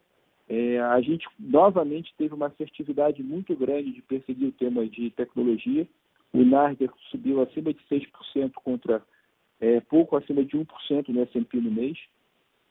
É, 0.48 0.80
a 0.80 1.00
gente 1.02 1.28
novamente 1.40 2.14
teve 2.18 2.34
uma 2.34 2.48
assertividade 2.48 3.24
muito 3.24 3.56
grande 3.56 3.92
de 3.92 4.02
perseguir 4.02 4.50
o 4.50 4.52
tema 4.52 4.86
de 4.86 5.10
tecnologia. 5.12 5.88
O 6.34 6.44
Nasdaq 6.44 6.94
subiu 7.10 7.42
acima 7.42 7.74
de 7.74 7.80
6% 7.90 8.52
contra 8.56 9.02
é, 9.64 9.80
pouco 9.80 10.18
acima 10.18 10.44
de 10.44 10.58
1% 10.58 11.08
no 11.08 11.22
S&P 11.22 11.58
no 11.58 11.72
mês. 11.72 11.98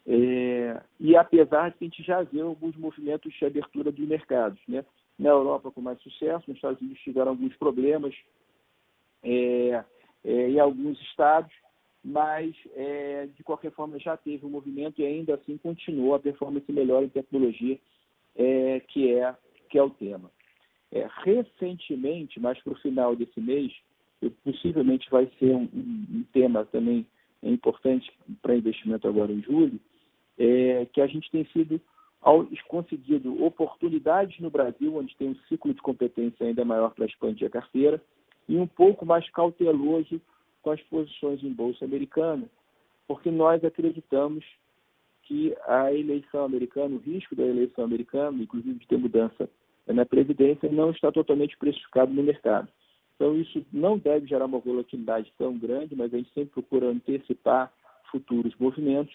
É, 0.07 0.83
e 1.01 1.17
apesar 1.17 1.71
de 1.71 1.79
que 1.79 1.85
a 1.85 1.89
gente 1.89 2.03
já 2.03 2.23
viu 2.23 2.49
alguns 2.49 2.77
movimentos 2.77 3.33
de 3.33 3.45
abertura 3.47 3.91
dos 3.91 4.07
mercados, 4.07 4.61
né? 4.69 4.85
Na 5.19 5.31
Europa 5.31 5.71
com 5.71 5.81
mais 5.81 6.01
sucesso, 6.03 6.45
nos 6.47 6.57
Estados 6.57 6.81
Unidos 6.81 7.03
tiveram 7.03 7.31
alguns 7.31 7.57
problemas 7.57 8.15
é, 9.23 9.85
é, 10.25 10.51
em 10.51 10.59
alguns 10.59 11.01
estados, 11.03 11.53
mas 12.05 12.55
é, 12.75 13.29
de 13.37 13.43
qualquer 13.43 13.71
forma 13.73 13.99
já 13.99 14.17
teve 14.17 14.45
um 14.45 14.51
movimento 14.51 15.01
e 15.01 15.07
ainda 15.07 15.35
assim 15.35 15.57
continuou 15.57 16.15
a 16.15 16.21
performance 16.21 16.71
melhor 16.71 17.03
em 17.05 17.09
tecnologia, 17.09 17.79
é, 18.37 18.81
que 18.81 19.15
é 19.15 19.35
que 19.71 19.79
é 19.79 19.83
o 19.83 19.89
tema. 19.89 20.31
É, 20.91 21.09
recentemente, 21.25 22.39
mais 22.39 22.61
para 22.63 22.75
o 22.75 22.81
final 22.81 23.17
desse 23.17 23.41
mês, 23.41 23.73
possivelmente 24.31 25.11
vai 25.11 25.31
ser 25.39 25.55
um, 25.55 25.69
um, 25.75 26.25
tema 26.33 26.65
também 26.65 27.07
importante 27.43 28.11
para 28.41 28.57
investimento 28.57 29.07
agora 29.09 29.33
em 29.33 29.43
julho, 29.43 29.81
é, 30.39 30.87
que 30.93 31.01
a 31.01 31.07
gente 31.07 31.31
tem 31.31 31.45
sido 31.47 31.81
ao, 32.21 32.47
conseguido 32.69 33.45
oportunidades 33.45 34.39
no 34.41 34.51
Brasil, 34.51 34.97
onde 34.97 35.17
tem 35.17 35.31
um 35.31 35.37
ciclo 35.49 35.75
de 35.75 35.83
competência 35.83 36.47
ainda 36.47 36.65
maior 36.65 36.95
para 36.95 37.07
expandir 37.07 37.47
a 37.47 37.51
carteira, 37.51 38.01
e 38.49 38.57
um 38.57 38.67
pouco 38.67 39.05
mais 39.05 39.29
cauteloso 39.31 40.21
com 40.63 40.71
as 40.71 40.81
posições 40.83 41.43
em 41.43 41.53
bolsa 41.53 41.85
americana, 41.85 42.49
porque 43.07 43.31
nós 43.31 43.65
acreditamos 43.65 44.45
que 45.23 45.55
a 45.67 45.93
eleição 45.93 46.45
americana, 46.45 46.95
o 46.95 46.99
risco 46.99 47.35
da 47.35 47.45
eleição 47.45 47.85
americana, 47.85 48.43
inclusive 48.43 48.79
de 48.79 48.87
ter 48.87 48.99
mudança 48.99 49.49
na 49.87 50.05
Previdência, 50.07 50.71
não 50.71 50.91
está 50.91 51.11
totalmente 51.11 51.57
precificado 51.57 52.13
no 52.13 52.23
mercado. 52.23 52.69
Então, 53.23 53.37
isso 53.37 53.65
não 53.73 53.97
deve 53.97 54.27
gerar 54.27 54.47
uma 54.47 54.59
volatilidade 54.59 55.33
tão 55.39 55.57
grande, 55.57 55.95
mas 55.95 56.13
a 56.13 56.17
gente 56.17 56.35
sempre 56.35 56.51
procura 56.51 56.89
antecipar 56.89 57.73
futuros 58.11 58.53
movimentos. 58.59 59.15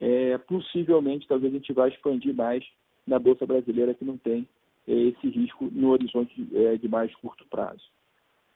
É, 0.00 0.36
possivelmente, 0.38 1.28
talvez 1.28 1.54
a 1.54 1.56
gente 1.58 1.72
vá 1.72 1.86
expandir 1.86 2.34
mais 2.34 2.68
na 3.06 3.16
Bolsa 3.16 3.46
Brasileira, 3.46 3.94
que 3.94 4.04
não 4.04 4.18
tem 4.18 4.44
é, 4.88 4.92
esse 4.92 5.28
risco 5.28 5.68
no 5.70 5.90
horizonte 5.90 6.34
é, 6.52 6.76
de 6.76 6.88
mais 6.88 7.14
curto 7.14 7.46
prazo. 7.46 7.84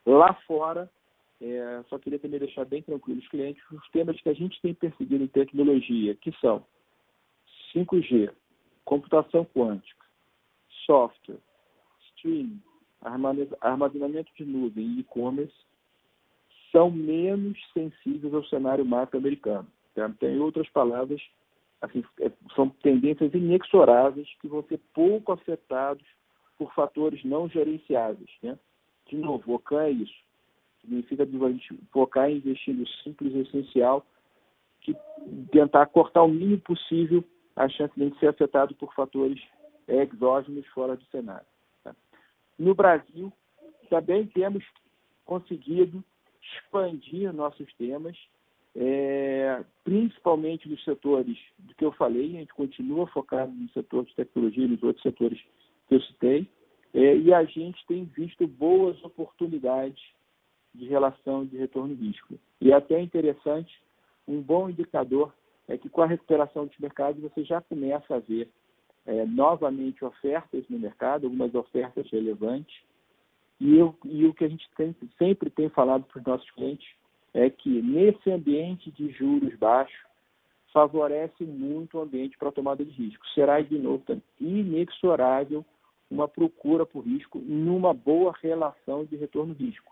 Lá 0.05 0.33
fora, 0.45 0.91
é, 1.39 1.81
só 1.87 1.97
queria 1.97 2.19
também 2.19 2.41
deixar 2.41 2.65
bem 2.65 2.81
tranquilo 2.81 3.21
os 3.21 3.27
clientes 3.29 3.63
os 3.71 3.89
temas 3.91 4.19
que 4.19 4.27
a 4.27 4.33
gente 4.33 4.61
tem 4.61 4.73
perseguido 4.73 5.23
em 5.23 5.27
tecnologia, 5.27 6.13
que 6.15 6.33
são 6.41 6.65
5G, 7.73 8.33
computação 8.83 9.45
quântica, 9.45 10.05
software, 10.85 11.39
streaming, 12.09 12.61
armazenamento 13.01 14.31
de 14.35 14.45
nuvem 14.45 14.85
e 14.85 14.99
e-commerce, 14.99 15.53
são 16.71 16.91
menos 16.91 17.57
sensíveis 17.73 18.33
ao 18.33 18.43
cenário 18.45 18.85
macro-americano. 18.85 19.67
Tá? 19.95 20.09
Tem 20.19 20.39
outras 20.39 20.69
palavras, 20.69 21.21
assim, 21.81 22.03
é, 22.19 22.31
são 22.55 22.69
tendências 22.69 23.33
inexoráveis 23.33 24.27
que 24.39 24.47
vão 24.47 24.63
ser 24.63 24.79
pouco 24.93 25.31
afetados 25.31 26.05
por 26.57 26.73
fatores 26.73 27.23
não 27.23 27.49
gerenciáveis. 27.49 28.29
Né? 28.43 28.57
De 29.07 29.17
novo, 29.17 29.53
OCAN 29.53 29.83
é 29.83 29.91
isso. 29.91 30.29
Significa 30.81 31.27
focar 31.91 32.29
em 32.29 32.37
investir 32.37 32.73
no 32.73 32.87
simples 33.03 33.33
e 33.33 33.39
essencial, 33.39 34.05
que 34.81 34.95
tentar 35.51 35.85
cortar 35.87 36.23
o 36.23 36.29
mínimo 36.29 36.59
possível 36.61 37.23
a 37.55 37.67
chance 37.67 37.93
de 37.97 38.17
ser 38.19 38.27
afetado 38.27 38.73
por 38.75 38.93
fatores 38.93 39.41
exógenos 39.87 40.65
fora 40.67 40.95
do 40.95 41.03
cenário. 41.05 41.45
No 42.59 42.75
Brasil, 42.75 43.31
também 43.89 44.27
temos 44.27 44.63
conseguido 45.23 46.03
expandir 46.41 47.31
nossos 47.31 47.73
temas, 47.75 48.17
é, 48.75 49.63
principalmente 49.83 50.67
nos 50.67 50.83
setores 50.83 51.37
do 51.57 51.73
que 51.73 51.85
eu 51.85 51.91
falei, 51.93 52.35
a 52.35 52.39
gente 52.39 52.53
continua 52.53 53.07
focado 53.07 53.51
no 53.51 53.69
setor 53.69 54.05
de 54.05 54.13
tecnologia 54.13 54.65
e 54.65 54.67
nos 54.67 54.83
outros 54.83 55.01
setores 55.01 55.39
que 55.87 55.95
eu 55.95 56.01
citei, 56.01 56.47
é, 56.93 57.15
e 57.15 57.33
a 57.33 57.43
gente 57.45 57.85
tem 57.87 58.03
visto 58.03 58.45
boas 58.45 59.01
oportunidades 59.03 60.03
de 60.73 60.85
relação 60.85 61.45
de 61.45 61.57
retorno 61.57 61.95
risco. 61.95 62.37
E 62.59 62.71
é 62.71 62.75
até 62.75 62.99
interessante, 62.99 63.81
um 64.27 64.41
bom 64.41 64.69
indicador 64.69 65.33
é 65.67 65.77
que 65.77 65.87
com 65.87 66.01
a 66.01 66.07
recuperação 66.07 66.65
dos 66.65 66.77
mercados 66.77 67.21
você 67.21 67.43
já 67.43 67.61
começa 67.61 68.15
a 68.15 68.19
ver 68.19 68.49
é, 69.09 69.25
novamente 69.25 70.05
ofertas 70.05 70.63
no 70.69 70.77
mercado, 70.77 71.25
algumas 71.25 71.53
ofertas 71.55 72.07
relevantes. 72.11 72.75
E, 73.59 73.75
eu, 73.75 73.95
e 74.05 74.25
o 74.27 74.33
que 74.35 74.45
a 74.45 74.47
gente 74.47 74.69
tem, 74.77 74.95
sempre 75.17 75.49
tem 75.49 75.67
falado 75.67 76.03
para 76.03 76.19
os 76.19 76.25
nossos 76.25 76.49
clientes 76.51 76.87
é 77.33 77.49
que 77.49 77.81
nesse 77.81 78.29
ambiente 78.29 78.91
de 78.91 79.09
juros 79.11 79.55
baixos 79.55 79.99
favorece 80.71 81.43
muito 81.43 81.97
o 81.97 82.01
ambiente 82.01 82.37
para 82.37 82.49
a 82.49 82.51
tomada 82.51 82.85
de 82.85 82.91
risco. 82.91 83.25
Será, 83.33 83.59
de 83.59 83.79
novo, 83.79 84.03
inexorável 84.39 85.65
uma 86.09 86.27
procura 86.27 86.85
por 86.85 87.03
risco 87.03 87.39
numa 87.39 87.93
boa 87.93 88.33
relação 88.39 89.05
de 89.05 89.15
retorno-risco. 89.15 89.91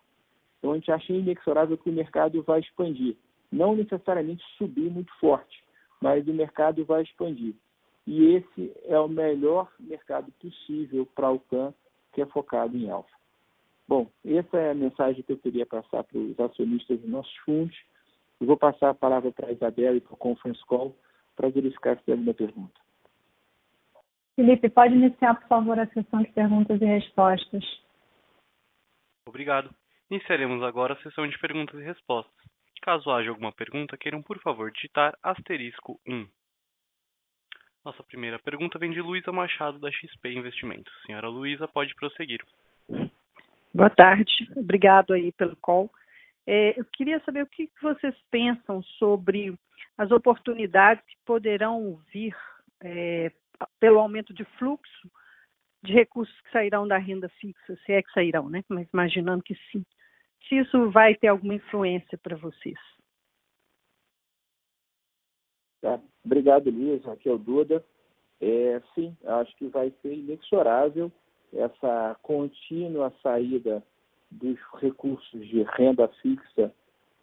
Então, 0.59 0.71
a 0.71 0.75
gente 0.75 0.91
acha 0.91 1.11
inexorável 1.11 1.77
que 1.77 1.89
o 1.89 1.93
mercado 1.93 2.43
vai 2.43 2.59
expandir. 2.59 3.15
Não 3.51 3.75
necessariamente 3.75 4.43
subir 4.57 4.91
muito 4.91 5.11
forte, 5.19 5.63
mas 5.99 6.27
o 6.27 6.33
mercado 6.33 6.85
vai 6.85 7.01
expandir. 7.01 7.55
E 8.07 8.35
esse 8.35 8.73
é 8.85 8.97
o 8.97 9.09
melhor 9.09 9.69
mercado 9.77 10.31
possível 10.39 11.05
para 11.13 11.29
o 11.29 11.39
CAN, 11.41 11.73
que 12.13 12.21
é 12.21 12.25
focado 12.25 12.75
em 12.77 12.89
alfa. 12.89 13.11
Bom, 13.85 14.09
essa 14.25 14.57
é 14.57 14.71
a 14.71 14.75
mensagem 14.75 15.21
que 15.23 15.33
eu 15.33 15.37
queria 15.37 15.65
passar 15.65 16.05
para 16.05 16.17
os 16.17 16.39
acionistas 16.39 16.99
dos 17.01 17.09
nossos 17.09 17.35
fundos. 17.39 17.77
Eu 18.39 18.47
vou 18.47 18.57
passar 18.57 18.91
a 18.91 18.93
palavra 18.93 19.31
para 19.31 19.47
a 19.47 19.51
Isabela 19.51 19.97
e 19.97 20.01
para 20.01 20.13
o 20.13 20.17
Conference 20.17 20.65
Call 20.65 20.95
para 21.35 21.49
verificar 21.49 21.97
se 21.97 22.03
tem 22.05 22.13
alguma 22.13 22.33
pergunta. 22.33 22.79
Felipe, 24.35 24.69
pode 24.69 24.93
iniciar, 24.93 25.35
por 25.35 25.47
favor, 25.47 25.77
a 25.77 25.87
sessão 25.87 26.21
de 26.21 26.31
perguntas 26.31 26.81
e 26.81 26.85
respostas. 26.85 27.63
Obrigado. 29.27 29.69
Iniciaremos 30.09 30.63
agora 30.63 30.93
a 30.93 31.03
sessão 31.03 31.27
de 31.27 31.37
perguntas 31.39 31.77
e 31.79 31.83
respostas. 31.83 32.33
Caso 32.81 33.11
haja 33.11 33.29
alguma 33.29 33.51
pergunta, 33.51 33.97
queiram, 33.97 34.21
por 34.21 34.39
favor, 34.39 34.71
digitar 34.71 35.17
asterisco 35.21 35.99
1. 36.07 36.25
Nossa 37.87 38.03
primeira 38.03 38.37
pergunta 38.37 38.77
vem 38.77 38.91
de 38.91 39.01
Luísa 39.01 39.31
Machado, 39.31 39.79
da 39.79 39.89
XP 39.89 40.33
Investimentos. 40.33 40.93
Senhora 41.05 41.29
Luísa, 41.29 41.69
pode 41.69 41.95
prosseguir. 41.95 42.43
Boa 43.73 43.89
tarde, 43.89 44.51
obrigado 44.57 45.13
aí 45.13 45.31
pelo 45.31 45.55
call. 45.55 45.89
É, 46.45 46.77
eu 46.77 46.83
queria 46.83 47.21
saber 47.21 47.43
o 47.43 47.47
que 47.47 47.69
vocês 47.81 48.13
pensam 48.29 48.83
sobre 48.99 49.57
as 49.97 50.11
oportunidades 50.11 51.01
que 51.05 51.15
poderão 51.25 51.97
vir 52.11 52.35
é, 52.83 53.31
pelo 53.79 53.99
aumento 53.99 54.33
de 54.33 54.43
fluxo 54.59 55.09
de 55.81 55.93
recursos 55.93 56.35
que 56.41 56.51
sairão 56.51 56.85
da 56.85 56.97
renda 56.97 57.29
fixa, 57.39 57.77
se 57.85 57.93
é 57.93 58.01
que 58.01 58.11
sairão, 58.11 58.49
né? 58.49 58.65
Mas 58.67 58.85
imaginando 58.93 59.41
que 59.41 59.55
sim. 59.71 59.85
Se 60.49 60.55
isso 60.55 60.91
vai 60.91 61.15
ter 61.15 61.27
alguma 61.27 61.55
influência 61.55 62.17
para 62.17 62.35
vocês. 62.35 62.77
Tá. 65.81 65.99
Obrigado, 66.25 66.69
Lisa. 66.69 67.11
Aqui 67.11 67.29
é 67.29 67.37
Duda. 67.37 67.83
É, 68.39 68.81
sim, 68.93 69.15
acho 69.25 69.55
que 69.57 69.67
vai 69.67 69.91
ser 70.01 70.13
inexorável 70.13 71.11
essa 71.53 72.15
contínua 72.21 73.11
saída 73.23 73.83
dos 74.29 74.59
recursos 74.79 75.47
de 75.47 75.63
renda 75.63 76.07
fixa 76.21 76.71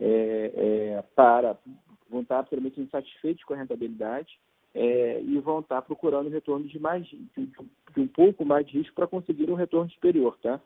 é, 0.01 0.53
é, 0.55 1.05
para 1.15 1.57
vão 2.11 2.23
estar 2.23 2.41
absolutamente 2.41 2.81
insatisfeitos 2.81 3.45
com 3.45 3.55
a 3.55 3.57
rentabilidade 3.57 4.39
é, 4.75 5.21
e 5.21 5.39
vão 5.39 5.61
estar 5.61 5.83
procurando 5.83 6.29
retorno 6.31 6.67
de 6.67 6.79
mais 6.79 7.07
de, 7.07 7.19
de 7.37 8.01
um 8.01 8.09
pouco 8.09 8.45
mais 8.45 8.67
de 8.67 8.79
risco 8.79 8.95
para 8.95 9.07
conseguir 9.07 9.51
um 9.51 9.55
retorno 9.55 9.91
superior, 9.91 10.37
tá? 10.43 10.61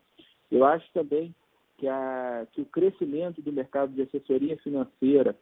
Eu 0.50 0.64
acho 0.64 0.90
também 0.92 1.34
que, 1.76 1.86
a, 1.86 2.46
que 2.52 2.60
o 2.60 2.66
crescimento 2.66 3.42
do 3.42 3.52
mercado 3.52 3.92
de 3.92 4.02
assessoria 4.02 4.56
financeira, 4.58 5.36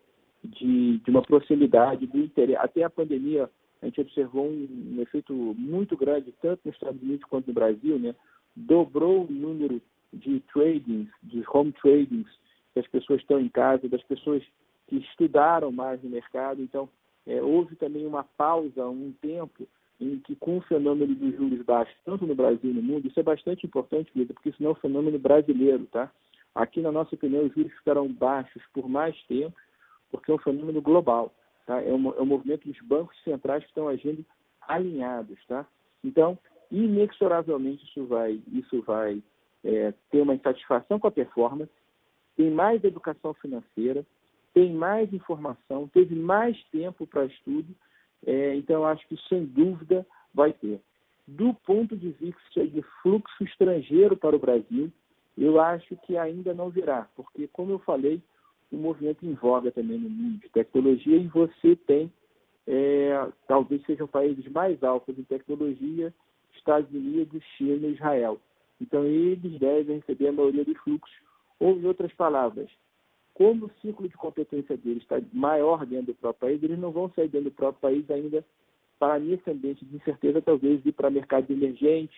de, 0.44 0.98
de 0.98 1.10
uma 1.10 1.22
proximidade, 1.22 2.06
do 2.06 2.18
interesse, 2.18 2.58
até 2.58 2.84
a 2.84 2.90
pandemia 2.90 3.50
a 3.82 3.86
gente 3.86 4.00
observou 4.00 4.46
um, 4.46 4.96
um, 4.96 5.02
efeito 5.02 5.32
muito 5.32 5.96
grande, 5.96 6.32
tanto 6.40 6.60
nos 6.64 6.74
Estados 6.74 7.00
Unidos 7.02 7.24
quanto 7.24 7.48
no 7.48 7.52
Brasil, 7.52 7.98
né? 7.98 8.14
dobrou 8.56 9.26
o 9.26 9.30
número 9.30 9.82
de 10.12 10.40
tradings, 10.52 11.08
de 11.22 11.44
home 11.52 11.72
tradings, 11.72 12.28
que 12.72 12.80
as 12.80 12.86
pessoas 12.88 13.20
estão 13.20 13.38
em 13.38 13.48
casa, 13.48 13.88
das 13.88 14.02
pessoas 14.04 14.42
que 14.86 14.96
estudaram 14.96 15.70
mais 15.70 16.02
no 16.02 16.08
mercado. 16.08 16.62
Então, 16.62 16.88
é, 17.26 17.42
houve 17.42 17.76
também 17.76 18.06
uma 18.06 18.24
pausa, 18.24 18.86
um 18.86 19.12
tempo, 19.20 19.68
em 20.00 20.18
que 20.20 20.34
com 20.36 20.58
o 20.58 20.62
fenômeno 20.62 21.14
dos 21.14 21.36
juros 21.36 21.62
baixos, 21.62 21.94
tanto 22.04 22.26
no 22.26 22.34
Brasil 22.34 22.70
e 22.70 22.74
no 22.74 22.82
mundo, 22.82 23.08
isso 23.08 23.20
é 23.20 23.22
bastante 23.22 23.66
importante, 23.66 24.10
Lida, 24.14 24.32
porque 24.32 24.52
não 24.58 24.70
é 24.70 24.72
um 24.72 24.76
fenômeno 24.76 25.18
brasileiro, 25.18 25.86
tá? 25.86 26.10
Aqui, 26.54 26.80
na 26.80 26.92
nossa 26.92 27.14
opinião, 27.14 27.44
os 27.44 27.54
juros 27.54 27.72
ficarão 27.72 28.10
baixos 28.10 28.62
por 28.72 28.88
mais 28.88 29.14
tempo, 29.24 29.54
porque 30.10 30.30
é 30.30 30.34
um 30.34 30.38
fenômeno 30.38 30.80
global, 30.80 31.32
tá? 31.66 31.82
É 31.82 31.92
um, 31.92 32.10
é 32.14 32.22
um 32.22 32.26
movimento 32.26 32.66
dos 32.66 32.80
bancos 32.82 33.16
centrais 33.22 33.62
que 33.62 33.70
estão 33.70 33.88
agindo 33.88 34.24
alinhados, 34.62 35.38
tá? 35.46 35.66
Então, 36.04 36.38
inexoravelmente 36.70 37.84
isso 37.84 38.06
vai, 38.06 38.40
isso 38.52 38.82
vai 38.82 39.22
é, 39.64 39.92
ter 40.10 40.20
uma 40.20 40.34
insatisfação 40.34 40.98
com 40.98 41.06
a 41.06 41.12
performance, 41.12 41.72
tem 42.36 42.50
mais 42.50 42.82
educação 42.84 43.34
financeira, 43.34 44.04
tem 44.52 44.72
mais 44.72 45.12
informação, 45.12 45.88
teve 45.88 46.14
mais 46.14 46.62
tempo 46.70 47.06
para 47.06 47.26
estudo, 47.26 47.74
é, 48.24 48.54
então 48.56 48.84
acho 48.84 49.06
que 49.08 49.16
sem 49.28 49.44
dúvida 49.44 50.06
vai 50.32 50.52
ter. 50.52 50.80
Do 51.26 51.52
ponto 51.52 51.96
de 51.96 52.10
vista 52.12 52.66
de 52.66 52.82
fluxo 53.02 53.44
estrangeiro 53.44 54.16
para 54.16 54.36
o 54.36 54.38
Brasil, 54.38 54.92
eu 55.36 55.60
acho 55.60 55.96
que 55.98 56.16
ainda 56.16 56.54
não 56.54 56.70
virá, 56.70 57.08
porque, 57.16 57.48
como 57.48 57.72
eu 57.72 57.78
falei, 57.80 58.22
o 58.72 58.76
movimento 58.76 59.24
em 59.24 59.34
voga 59.34 59.70
também 59.70 59.98
no 59.98 60.08
mundo 60.08 60.38
de 60.40 60.48
tecnologia 60.48 61.16
e 61.16 61.26
você 61.28 61.76
tem, 61.76 62.12
é, 62.66 63.28
talvez 63.46 63.84
sejam 63.84 64.06
países 64.06 64.46
mais 64.50 64.82
altos 64.82 65.18
em 65.18 65.22
tecnologia, 65.22 66.12
Estados 66.54 66.90
Unidos, 66.92 67.42
China 67.56 67.86
e 67.86 67.92
Israel. 67.92 68.40
Então, 68.80 69.04
eles 69.04 69.58
devem 69.58 69.98
receber 69.98 70.28
a 70.28 70.32
maioria 70.32 70.64
dos 70.64 70.76
fluxos, 70.78 71.16
ou, 71.58 71.78
em 71.78 71.86
outras 71.86 72.12
palavras, 72.12 72.68
como 73.32 73.66
o 73.66 73.70
ciclo 73.80 74.08
de 74.08 74.16
competência 74.16 74.76
deles 74.76 75.02
está 75.02 75.20
maior 75.32 75.84
dentro 75.86 76.06
do 76.06 76.14
próprio 76.14 76.48
país, 76.48 76.62
eles 76.62 76.78
não 76.78 76.90
vão 76.90 77.10
sair 77.10 77.28
dentro 77.28 77.50
do 77.50 77.54
próprio 77.54 77.80
país 77.80 78.10
ainda 78.10 78.44
para 78.98 79.18
nesse 79.18 79.50
ambiente 79.50 79.84
de 79.84 79.96
incerteza, 79.96 80.40
talvez 80.40 80.84
ir 80.84 80.92
para 80.92 81.10
mercados 81.10 81.50
emergentes 81.50 82.16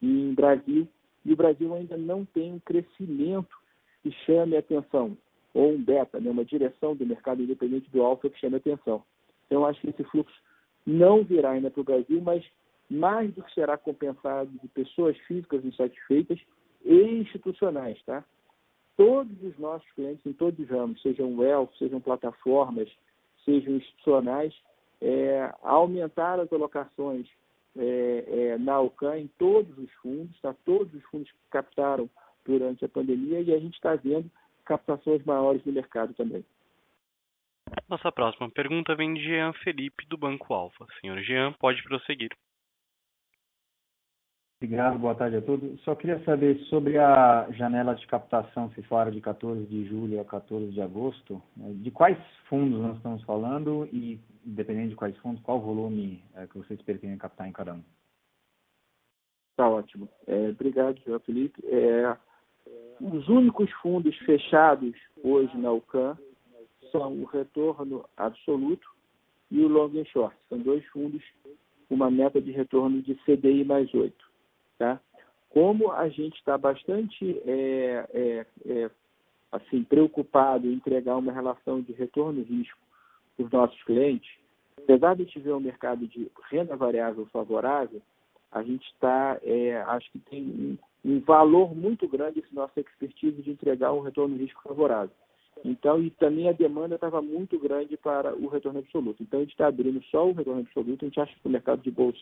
em 0.00 0.32
Brasil. 0.34 0.88
E 1.24 1.32
o 1.32 1.36
Brasil 1.36 1.74
ainda 1.74 1.96
não 1.96 2.24
tem 2.24 2.52
um 2.52 2.60
crescimento 2.60 3.56
que 4.02 4.12
chame 4.24 4.56
a 4.56 4.60
atenção, 4.60 5.16
ou 5.54 5.72
um 5.72 5.82
beta, 5.82 6.18
né, 6.18 6.30
uma 6.30 6.44
direção 6.44 6.94
do 6.94 7.06
mercado 7.06 7.42
independente 7.42 7.90
do 7.90 8.02
alfa 8.02 8.30
que 8.30 8.38
chame 8.38 8.54
a 8.54 8.58
atenção. 8.58 9.02
Então, 9.46 9.66
acho 9.66 9.80
que 9.80 9.90
esse 9.90 10.04
fluxo 10.04 10.34
não 10.86 11.22
virá 11.22 11.50
ainda 11.50 11.70
para 11.70 11.80
o 11.80 11.84
Brasil, 11.84 12.20
mas 12.20 12.44
mais 12.88 13.32
do 13.34 13.42
que 13.42 13.54
será 13.54 13.76
compensado 13.76 14.50
de 14.60 14.68
pessoas 14.68 15.16
físicas 15.26 15.64
insatisfeitas 15.64 16.38
e 16.84 16.94
institucionais, 16.94 18.02
tá? 18.04 18.24
Todos 18.96 19.42
os 19.42 19.58
nossos 19.58 19.90
clientes 19.92 20.24
em 20.26 20.32
todos 20.32 20.58
os 20.58 20.68
ramos, 20.68 21.00
sejam 21.00 21.36
wealth, 21.36 21.70
sejam 21.78 22.00
plataformas, 22.00 22.88
sejam 23.44 23.76
institucionais, 23.76 24.54
é, 25.00 25.52
aumentar 25.62 26.38
as 26.38 26.52
alocações 26.52 27.26
é, 27.76 28.24
é, 28.28 28.58
na 28.58 28.74
Alcan 28.74 29.18
em 29.18 29.26
todos 29.38 29.76
os 29.78 29.90
fundos, 29.94 30.38
tá? 30.40 30.54
todos 30.64 30.92
os 30.94 31.02
fundos 31.04 31.30
que 31.30 31.38
captaram 31.50 32.08
durante 32.44 32.84
a 32.84 32.88
pandemia 32.88 33.40
e 33.40 33.52
a 33.54 33.58
gente 33.58 33.74
está 33.74 33.94
vendo 33.94 34.30
captações 34.64 35.24
maiores 35.24 35.62
do 35.62 35.72
mercado 35.72 36.14
também. 36.14 36.44
Nossa 37.88 38.12
próxima 38.12 38.50
pergunta 38.50 38.94
vem 38.94 39.14
de 39.14 39.22
Jean 39.22 39.52
Felipe, 39.64 40.06
do 40.06 40.16
Banco 40.16 40.52
Alfa. 40.52 40.86
Senhor 41.00 41.18
Jean, 41.22 41.52
pode 41.54 41.82
prosseguir. 41.82 42.30
Obrigado, 44.62 44.96
boa 44.96 45.14
tarde 45.14 45.36
a 45.36 45.42
todos. 45.42 45.80
Só 45.80 45.94
queria 45.96 46.22
saber 46.24 46.56
sobre 46.66 46.96
a 46.96 47.50
janela 47.50 47.94
de 47.96 48.06
captação, 48.06 48.70
se 48.70 48.82
fora 48.82 49.10
de 49.10 49.20
14 49.20 49.66
de 49.66 49.84
julho 49.86 50.20
a 50.20 50.24
14 50.24 50.70
de 50.70 50.80
agosto, 50.80 51.42
né, 51.56 51.72
de 51.74 51.90
quais 51.90 52.16
fundos 52.48 52.80
nós 52.80 52.96
estamos 52.96 53.24
falando 53.24 53.88
e, 53.92 54.20
dependendo 54.44 54.90
de 54.90 54.94
quais 54.94 55.16
fundos, 55.18 55.42
qual 55.42 55.58
o 55.58 55.62
volume 55.62 56.22
é, 56.36 56.46
que 56.46 56.58
vocês 56.58 56.80
pretendem 56.82 57.18
captar 57.18 57.48
em 57.48 57.52
cada 57.52 57.74
um? 57.74 57.82
Tá 59.56 59.68
ótimo. 59.68 60.08
É, 60.28 60.50
obrigado, 60.50 61.00
João 61.04 61.18
Felipe. 61.18 61.60
É, 61.66 62.16
os 63.02 63.28
únicos 63.28 63.68
fundos 63.82 64.16
fechados 64.18 64.94
hoje 65.24 65.56
na 65.58 65.72
UCAN 65.72 66.16
são 66.92 67.20
o 67.20 67.24
Retorno 67.24 68.04
Absoluto 68.16 68.88
e 69.50 69.60
o 69.60 69.68
Long 69.68 69.90
and 69.98 70.04
Short. 70.04 70.36
São 70.48 70.58
dois 70.58 70.84
fundos 70.86 71.22
com 71.88 71.96
uma 71.96 72.10
meta 72.10 72.40
de 72.40 72.52
retorno 72.52 73.02
de 73.02 73.14
CDI 73.24 73.64
mais 73.64 73.92
8. 73.92 74.14
Tá? 74.78 75.00
Como 75.50 75.90
a 75.90 76.08
gente 76.08 76.36
está 76.36 76.56
bastante 76.56 77.38
é, 77.44 78.06
é, 78.12 78.46
é, 78.66 78.90
assim 79.50 79.82
preocupado 79.82 80.68
em 80.68 80.74
entregar 80.74 81.16
uma 81.16 81.32
relação 81.32 81.80
de 81.80 81.92
retorno-risco 81.92 82.78
para 83.36 83.46
os 83.46 83.50
nossos 83.50 83.82
clientes, 83.82 84.30
apesar 84.78 85.16
de 85.16 85.26
tiver 85.26 85.52
um 85.52 85.60
mercado 85.60 86.06
de 86.06 86.30
renda 86.50 86.76
variável 86.76 87.26
favorável, 87.26 88.00
a 88.52 88.62
gente 88.62 88.86
está, 88.92 89.38
é, 89.42 89.80
acho 89.82 90.10
que 90.12 90.18
tem 90.18 90.42
um, 90.42 90.78
um, 91.04 91.20
valor 91.20 91.74
muito 91.74 92.06
grande 92.06 92.40
esse 92.40 92.54
nosso 92.54 92.78
expertise 92.78 93.42
de 93.42 93.50
entregar 93.50 93.92
um 93.92 94.00
retorno-risco 94.00 94.62
favorável. 94.62 95.14
Então, 95.64 96.02
e 96.02 96.10
também 96.10 96.48
a 96.48 96.52
demanda 96.52 96.96
estava 96.96 97.22
muito 97.22 97.58
grande 97.58 97.96
para 97.96 98.34
o 98.34 98.48
retorno 98.48 98.80
absoluto. 98.80 99.22
Então, 99.22 99.40
a 99.40 99.42
gente 99.42 99.52
está 99.52 99.68
abrindo 99.68 100.02
só 100.04 100.28
o 100.28 100.32
retorno 100.32 100.60
absoluto, 100.60 101.04
a 101.04 101.08
gente 101.08 101.20
acha 101.20 101.32
que 101.32 101.48
o 101.48 101.50
mercado 101.50 101.82
de 101.82 101.90
bolsa 101.90 102.20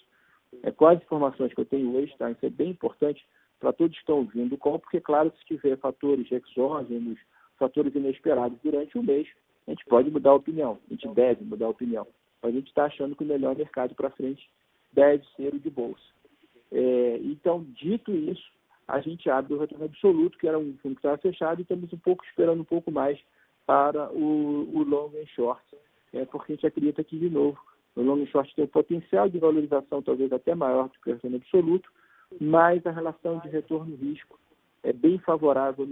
é, 0.62 0.70
com 0.70 0.86
as 0.86 1.00
informações 1.02 1.52
que 1.52 1.60
eu 1.60 1.64
tenho 1.64 1.94
hoje, 1.96 2.14
tá? 2.18 2.30
Isso 2.30 2.44
é 2.44 2.50
bem 2.50 2.70
importante 2.70 3.24
para 3.58 3.72
todos 3.72 3.94
que 3.94 4.02
estão 4.02 4.18
ouvindo 4.18 4.54
o 4.54 4.58
call, 4.58 4.78
porque, 4.78 5.00
claro, 5.00 5.32
se 5.38 5.44
tiver 5.44 5.76
fatores 5.78 6.30
exógenos, 6.30 7.18
fatores 7.58 7.94
inesperados 7.94 8.58
durante 8.62 8.96
o 8.98 9.02
mês, 9.02 9.28
a 9.66 9.70
gente 9.70 9.84
pode 9.86 10.10
mudar 10.10 10.30
a 10.30 10.34
opinião, 10.34 10.78
a 10.88 10.94
gente 10.94 11.08
deve 11.08 11.44
mudar 11.44 11.66
a 11.66 11.70
opinião. 11.70 12.06
Mas 12.42 12.52
a 12.52 12.56
gente 12.56 12.68
está 12.68 12.84
achando 12.84 13.14
que 13.14 13.22
o 13.22 13.26
melhor 13.26 13.54
mercado 13.54 13.94
para 13.94 14.10
frente 14.10 14.48
deve 14.92 15.24
ser 15.36 15.54
o 15.54 15.58
de 15.58 15.70
bolsa. 15.70 16.02
Então, 17.40 17.64
dito 17.70 18.12
isso, 18.12 18.50
a 18.86 19.00
gente 19.00 19.30
abre 19.30 19.54
o 19.54 19.58
retorno 19.58 19.86
absoluto, 19.86 20.38
que 20.38 20.46
era 20.46 20.58
um 20.58 20.76
fundo 20.82 20.94
que 20.94 21.00
estava 21.00 21.18
fechado, 21.18 21.60
e 21.60 21.62
estamos 21.62 21.92
um 21.92 21.98
pouco 21.98 22.24
esperando 22.24 22.60
um 22.60 22.64
pouco 22.64 22.90
mais 22.90 23.18
para 23.66 24.10
o, 24.12 24.68
o 24.74 24.82
long 24.82 25.10
and 25.16 25.26
short, 25.34 25.62
é, 26.12 26.24
porque 26.24 26.52
a 26.52 26.54
gente 26.56 26.66
acredita 26.66 27.04
que, 27.04 27.18
de 27.18 27.30
novo, 27.30 27.58
o 27.96 28.02
long 28.02 28.24
short 28.26 28.54
tem 28.54 28.64
um 28.64 28.68
potencial 28.68 29.28
de 29.28 29.38
valorização 29.38 30.02
talvez 30.02 30.32
até 30.32 30.54
maior 30.54 30.88
do 30.88 30.98
que 31.00 31.10
o 31.10 31.14
retorno 31.14 31.36
absoluto, 31.36 31.90
mas 32.40 32.84
a 32.86 32.90
relação 32.90 33.38
de 33.38 33.48
retorno-risco 33.48 34.38
é 34.82 34.92
bem 34.92 35.18
favorável 35.18 35.86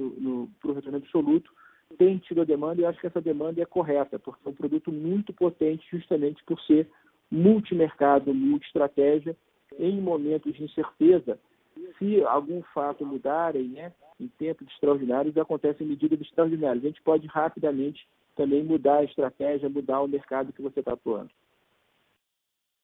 para 0.60 0.70
o 0.70 0.74
retorno 0.74 0.98
absoluto. 0.98 1.50
Tem 1.96 2.18
tido 2.18 2.42
a 2.42 2.44
demanda 2.44 2.80
e 2.80 2.84
acho 2.84 3.00
que 3.00 3.06
essa 3.06 3.20
demanda 3.20 3.60
é 3.60 3.64
correta, 3.64 4.18
porque 4.18 4.46
é 4.46 4.50
um 4.50 4.54
produto 4.54 4.92
muito 4.92 5.32
potente 5.32 5.86
justamente 5.90 6.42
por 6.44 6.60
ser 6.62 6.88
multimercado, 7.30 8.34
multi-estratégia, 8.34 9.36
em 9.78 10.00
momentos 10.00 10.54
de 10.54 10.64
incerteza. 10.64 11.38
Se 11.98 12.22
algum 12.24 12.62
fato 12.74 13.06
mudarem, 13.06 13.68
né, 13.68 13.92
em 14.18 14.26
tempos 14.28 14.66
extraordinários, 14.68 15.36
acontecem 15.36 15.86
medidas 15.86 16.20
extraordinárias. 16.20 16.84
A 16.84 16.88
gente 16.88 17.02
pode 17.02 17.26
rapidamente 17.26 18.06
também 18.34 18.62
mudar 18.62 18.98
a 18.98 19.04
estratégia, 19.04 19.68
mudar 19.68 20.00
o 20.00 20.08
mercado 20.08 20.52
que 20.52 20.62
você 20.62 20.80
está 20.80 20.92
atuando. 20.92 21.30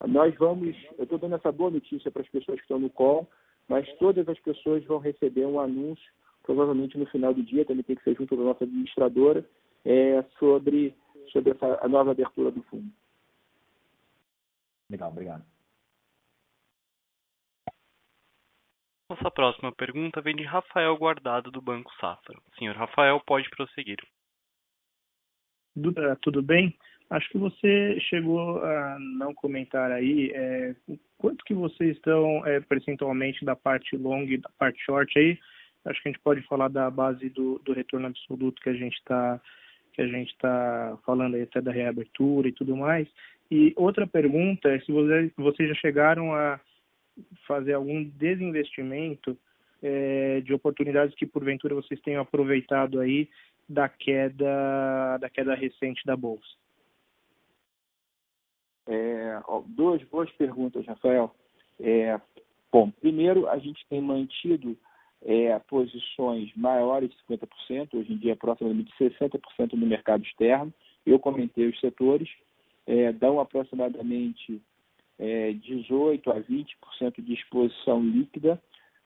Nós 0.06 0.34
vamos, 0.36 0.76
eu 0.98 1.04
estou 1.04 1.18
dando 1.18 1.36
essa 1.36 1.50
boa 1.50 1.70
notícia 1.70 2.10
para 2.10 2.22
as 2.22 2.28
pessoas 2.28 2.58
que 2.58 2.64
estão 2.64 2.78
no 2.78 2.90
call, 2.90 3.28
mas 3.68 3.90
todas 3.98 4.28
as 4.28 4.38
pessoas 4.40 4.84
vão 4.84 4.98
receber 4.98 5.46
um 5.46 5.58
anúncio, 5.58 6.12
provavelmente 6.42 6.98
no 6.98 7.06
final 7.06 7.32
do 7.32 7.42
dia, 7.42 7.64
também 7.64 7.82
tem 7.82 7.96
que 7.96 8.04
ser 8.04 8.14
junto 8.16 8.36
da 8.36 8.42
nossa 8.42 8.64
administradora, 8.64 9.48
é, 9.84 10.22
sobre, 10.38 10.94
sobre 11.32 11.52
essa, 11.52 11.78
a 11.82 11.88
nova 11.88 12.10
abertura 12.10 12.50
do 12.50 12.62
fundo. 12.64 12.90
Legal, 14.90 15.10
obrigado. 15.10 15.53
Nossa 19.08 19.30
próxima 19.30 19.70
pergunta 19.70 20.20
vem 20.22 20.34
de 20.34 20.44
Rafael 20.44 20.96
Guardado, 20.96 21.50
do 21.50 21.60
Banco 21.60 21.92
Safra. 22.00 22.38
Senhor 22.58 22.74
Rafael, 22.74 23.20
pode 23.20 23.50
prosseguir. 23.50 23.98
Duda, 25.76 26.16
tudo 26.22 26.42
bem? 26.42 26.74
Acho 27.10 27.28
que 27.28 27.38
você 27.38 28.00
chegou 28.00 28.64
a 28.64 28.98
não 28.98 29.34
comentar 29.34 29.92
aí 29.92 30.30
é, 30.34 30.74
quanto 31.18 31.44
que 31.44 31.52
vocês 31.52 31.96
estão 31.96 32.46
é, 32.46 32.60
percentualmente 32.60 33.44
da 33.44 33.54
parte 33.54 33.94
long 33.96 34.22
e 34.22 34.38
da 34.38 34.48
parte 34.58 34.82
short 34.82 35.18
aí. 35.18 35.38
Acho 35.84 36.02
que 36.02 36.08
a 36.08 36.12
gente 36.12 36.22
pode 36.22 36.40
falar 36.42 36.68
da 36.68 36.90
base 36.90 37.28
do, 37.28 37.58
do 37.58 37.74
retorno 37.74 38.06
absoluto 38.06 38.62
que 38.62 38.70
a 38.70 38.74
gente 38.74 38.94
está 38.94 39.40
que 39.92 40.02
a 40.02 40.08
gente 40.08 40.30
está 40.30 40.98
falando 41.06 41.36
aí 41.36 41.42
até 41.42 41.60
da 41.60 41.70
reabertura 41.70 42.48
e 42.48 42.52
tudo 42.52 42.76
mais. 42.76 43.06
E 43.48 43.72
outra 43.76 44.08
pergunta 44.08 44.68
é 44.68 44.80
se 44.80 44.90
vocês, 44.90 45.30
vocês 45.36 45.68
já 45.68 45.74
chegaram 45.76 46.34
a 46.34 46.58
fazer 47.46 47.74
algum 47.74 48.04
desinvestimento 48.04 49.36
é, 49.82 50.40
de 50.40 50.54
oportunidades 50.54 51.14
que 51.14 51.26
porventura 51.26 51.74
vocês 51.74 52.00
tenham 52.00 52.22
aproveitado 52.22 53.00
aí 53.00 53.28
da 53.68 53.88
queda 53.88 55.18
da 55.18 55.30
queda 55.30 55.54
recente 55.54 56.02
da 56.04 56.16
bolsa. 56.16 56.48
É, 58.86 59.40
duas 59.68 60.02
boas 60.04 60.30
perguntas, 60.32 60.86
Rafael. 60.86 61.34
É, 61.80 62.20
bom, 62.70 62.90
primeiro, 62.90 63.48
a 63.48 63.58
gente 63.58 63.84
tem 63.88 64.00
mantido 64.00 64.76
é, 65.22 65.58
posições 65.60 66.54
maiores 66.54 67.10
de 67.10 67.16
50%, 67.34 67.94
hoje 67.94 68.12
em 68.12 68.18
dia 68.18 68.34
aproximadamente 68.34 68.92
60% 68.98 69.72
no 69.72 69.86
mercado 69.86 70.22
externo. 70.22 70.72
Eu 71.04 71.18
comentei 71.18 71.66
os 71.66 71.80
setores, 71.80 72.28
é, 72.86 73.12
dão 73.12 73.40
aproximadamente 73.40 74.60
é, 75.18 75.52
18% 75.52 76.28
a 76.28 76.40
20% 76.40 77.22
de 77.22 77.34
exposição 77.34 78.02
líquida. 78.02 78.60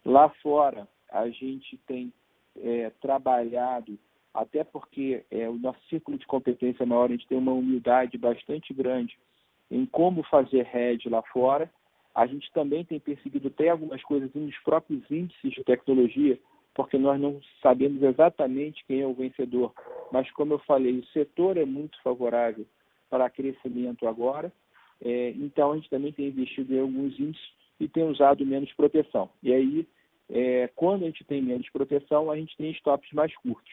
Lá 0.04 0.28
fora, 0.42 0.88
a 1.10 1.28
gente 1.28 1.76
tem 1.86 2.12
é, 2.56 2.90
trabalhado, 3.00 3.98
até 4.32 4.64
porque 4.64 5.24
é, 5.30 5.48
o 5.48 5.58
nosso 5.58 5.80
círculo 5.88 6.18
de 6.18 6.26
competência 6.26 6.82
é 6.82 6.86
maior, 6.86 7.06
a 7.06 7.12
gente 7.12 7.26
tem 7.26 7.38
uma 7.38 7.52
humildade 7.52 8.16
bastante 8.16 8.72
grande 8.72 9.18
em 9.70 9.84
como 9.86 10.22
fazer 10.24 10.68
hedge 10.74 11.08
lá 11.08 11.22
fora. 11.22 11.70
A 12.14 12.26
gente 12.26 12.50
também 12.52 12.84
tem 12.84 12.98
perseguido 12.98 13.48
até 13.48 13.68
algumas 13.68 14.02
coisas 14.02 14.32
nos 14.34 14.56
próprios 14.58 15.08
índices 15.10 15.52
de 15.52 15.62
tecnologia, 15.62 16.38
porque 16.74 16.98
nós 16.98 17.20
não 17.20 17.40
sabemos 17.62 18.02
exatamente 18.02 18.84
quem 18.86 19.00
é 19.00 19.06
o 19.06 19.14
vencedor. 19.14 19.72
Mas, 20.10 20.30
como 20.32 20.54
eu 20.54 20.58
falei, 20.60 20.98
o 20.98 21.06
setor 21.06 21.56
é 21.56 21.64
muito 21.64 22.00
favorável 22.02 22.66
para 23.10 23.30
crescimento 23.30 24.06
agora, 24.06 24.52
é, 25.02 25.30
então 25.30 25.72
a 25.72 25.76
gente 25.76 25.90
também 25.90 26.12
tem 26.12 26.28
investido 26.28 26.74
em 26.74 26.80
alguns 26.80 27.18
índices 27.18 27.48
e 27.78 27.88
tem 27.88 28.04
usado 28.04 28.44
menos 28.44 28.72
proteção. 28.72 29.30
E 29.42 29.52
aí, 29.52 29.86
é, 30.30 30.68
quando 30.74 31.04
a 31.04 31.06
gente 31.06 31.24
tem 31.24 31.40
menos 31.40 31.68
proteção, 31.70 32.30
a 32.30 32.36
gente 32.36 32.56
tem 32.56 32.70
stops 32.72 33.12
mais 33.12 33.34
curtos. 33.36 33.72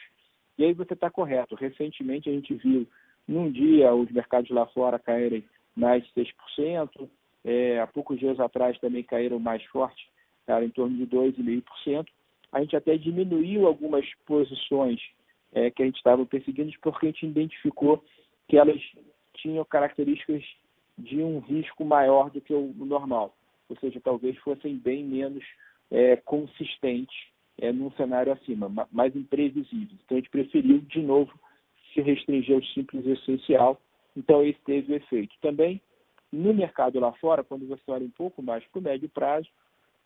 E 0.58 0.64
aí 0.64 0.74
você 0.74 0.94
está 0.94 1.10
correto. 1.10 1.56
Recentemente 1.56 2.30
a 2.30 2.34
gente 2.34 2.54
viu, 2.54 2.88
num 3.28 3.52
dia, 3.52 3.94
os 3.94 4.10
mercados 4.12 4.50
lá 4.52 4.66
fora 4.68 5.00
caírem 5.00 5.44
mais 5.76 6.04
de 6.04 6.12
6%. 6.14 7.10
É, 7.44 7.80
há 7.80 7.88
poucos 7.88 8.18
dias 8.18 8.40
atrás 8.40 8.80
também 8.80 9.04
caíram 9.04 9.40
mais 9.40 9.64
forte, 9.66 10.10
cara, 10.46 10.64
em 10.64 10.70
torno 10.70 10.96
de 10.96 11.06
2,5%. 11.08 12.06
A 12.52 12.62
gente 12.62 12.76
até 12.76 12.98
diminuiu 12.98 13.68
algumas 13.68 14.06
posições 14.26 15.00
é, 15.52 15.70
que 15.70 15.84
a 15.84 15.86
gente 15.86 15.98
estava 15.98 16.26
perseguindo, 16.26 16.72
porque 16.82 17.08
a 17.08 17.10
gente 17.10 17.26
identificou 17.26 18.04
que 18.48 18.58
elas 18.58 18.82
tinham 19.36 19.66
características 19.66 20.44
de 20.98 21.22
um 21.22 21.40
risco 21.40 21.84
maior 21.84 22.30
do 22.30 22.42
que 22.42 22.54
o 22.54 22.74
normal, 22.76 23.36
ou 23.70 23.76
seja, 23.78 24.00
talvez 24.00 24.38
fossem 24.38 24.78
bem 24.78 25.04
menos 25.04 25.44
é, 25.92 26.16
consistentes 26.18 27.16
é, 27.58 27.72
num 27.72 27.92
cenário 27.92 28.32
acima, 28.34 28.72
mais 28.92 29.16
imprevisíveis. 29.16 30.00
Então 30.06 30.18
a 30.18 30.20
gente 30.20 30.30
preferiu, 30.30 30.80
de 30.80 31.02
novo, 31.02 31.32
se 31.94 32.02
restringir 32.02 32.56
ao 32.56 32.64
simples 32.64 33.06
e 33.06 33.12
essencial. 33.12 33.80
Então 34.16 34.44
esse 34.44 34.60
teve 34.62 34.94
o 34.94 34.96
efeito. 34.96 35.36
Também, 35.42 35.82
no 36.32 36.54
mercado 36.54 37.00
lá 37.00 37.12
fora, 37.14 37.44
quando 37.44 37.68
você 37.68 37.84
olha 37.88 38.06
um 38.06 38.12
pouco 38.12 38.42
mais 38.42 38.64
para 38.66 38.80
o 38.80 38.84
médio 38.84 39.10
prazo, 39.10 39.48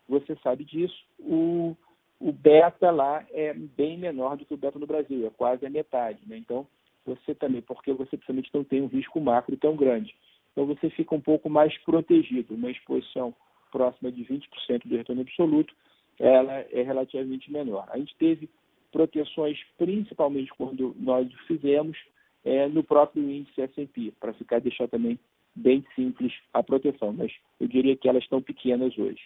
você 0.07 0.35
sabe 0.43 0.63
disso, 0.63 0.95
o, 1.19 1.75
o 2.19 2.31
beta 2.31 2.89
lá 2.89 3.25
é 3.31 3.53
bem 3.53 3.97
menor 3.97 4.37
do 4.37 4.45
que 4.45 4.53
o 4.53 4.57
beta 4.57 4.79
no 4.79 4.87
Brasil, 4.87 5.27
é 5.27 5.29
quase 5.29 5.65
a 5.65 5.69
metade. 5.69 6.19
Né? 6.27 6.37
Então, 6.37 6.67
você 7.05 7.33
também, 7.33 7.61
porque 7.61 7.93
você 7.93 8.17
principalmente 8.17 8.49
não 8.53 8.63
tem 8.63 8.81
um 8.81 8.87
risco 8.87 9.19
macro 9.19 9.55
tão 9.57 9.75
grande. 9.75 10.15
Então, 10.59 10.75
você 10.75 10.89
fica 10.89 11.15
um 11.15 11.21
pouco 11.21 11.49
mais 11.49 11.77
protegido, 11.85 12.53
uma 12.53 12.69
exposição 12.69 13.33
próxima 13.71 14.11
de 14.11 14.25
20% 14.25 14.41
do 14.83 14.97
retorno 14.97 15.21
absoluto, 15.21 15.73
ela 16.19 16.51
é 16.69 16.81
relativamente 16.81 17.49
menor. 17.49 17.87
A 17.89 17.97
gente 17.97 18.13
teve 18.17 18.49
proteções, 18.91 19.57
principalmente 19.77 20.51
quando 20.57 20.93
nós 20.99 21.31
fizemos 21.47 21.97
é, 22.43 22.67
no 22.67 22.83
próprio 22.83 23.23
índice 23.31 23.61
S&P, 23.61 24.11
para 24.19 24.33
ficar 24.33 24.59
deixar 24.59 24.89
também 24.89 25.17
bem 25.55 25.81
simples 25.95 26.33
a 26.53 26.61
proteção, 26.61 27.13
mas 27.13 27.31
eu 27.57 27.65
diria 27.69 27.95
que 27.95 28.09
elas 28.09 28.23
estão 28.23 28.41
pequenas 28.41 28.97
hoje. 28.97 29.21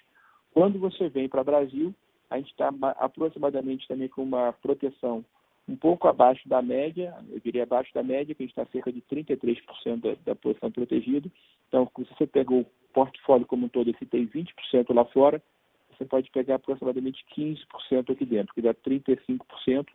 Quando 0.53 0.77
você 0.77 1.09
vem 1.09 1.27
para 1.27 1.41
o 1.41 1.45
Brasil, 1.45 1.95
a 2.29 2.37
gente 2.37 2.51
está 2.51 2.69
aproximadamente 2.99 3.87
também 3.87 4.07
com 4.07 4.21
uma 4.21 4.53
proteção 4.53 5.25
um 5.67 5.75
pouco 5.75 6.07
abaixo 6.07 6.47
da 6.47 6.61
média, 6.61 7.15
eu 7.29 7.39
diria 7.39 7.63
abaixo 7.63 7.93
da 7.93 8.03
média, 8.03 8.35
que 8.35 8.43
a 8.43 8.45
gente 8.45 8.57
está 8.57 8.65
cerca 8.71 8.91
de 8.91 9.01
33% 9.01 10.01
da, 10.01 10.15
da 10.25 10.35
posição 10.35 10.71
protegida. 10.71 11.29
Então, 11.67 11.89
se 11.97 12.13
você 12.13 12.27
pegou 12.27 12.61
o 12.61 12.65
portfólio 12.93 13.47
como 13.47 13.65
um 13.65 13.69
todo 13.69 13.89
e 13.89 14.05
tem 14.05 14.27
20% 14.27 14.93
lá 14.93 15.05
fora, 15.05 15.41
você 15.89 16.05
pode 16.05 16.29
pegar 16.31 16.55
aproximadamente 16.55 17.23
15% 17.35 18.11
aqui 18.11 18.25
dentro, 18.25 18.53
que 18.53 18.61
dá 18.61 18.73
35%, 18.73 19.87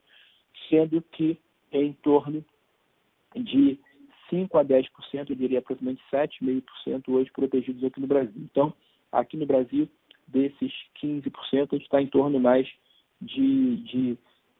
sendo 0.71 1.03
que 1.13 1.39
é 1.71 1.83
em 1.83 1.93
torno 1.93 2.45
de 3.37 3.79
5 4.31 4.59
a 4.59 4.65
10%, 4.65 4.87
eu 5.13 5.37
diria 5.37 5.59
aproximadamente 5.59 6.03
7,5% 6.11 7.09
hoje 7.09 7.31
protegidos 7.31 7.85
aqui 7.85 8.01
no 8.01 8.07
Brasil. 8.07 8.33
Então, 8.37 8.73
aqui 9.13 9.37
no 9.37 9.47
Brasil, 9.47 9.89
desses 10.27 10.73
15%, 11.03 11.33
a 11.53 11.77
gente 11.77 11.83
está 11.83 12.01
em 12.01 12.07
torno 12.07 12.39
mais 12.39 12.69
de, 13.21 13.77
de 13.79 14.19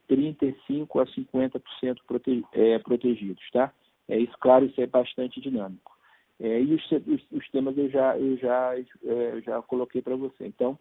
35 0.09 1.01
a 1.01 1.07
50% 1.07 1.99
prote, 2.07 2.45
é, 2.53 2.79
protegidos, 2.79 3.45
tá? 3.53 3.73
É 4.09 4.19
isso, 4.19 4.35
claro, 4.41 4.65
isso 4.65 4.81
é 4.81 4.87
bastante 4.87 5.41
dinâmico. 5.41 5.97
É, 6.41 6.61
e 6.61 6.75
os, 6.75 6.91
os, 6.91 7.23
os, 7.33 7.51
temas 7.51 7.77
eu 7.77 7.91
já 7.91 8.17
eu 8.17 8.37
já 8.39 8.75
é, 9.05 9.41
já 9.43 9.61
coloquei 9.63 10.01
para 10.01 10.17
você. 10.17 10.47
Então, 10.47 10.79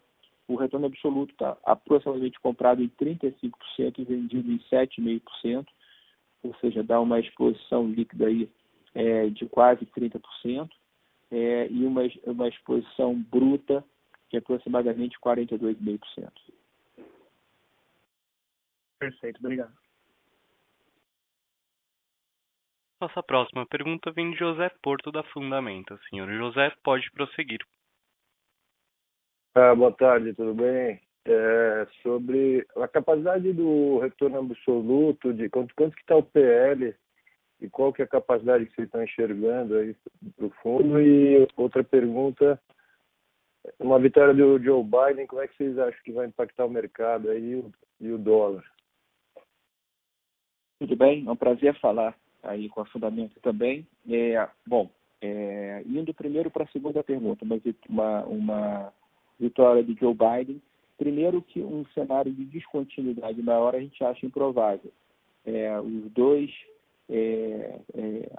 o 0.48 0.56
retorno 0.56 0.86
absoluto 0.86 1.32
está 1.34 1.58
aproximadamente 1.66 2.40
comprado 2.40 2.82
em 2.82 2.90
35% 2.90 3.54
e 3.98 4.04
vendido 4.04 4.52
em 4.52 4.60
7,5%, 4.72 5.66
ou 6.44 6.56
seja, 6.62 6.84
dá 6.84 7.02
uma 7.02 7.20
exposição 7.20 7.88
líquida 7.88 8.28
aí 8.28 8.50
é, 8.96 9.28
de 9.28 9.46
quase 9.48 9.86
30%, 9.86 10.70
é, 11.32 11.68
e 11.70 11.86
uma, 11.86 12.04
uma 12.26 12.48
exposição 12.48 13.14
bruta 13.30 13.84
de 14.32 14.38
aproximadamente 14.38 15.20
42,5%. 15.20 16.32
Perfeito, 19.00 19.40
obrigado. 19.40 19.74
Nossa 23.00 23.22
próxima 23.22 23.66
pergunta 23.68 24.12
vem 24.12 24.32
de 24.32 24.38
José 24.38 24.70
Porto 24.82 25.12
da 25.12 25.24
Fundamenta. 25.26 26.00
Senhor 26.10 26.28
José, 26.34 26.74
pode 26.84 27.12
prosseguir. 27.12 27.60
Ah, 29.54 29.76
boa 29.76 29.92
tarde, 29.92 30.34
tudo 30.34 30.56
bem? 30.56 31.00
É, 31.26 31.88
sobre 32.02 32.66
a 32.76 32.88
capacidade 32.88 33.54
do 33.54 34.00
retorno 34.00 34.40
absoluto, 34.40 35.34
de 35.34 35.48
quanto, 35.50 35.76
quanto 35.76 35.96
que 35.96 36.02
está 36.02 36.16
o 36.16 36.24
PL 36.24 36.96
e 37.60 37.70
qual 37.70 37.94
que 37.94 38.02
é 38.02 38.06
a 38.06 38.08
capacidade 38.08 38.66
que 38.66 38.74
vocês 38.76 38.88
estão 38.88 39.04
enxergando 39.04 39.78
aí 39.78 39.96
para 40.36 40.46
o 40.46 40.50
fundo? 40.62 41.00
E 41.00 41.48
outra 41.56 41.84
pergunta, 41.84 42.60
uma 43.80 44.00
vitória 44.00 44.34
do 44.34 44.58
Joe 44.64 44.84
Biden, 44.84 45.28
como 45.28 45.42
é 45.42 45.48
que 45.48 45.58
vocês 45.58 45.78
acham 45.78 46.04
que 46.04 46.12
vai 46.12 46.28
impactar 46.28 46.66
o 46.66 46.70
mercado 46.70 47.30
aí 47.30 47.52
e 47.52 47.56
o, 47.56 47.72
e 48.00 48.12
o 48.12 48.18
dólar? 48.18 48.64
Tudo 50.80 50.96
bem, 50.96 51.26
é 51.26 51.32
um 51.32 51.36
prazer 51.36 51.78
falar 51.80 52.16
aí 52.44 52.70
com 52.70 52.82
a 52.82 52.86
Fundamento 52.86 53.40
também. 53.42 53.86
É, 54.10 54.48
bom, 54.66 54.90
é, 55.22 55.84
indo 55.86 56.14
primeiro 56.14 56.52
para 56.52 56.64
a 56.64 56.68
segunda 56.68 57.04
pergunta, 57.04 57.46
uma, 57.90 58.24
uma 58.26 58.94
vitória 59.40 59.84
de 59.84 59.96
Joe 60.00 60.14
Biden. 60.14 60.62
Primeiro 60.98 61.42
que 61.42 61.62
um 61.62 61.86
cenário 61.94 62.32
de 62.32 62.46
descontinuidade 62.46 63.42
maior 63.42 63.76
a 63.76 63.80
gente 63.80 64.04
acha 64.04 64.26
improvável. 64.26 64.92
É, 65.46 65.80
os 65.80 66.12
dois 66.12 66.52
é, 67.10 67.80
é, 67.96 68.30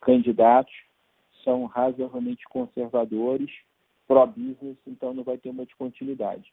candidatos 0.00 0.74
são 1.42 1.64
razoavelmente 1.64 2.44
conservadores, 2.48 3.50
pró-business, 4.06 4.76
então 4.86 5.14
não 5.14 5.22
vai 5.22 5.38
ter 5.38 5.48
uma 5.48 5.64
descontinuidade. 5.64 6.52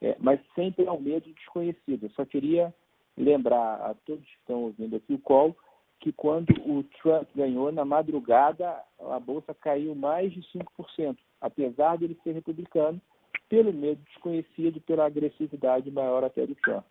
É, 0.00 0.16
mas 0.20 0.40
sempre 0.54 0.84
é 0.84 0.92
um 0.92 1.00
medo 1.00 1.32
desconhecido. 1.32 2.04
Eu 2.04 2.10
só 2.10 2.24
queria 2.24 2.72
lembrar 3.18 3.74
a 3.82 3.94
todos 4.06 4.24
que 4.24 4.36
estão 4.40 4.62
ouvindo 4.64 4.96
aqui 4.96 5.14
o 5.14 5.18
call 5.18 5.56
que 6.00 6.12
quando 6.12 6.50
o 6.64 6.84
Trump 7.02 7.28
ganhou, 7.34 7.72
na 7.72 7.84
madrugada, 7.84 8.82
a 9.00 9.18
bolsa 9.18 9.52
caiu 9.52 9.94
mais 9.94 10.32
de 10.32 10.40
5%, 10.42 11.16
apesar 11.40 11.98
de 11.98 12.04
ele 12.04 12.20
ser 12.22 12.32
republicano, 12.32 13.00
pelo 13.48 13.72
medo 13.72 14.00
desconhecido, 14.04 14.80
pela 14.82 15.06
agressividade 15.06 15.90
maior 15.90 16.22
até 16.22 16.46
do 16.46 16.54
Trump. 16.54 16.84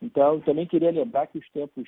Então, 0.00 0.40
também 0.40 0.66
queria 0.66 0.90
lembrar 0.90 1.26
que 1.26 1.38
os 1.38 1.50
tempos 1.50 1.86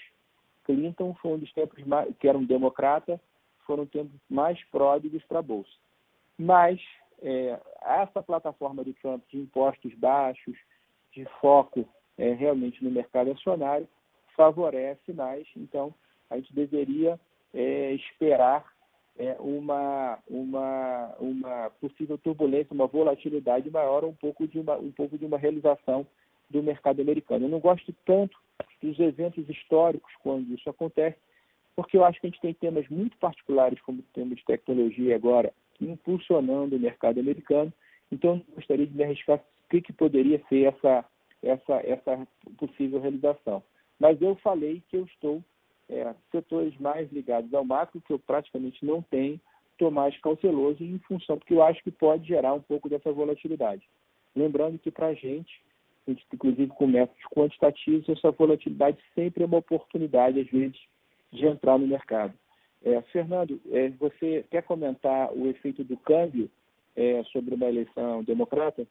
Clinton 0.65 1.15
foram 1.15 1.37
um 1.37 1.39
dos 1.39 1.53
tempos 1.53 1.83
mais, 1.87 2.15
que 2.19 2.29
era 2.29 2.37
um 2.37 2.45
democrata, 2.45 3.21
foram 3.67 3.87
tempos 3.87 4.21
mais 4.29 4.63
pródigos 4.65 5.25
para 5.25 5.39
a 5.39 5.43
bolsa. 5.43 5.71
Mas 6.37 6.81
é, 7.23 7.59
essa 7.83 8.23
plataforma 8.23 8.85
do 8.85 8.93
Trump 8.95 9.23
de 9.31 9.39
impostos 9.39 9.95
baixos, 9.95 10.57
de 11.13 11.25
foco 11.41 11.89
é, 12.21 12.35
realmente 12.35 12.85
no 12.85 12.91
mercado 12.91 13.31
acionário, 13.31 13.89
favorece 14.37 15.11
mais. 15.15 15.47
Então, 15.57 15.95
a 16.29 16.37
gente 16.37 16.55
deveria 16.55 17.19
é, 17.55 17.95
esperar 17.95 18.65
é, 19.19 19.37
uma, 19.41 20.19
uma, 20.29 21.15
uma 21.19 21.71
possível 21.81 22.19
turbulência, 22.19 22.75
uma 22.75 22.87
volatilidade 22.87 23.71
maior, 23.71 24.05
um 24.05 24.13
pouco, 24.13 24.47
de 24.47 24.59
uma, 24.59 24.77
um 24.77 24.93
pouco 24.93 25.17
de 25.17 25.25
uma 25.25 25.39
realização 25.39 26.07
do 26.51 26.63
mercado 26.63 27.01
americano. 27.01 27.47
Eu 27.47 27.49
não 27.49 27.59
gosto 27.59 27.95
tanto 28.05 28.37
dos 28.83 28.99
eventos 29.01 29.49
históricos 29.49 30.13
quando 30.23 30.53
isso 30.53 30.69
acontece, 30.69 31.17
porque 31.75 31.97
eu 31.97 32.05
acho 32.05 32.21
que 32.21 32.27
a 32.27 32.31
gente 32.31 32.41
tem 32.43 32.53
temas 32.53 32.87
muito 32.91 33.17
particulares, 33.17 33.81
como 33.81 34.03
temos 34.13 34.37
de 34.37 34.45
tecnologia 34.45 35.17
agora, 35.17 35.53
impulsionando 35.81 36.77
o 36.77 36.81
mercado 36.81 37.19
americano. 37.19 37.73
Então, 38.13 38.43
eu 38.49 38.55
gostaria 38.57 38.87
de 38.87 38.95
me 38.95 39.05
arriscar 39.05 39.39
o 39.39 39.69
que, 39.71 39.81
que 39.81 39.93
poderia 39.93 40.43
ser 40.51 40.65
essa 40.65 41.05
essa, 41.43 41.75
essa 41.85 42.27
possível 42.59 43.01
realização. 43.01 43.63
Mas 43.99 44.21
eu 44.21 44.35
falei 44.37 44.83
que 44.89 44.97
eu 44.97 45.05
estou, 45.05 45.43
é, 45.89 46.15
setores 46.31 46.77
mais 46.79 47.11
ligados 47.13 47.53
ao 47.53 47.65
macro, 47.65 48.01
que 48.01 48.13
eu 48.13 48.19
praticamente 48.19 48.85
não 48.85 49.03
tenho, 49.03 49.41
estou 49.73 49.91
mais 49.91 50.17
cauteloso 50.21 50.83
em 50.83 50.99
função, 51.01 51.39
porque 51.39 51.55
eu 51.55 51.63
acho 51.63 51.83
que 51.83 51.91
pode 51.91 52.29
gerar 52.29 52.55
um 52.55 52.61
pouco 52.61 52.89
dessa 52.89 53.13
volatilidade. 53.13 53.89
Lembrando 54.35 54.79
que 54.79 54.91
para 54.91 55.09
a 55.09 55.15
gente, 55.15 55.63
a 56.07 56.11
gente, 56.11 56.27
inclusive 56.33 56.69
com 56.69 56.87
métodos 56.87 57.23
quantitativos, 57.35 58.09
essa 58.09 58.31
volatilidade 58.31 58.99
sempre 59.15 59.43
é 59.43 59.47
uma 59.47 59.59
oportunidade, 59.59 60.41
às 60.41 60.49
vezes, 60.49 60.79
de 61.33 61.47
entrar 61.47 61.79
no 61.79 61.87
mercado. 61.87 62.35
É, 62.83 63.01
Fernando, 63.03 63.61
é, 63.71 63.91
você 63.91 64.45
quer 64.51 64.63
comentar 64.63 65.33
o 65.33 65.47
efeito 65.49 65.85
do 65.85 65.97
câmbio 65.99 66.51
é, 66.97 67.23
sobre 67.25 67.55
uma 67.55 67.67
eleição 67.67 68.23
democrata? 68.25 68.87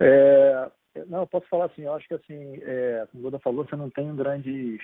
É, 0.00 0.70
não, 1.08 1.20
eu 1.20 1.26
posso 1.26 1.46
falar 1.48 1.66
assim, 1.66 1.82
eu 1.82 1.94
acho 1.94 2.06
que 2.08 2.14
assim, 2.14 2.60
é, 2.62 3.06
como 3.10 3.22
o 3.22 3.24
Goda 3.24 3.38
falou, 3.38 3.64
você 3.64 3.76
não 3.76 3.90
tem 3.90 4.14
grandes 4.14 4.80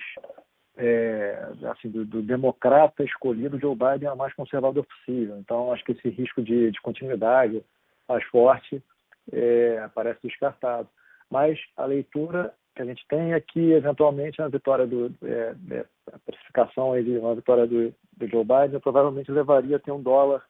é, 0.75 1.51
assim, 1.71 1.89
do, 1.89 2.05
do, 2.05 2.21
democrata 2.21 3.03
escolhido, 3.03 3.59
Joe 3.59 3.75
Biden 3.75 4.09
é 4.09 4.13
o 4.13 4.17
mais 4.17 4.33
conservador 4.33 4.85
possível. 4.85 5.37
Então, 5.37 5.71
acho 5.71 5.83
que 5.83 5.91
esse 5.91 6.09
risco 6.09 6.41
de, 6.41 6.71
de 6.71 6.81
continuidade 6.81 7.63
mais 8.07 8.23
forte 8.25 8.83
é, 9.31 9.87
parece 9.93 10.27
descartado. 10.27 10.89
Mas 11.29 11.59
a 11.77 11.85
leitura 11.85 12.53
que 12.75 12.81
a 12.81 12.85
gente 12.85 13.05
tem 13.07 13.33
é 13.33 13.39
que, 13.39 13.71
eventualmente, 13.71 14.41
a 14.41 14.47
vitória 14.47 14.87
do 14.87 15.13
é, 15.23 15.55
é 15.71 15.85
a 16.11 16.19
precificação 16.19 16.93
aí 16.93 17.03
de 17.03 17.17
uma 17.17 17.35
vitória 17.35 17.67
do, 17.67 17.93
do 18.17 18.27
Joe 18.27 18.43
Biden 18.43 18.79
provavelmente 18.79 19.31
levaria 19.31 19.77
a 19.77 19.79
ter 19.79 19.91
um 19.91 20.01
dólar 20.01 20.43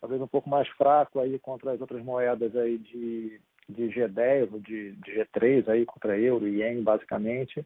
talvez 0.00 0.20
um 0.20 0.26
pouco 0.28 0.48
mais 0.48 0.68
fraco 0.68 1.18
aí 1.18 1.38
contra 1.38 1.72
as 1.72 1.80
outras 1.80 2.02
moedas 2.04 2.54
aí 2.54 2.78
de, 2.78 3.40
de 3.68 3.88
G10 3.88 4.60
de, 4.62 4.92
de 4.92 5.12
G3 5.12 5.68
aí 5.68 5.84
contra 5.84 6.18
euro 6.18 6.48
e 6.48 6.62
ien 6.62 6.82
basicamente 6.82 7.64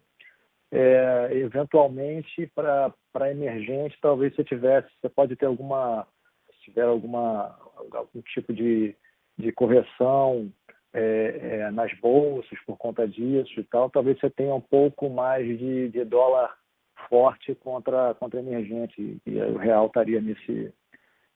é, 0.70 1.28
eventualmente 1.32 2.50
para 2.54 3.30
emergente 3.30 3.98
talvez 4.00 4.34
você 4.34 4.42
tivesse 4.42 4.88
você 5.00 5.08
pode 5.08 5.36
ter 5.36 5.46
alguma 5.46 6.06
se 6.54 6.64
tiver 6.64 6.84
alguma 6.84 7.56
algum 7.92 8.20
tipo 8.22 8.52
de, 8.52 8.96
de 9.38 9.52
correção 9.52 10.50
é, 10.92 11.60
é, 11.60 11.70
nas 11.70 11.92
bolsas 12.00 12.58
por 12.66 12.76
conta 12.76 13.06
disso 13.06 13.60
e 13.60 13.64
tal 13.64 13.88
talvez 13.88 14.18
você 14.18 14.30
tenha 14.30 14.54
um 14.54 14.60
pouco 14.60 15.08
mais 15.08 15.46
de, 15.46 15.88
de 15.88 16.04
dólar 16.04 16.56
forte 17.08 17.54
contra 17.54 18.14
contra 18.14 18.40
emergente 18.40 19.20
e 19.24 19.38
o 19.38 19.56
real 19.56 19.86
estaria 19.86 20.20
nesse 20.20 20.72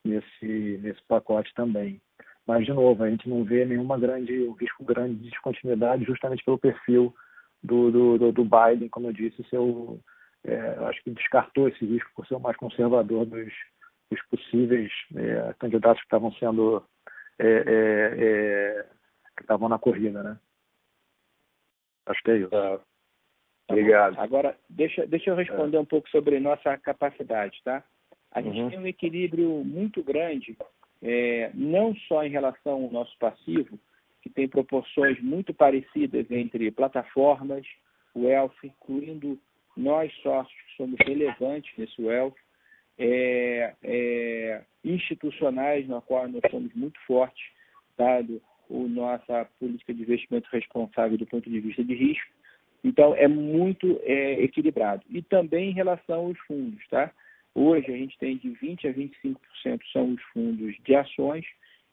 nesse 0.04 0.80
nesse 0.82 1.02
pacote 1.06 1.52
também 1.54 2.00
mas 2.46 2.64
de 2.64 2.72
novo 2.72 3.02
a 3.02 3.10
gente 3.10 3.28
não 3.28 3.44
vê 3.44 3.64
nenhuma 3.64 3.98
grande 3.98 4.42
um 4.44 4.52
risco 4.52 4.84
grande 4.84 5.16
de 5.16 5.30
descontinuidade 5.30 6.04
justamente 6.04 6.44
pelo 6.44 6.58
perfil 6.58 7.14
do, 7.62 8.18
do, 8.18 8.32
do 8.32 8.44
Biden, 8.44 8.88
como 8.88 9.08
eu 9.08 9.12
disse, 9.12 9.42
seu, 9.50 10.00
é, 10.44 10.58
acho 10.86 11.02
que 11.02 11.10
descartou 11.10 11.68
esse 11.68 11.84
risco 11.84 12.10
por 12.14 12.26
ser 12.26 12.34
o 12.34 12.40
mais 12.40 12.56
conservador 12.56 13.26
dos, 13.26 13.52
dos 14.10 14.22
possíveis 14.30 14.92
é, 15.16 15.54
candidatos 15.58 16.00
que 16.00 16.06
estavam 16.06 16.32
sendo 16.34 16.84
é, 17.38 17.46
é, 17.46 18.14
é 18.18 18.86
que 19.36 19.42
estavam 19.42 19.68
na 19.68 19.78
corrida, 19.78 20.22
né? 20.22 20.38
Acho 22.06 22.22
que 22.22 22.30
é 22.30 22.36
isso. 22.38 22.50
Tá. 22.50 22.80
Obrigado. 23.68 24.18
Agora, 24.18 24.56
deixa, 24.70 25.06
deixa 25.06 25.30
eu 25.30 25.34
responder 25.34 25.76
um 25.76 25.84
pouco 25.84 26.08
sobre 26.08 26.38
nossa 26.38 26.78
capacidade, 26.78 27.60
tá? 27.64 27.82
A 28.30 28.40
gente 28.40 28.60
uhum. 28.60 28.70
tem 28.70 28.78
um 28.78 28.86
equilíbrio 28.86 29.64
muito 29.64 30.02
grande, 30.04 30.56
é, 31.02 31.50
não 31.54 31.94
só 32.08 32.24
em 32.24 32.30
relação 32.30 32.84
ao 32.84 32.90
nosso 32.90 33.16
passivo, 33.18 33.78
que 34.22 34.30
tem 34.30 34.48
proporções 34.48 35.20
muito 35.22 35.54
parecidas 35.54 36.28
entre 36.30 36.70
plataformas, 36.70 37.64
wealth, 38.14 38.56
incluindo 38.64 39.38
nós 39.76 40.12
sócios 40.22 40.56
que 40.62 40.76
somos 40.76 40.96
relevantes 41.06 41.70
nesse 41.76 42.00
wealth, 42.00 42.34
é, 42.98 43.74
é, 43.82 44.62
institucionais, 44.84 45.86
na 45.86 46.00
qual 46.00 46.26
nós 46.28 46.42
somos 46.50 46.72
muito 46.74 46.98
fortes, 47.06 47.44
dado 47.96 48.40
a 48.70 48.74
nossa 48.74 49.44
política 49.60 49.94
de 49.94 50.02
investimento 50.02 50.48
responsável 50.50 51.16
do 51.16 51.26
ponto 51.26 51.48
de 51.48 51.60
vista 51.60 51.84
de 51.84 51.94
risco. 51.94 52.32
Então, 52.82 53.14
é 53.14 53.28
muito 53.28 54.00
é, 54.02 54.42
equilibrado. 54.42 55.02
E 55.10 55.22
também 55.22 55.70
em 55.70 55.74
relação 55.74 56.26
aos 56.26 56.38
fundos, 56.40 56.86
tá? 56.88 57.12
Hoje, 57.58 57.90
a 57.90 57.96
gente 57.96 58.18
tem 58.18 58.36
de 58.36 58.50
20% 58.50 58.84
a 58.84 58.92
25% 58.92 59.80
são 59.90 60.12
os 60.12 60.22
fundos 60.34 60.76
de 60.84 60.94
ações 60.94 61.46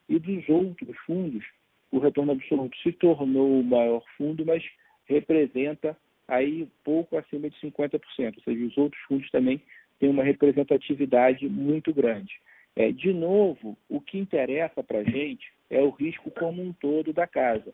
e 0.10 0.20
dos 0.20 0.50
outros 0.50 0.98
fundos, 1.06 1.42
o 1.90 2.00
retorno 2.00 2.34
absoluto 2.34 2.76
se 2.80 2.92
tornou 2.92 3.62
o 3.62 3.64
maior 3.64 4.04
fundo, 4.18 4.46
mas 4.46 4.62
representa 5.06 5.98
aí 6.28 6.68
pouco 6.84 7.16
acima 7.16 7.50
de 7.50 7.56
50%, 7.62 8.02
ou 8.36 8.44
seja, 8.44 8.66
os 8.66 8.78
outros 8.78 9.02
fundos 9.04 9.32
também 9.32 9.62
têm 10.00 10.10
uma 10.10 10.24
representatividade 10.24 11.48
muito 11.48 11.94
grande. 11.94 12.34
É, 12.76 12.92
de 12.92 13.14
novo, 13.14 13.78
o 13.88 14.02
que 14.02 14.18
interessa 14.18 14.84
para 14.84 15.00
a 15.00 15.04
gente 15.06 15.50
é 15.70 15.82
o 15.82 15.92
risco 15.92 16.30
como 16.32 16.62
um 16.62 16.74
todo 16.74 17.14
da 17.14 17.26
casa. 17.26 17.74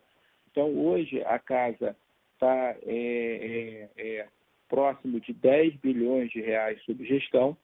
Então, 0.52 0.78
hoje, 0.78 1.24
a 1.24 1.40
casa 1.40 1.96
está 2.34 2.76
é, 2.86 3.90
é, 3.98 4.02
é, 4.04 4.28
próximo 4.68 5.20
de 5.20 5.34
10 5.34 5.78
bilhões 5.78 6.30
de 6.30 6.40
reais 6.40 6.80
sob 6.84 7.04
gestão. 7.04 7.58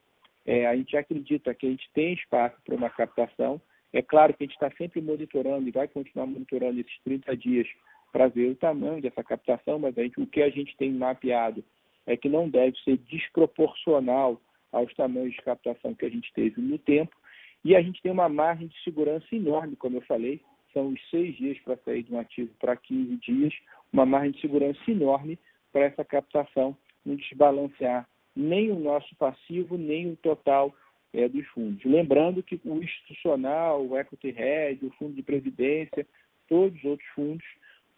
É, 0.46 0.66
a 0.66 0.76
gente 0.76 0.96
acredita 0.96 1.52
que 1.52 1.66
a 1.66 1.70
gente 1.70 1.90
tem 1.92 2.14
espaço 2.14 2.56
para 2.64 2.74
uma 2.74 2.88
captação, 2.88 3.60
é 3.92 4.00
claro 4.00 4.32
que 4.32 4.44
a 4.44 4.46
gente 4.46 4.54
está 4.54 4.70
sempre 4.78 5.00
monitorando 5.00 5.68
e 5.68 5.72
vai 5.72 5.88
continuar 5.88 6.26
monitorando 6.26 6.80
esses 6.80 6.98
30 7.02 7.36
dias 7.36 7.66
para 8.12 8.28
ver 8.28 8.50
o 8.50 8.54
tamanho 8.54 9.02
dessa 9.02 9.24
captação, 9.24 9.78
mas 9.78 9.94
gente, 9.94 10.20
o 10.20 10.26
que 10.26 10.42
a 10.42 10.48
gente 10.48 10.76
tem 10.76 10.92
mapeado 10.92 11.64
é 12.06 12.16
que 12.16 12.28
não 12.28 12.48
deve 12.48 12.78
ser 12.78 12.96
desproporcional 12.98 14.40
aos 14.70 14.92
tamanhos 14.94 15.34
de 15.34 15.42
captação 15.42 15.94
que 15.94 16.06
a 16.06 16.08
gente 16.08 16.32
teve 16.32 16.60
no 16.60 16.78
tempo. 16.78 17.16
E 17.64 17.74
a 17.74 17.82
gente 17.82 18.00
tem 18.00 18.12
uma 18.12 18.28
margem 18.28 18.68
de 18.68 18.82
segurança 18.84 19.26
enorme, 19.32 19.74
como 19.74 19.96
eu 19.96 20.02
falei, 20.02 20.40
são 20.72 20.88
os 20.88 21.10
seis 21.10 21.36
dias 21.36 21.58
para 21.60 21.76
sair 21.78 22.04
de 22.04 22.14
um 22.14 22.18
ativo 22.18 22.52
para 22.60 22.76
15 22.76 23.16
dias, 23.16 23.54
uma 23.92 24.06
margem 24.06 24.32
de 24.32 24.40
segurança 24.40 24.78
enorme 24.88 25.38
para 25.72 25.84
essa 25.84 26.04
captação 26.04 26.76
não 27.04 27.16
desbalancear 27.16 28.08
nem 28.36 28.70
o 28.70 28.78
nosso 28.78 29.14
passivo, 29.16 29.78
nem 29.78 30.12
o 30.12 30.16
total 30.16 30.74
é, 31.12 31.28
dos 31.28 31.46
fundos. 31.48 31.82
Lembrando 31.84 32.42
que 32.42 32.60
o 32.64 32.82
institucional, 32.82 33.84
o 33.84 33.98
equity 33.98 34.28
hedge, 34.28 34.84
o 34.84 34.90
fundo 34.92 35.14
de 35.14 35.22
previdência, 35.22 36.06
todos 36.46 36.78
os 36.78 36.84
outros 36.84 37.08
fundos, 37.10 37.46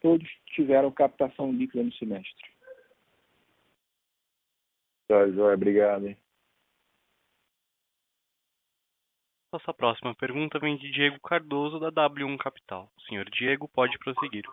todos 0.01 0.27
tiveram 0.55 0.91
captação 0.91 1.51
líquida 1.51 1.83
no 1.83 1.91
semestre. 1.93 2.49
Tá, 5.07 5.27
Joia, 5.29 5.55
obrigado. 5.55 6.07
Hein? 6.07 6.17
Nossa 9.51 9.73
próxima 9.73 10.13
pergunta 10.13 10.59
vem 10.59 10.77
de 10.77 10.91
Diego 10.91 11.19
Cardoso, 11.19 11.79
da 11.79 11.91
W1 11.91 12.37
Capital. 12.37 12.89
O 12.95 13.01
senhor 13.01 13.27
Diego 13.31 13.67
pode 13.67 13.97
prosseguir. 13.97 14.45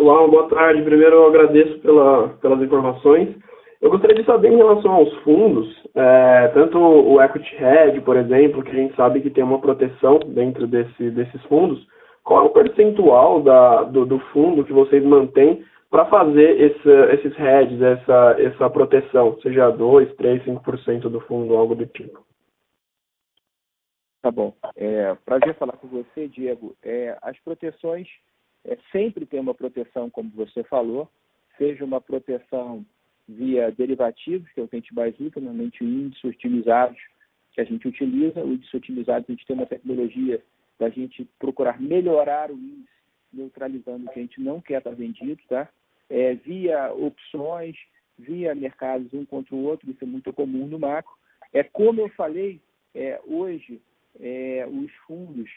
Olá, 0.00 0.26
boa 0.26 0.48
tarde. 0.48 0.80
Primeiro, 0.80 1.14
eu 1.14 1.26
agradeço 1.26 1.78
pela, 1.80 2.30
pelas 2.40 2.58
informações. 2.62 3.36
Eu 3.82 3.90
gostaria 3.90 4.16
de 4.16 4.24
saber 4.24 4.50
em 4.50 4.56
relação 4.56 4.92
aos 4.92 5.12
fundos, 5.18 5.68
é, 5.94 6.48
tanto 6.54 6.78
o 6.78 7.20
Equity 7.22 7.54
Hedge, 7.62 8.00
por 8.00 8.16
exemplo, 8.16 8.62
que 8.62 8.70
a 8.70 8.74
gente 8.74 8.96
sabe 8.96 9.20
que 9.20 9.28
tem 9.28 9.44
uma 9.44 9.60
proteção 9.60 10.18
dentro 10.20 10.66
desse, 10.66 11.10
desses 11.10 11.42
fundos, 11.42 11.86
qual 12.24 12.46
é 12.46 12.46
o 12.46 12.50
percentual 12.50 13.42
da, 13.42 13.82
do, 13.82 14.06
do 14.06 14.18
fundo 14.32 14.64
que 14.64 14.72
vocês 14.72 15.04
mantêm 15.04 15.62
para 15.90 16.06
fazer 16.06 16.58
esse, 16.58 16.88
esses 17.12 17.38
hedges, 17.38 17.82
essa, 17.82 18.36
essa 18.38 18.70
proteção, 18.70 19.38
seja 19.42 19.68
2, 19.68 20.14
3, 20.14 20.42
5% 20.44 21.10
do 21.10 21.20
fundo, 21.20 21.54
algo 21.54 21.74
do 21.74 21.84
tipo? 21.84 22.24
Tá 24.22 24.30
bom. 24.30 24.54
É, 24.76 25.14
prazer 25.26 25.54
falar 25.56 25.74
com 25.74 25.88
você, 25.88 26.26
Diego. 26.26 26.74
É, 26.82 27.18
as 27.20 27.38
proteções, 27.40 28.08
é, 28.64 28.76
sempre 28.92 29.26
tem 29.26 29.40
uma 29.40 29.54
proteção, 29.54 30.10
como 30.10 30.30
você 30.30 30.62
falou, 30.64 31.08
seja 31.56 31.84
uma 31.84 32.00
proteção 32.00 32.84
via 33.28 33.70
derivativos, 33.70 34.50
que 34.52 34.60
é 34.60 34.62
o 34.62 34.68
que 34.68 34.76
a 34.76 34.78
gente 34.80 34.94
mais 34.94 35.18
usa, 35.20 35.40
normalmente 35.40 35.84
índices 35.84 36.24
otimizados 36.24 36.98
que 37.52 37.60
a 37.60 37.64
gente 37.64 37.86
utiliza. 37.86 38.42
O 38.42 38.52
índice 38.54 38.76
otimizado, 38.76 39.26
a 39.28 39.32
gente 39.32 39.46
tem 39.46 39.56
uma 39.56 39.66
tecnologia 39.66 40.42
da 40.78 40.88
gente 40.88 41.28
procurar 41.38 41.80
melhorar 41.80 42.50
o 42.50 42.54
índice, 42.54 42.88
neutralizando 43.32 44.06
o 44.06 44.10
que 44.10 44.18
a 44.18 44.22
gente 44.22 44.40
não 44.40 44.60
quer 44.60 44.78
estar 44.78 44.94
vendido, 44.94 45.40
tá? 45.48 45.68
É, 46.08 46.34
via 46.34 46.92
opções, 46.92 47.76
via 48.18 48.54
mercados 48.54 49.12
um 49.14 49.24
contra 49.24 49.54
o 49.54 49.62
outro, 49.62 49.90
isso 49.90 50.02
é 50.02 50.06
muito 50.06 50.32
comum 50.32 50.66
no 50.66 50.78
macro. 50.78 51.12
É 51.52 51.62
como 51.62 52.00
eu 52.00 52.08
falei, 52.10 52.60
é, 52.94 53.20
hoje 53.26 53.80
é, 54.18 54.66
os 54.68 54.90
fundos 55.06 55.48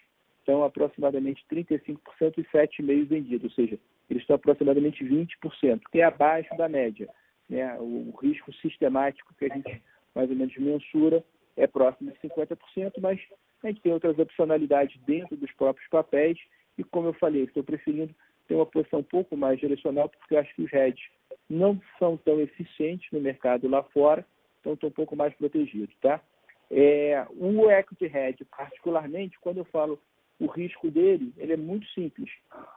estão 0.44 0.64
aproximadamente 0.64 1.44
35% 1.50 1.98
e 2.38 2.44
7,5% 2.44 3.08
vendidos, 3.08 3.44
ou 3.46 3.52
seja, 3.52 3.80
eles 4.10 4.22
estão 4.22 4.36
aproximadamente 4.36 5.04
20%, 5.04 5.82
que 5.92 6.02
é 6.02 6.04
abaixo 6.04 6.56
da 6.58 6.68
média 6.68 7.10
né, 7.50 7.78
o, 7.80 8.14
risco 8.22 8.54
sistemático 8.54 9.34
que 9.38 9.46
a 9.46 9.56
gente 9.56 9.82
mais 10.14 10.30
ou 10.30 10.36
menos 10.36 10.56
mensura 10.58 11.24
é 11.56 11.66
próximo 11.68 12.12
de 12.12 12.20
50%, 12.20 12.58
mas 13.00 13.20
a 13.64 13.68
gente 13.68 13.82
tem 13.82 13.94
outras 13.94 14.18
opcionalidades 14.20 15.00
dentro 15.06 15.36
dos 15.36 15.52
próprios 15.54 15.88
papéis 15.90 16.38
e, 16.78 16.84
como 16.84 17.08
eu 17.08 17.14
falei, 17.14 17.44
estou 17.44 17.64
preferindo 17.64 18.14
ter 18.48 18.56
uma 18.56 18.66
posição 18.66 19.00
um 19.00 19.04
pouco 19.04 19.38
mais 19.38 19.60
direcional, 19.60 20.10
porque 20.10 20.36
eu 20.36 20.40
acho 20.40 20.54
que 20.56 20.64
os 20.64 20.74
hedges 20.74 21.06
não 21.50 21.80
são 21.98 22.18
tão 22.18 22.40
eficientes 22.42 23.10
no 23.12 23.22
mercado 23.22 23.68
lá 23.68 23.84
fora, 23.84 24.26
então 24.60 24.74
estou 24.74 24.90
um 24.90 24.94
pouco 24.94 25.16
mais 25.16 25.34
protegido, 25.36 25.92
tá? 26.02 26.22
É, 26.70 27.26
o 27.38 27.70
equity 27.70 28.06
hedge, 28.06 28.46
particularmente, 28.46 29.40
quando 29.40 29.58
eu 29.58 29.66
falo 29.66 30.00
o 30.40 30.48
risco 30.48 30.90
dele, 30.90 31.34
ele 31.38 31.54
é 31.54 31.58
muito 31.58 31.88
simples. 31.90 32.30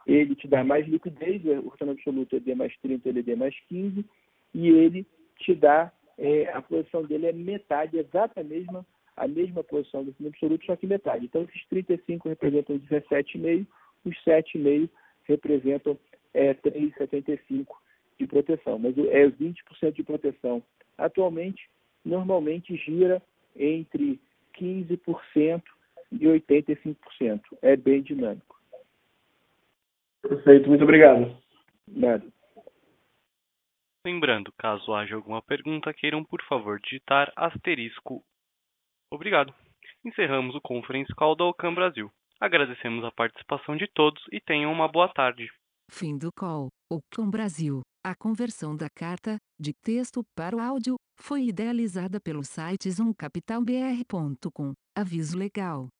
Ele 0.05 0.35
te 0.35 0.47
dá 0.47 0.63
mais 0.63 0.87
liquidez, 0.87 1.43
o 1.45 1.69
retorno 1.69 1.93
absoluto 1.93 2.35
é 2.35 2.39
D 2.39 2.55
mais 2.55 2.75
30, 2.77 3.09
ele 3.09 3.19
é 3.19 3.23
D 3.23 3.35
mais 3.35 3.55
15, 3.67 4.05
e 4.53 4.69
ele 4.69 5.05
te 5.39 5.53
dá, 5.53 5.91
é, 6.17 6.49
a 6.53 6.61
posição 6.61 7.03
dele 7.03 7.27
é 7.27 7.33
metade, 7.33 7.97
exata 7.97 8.43
mesma 8.43 8.85
a 9.17 9.27
mesma 9.27 9.63
posição 9.63 10.03
do 10.03 10.13
fundo 10.13 10.27
absoluto, 10.27 10.65
só 10.65 10.75
que 10.75 10.85
metade. 10.85 11.25
Então, 11.25 11.41
esses 11.41 11.65
35 11.69 12.29
representam 12.29 12.79
17,5, 12.79 13.65
os 14.05 14.15
7,5 14.23 14.87
representam 15.25 15.97
é, 16.35 16.53
3,75 16.53 17.65
de 18.19 18.27
proteção, 18.27 18.77
mas 18.77 18.95
é 18.95 19.27
20% 19.27 19.91
de 19.93 20.03
proteção. 20.03 20.63
Atualmente, 20.97 21.67
normalmente 22.05 22.75
gira 22.77 23.21
entre 23.55 24.19
15% 24.59 25.63
e 26.11 26.25
85%. 26.25 27.41
É 27.61 27.75
bem 27.75 28.01
dinâmico. 28.01 28.57
Perfeito, 30.21 30.69
muito 30.69 30.83
obrigado. 30.83 31.37
Nada. 31.87 32.25
Lembrando, 34.05 34.51
caso 34.57 34.93
haja 34.93 35.15
alguma 35.15 35.41
pergunta, 35.41 35.93
queiram 35.93 36.23
por 36.23 36.41
favor 36.43 36.79
digitar 36.79 37.31
asterisco. 37.35 38.23
Obrigado. 39.11 39.53
Encerramos 40.05 40.55
o 40.55 40.61
Conference 40.61 41.13
Call 41.15 41.35
da 41.35 41.45
Ocam 41.45 41.73
Brasil. 41.73 42.09
Agradecemos 42.39 43.03
a 43.03 43.11
participação 43.11 43.75
de 43.75 43.87
todos 43.87 44.23
e 44.31 44.39
tenham 44.39 44.71
uma 44.71 44.87
boa 44.87 45.09
tarde. 45.09 45.49
Fim 45.89 46.17
do 46.17 46.31
call. 46.31 46.69
Ocam 46.89 47.29
Brasil. 47.29 47.81
A 48.05 48.15
conversão 48.15 48.75
da 48.75 48.89
carta, 48.89 49.37
de 49.59 49.73
texto 49.73 50.23
para 50.35 50.55
o 50.55 50.59
áudio, 50.59 50.95
foi 51.19 51.47
idealizada 51.47 52.19
pelo 52.21 52.43
site 52.43 52.89
zoomcapitalbr.com. 52.89 54.73
Aviso 54.95 55.37
legal. 55.37 55.89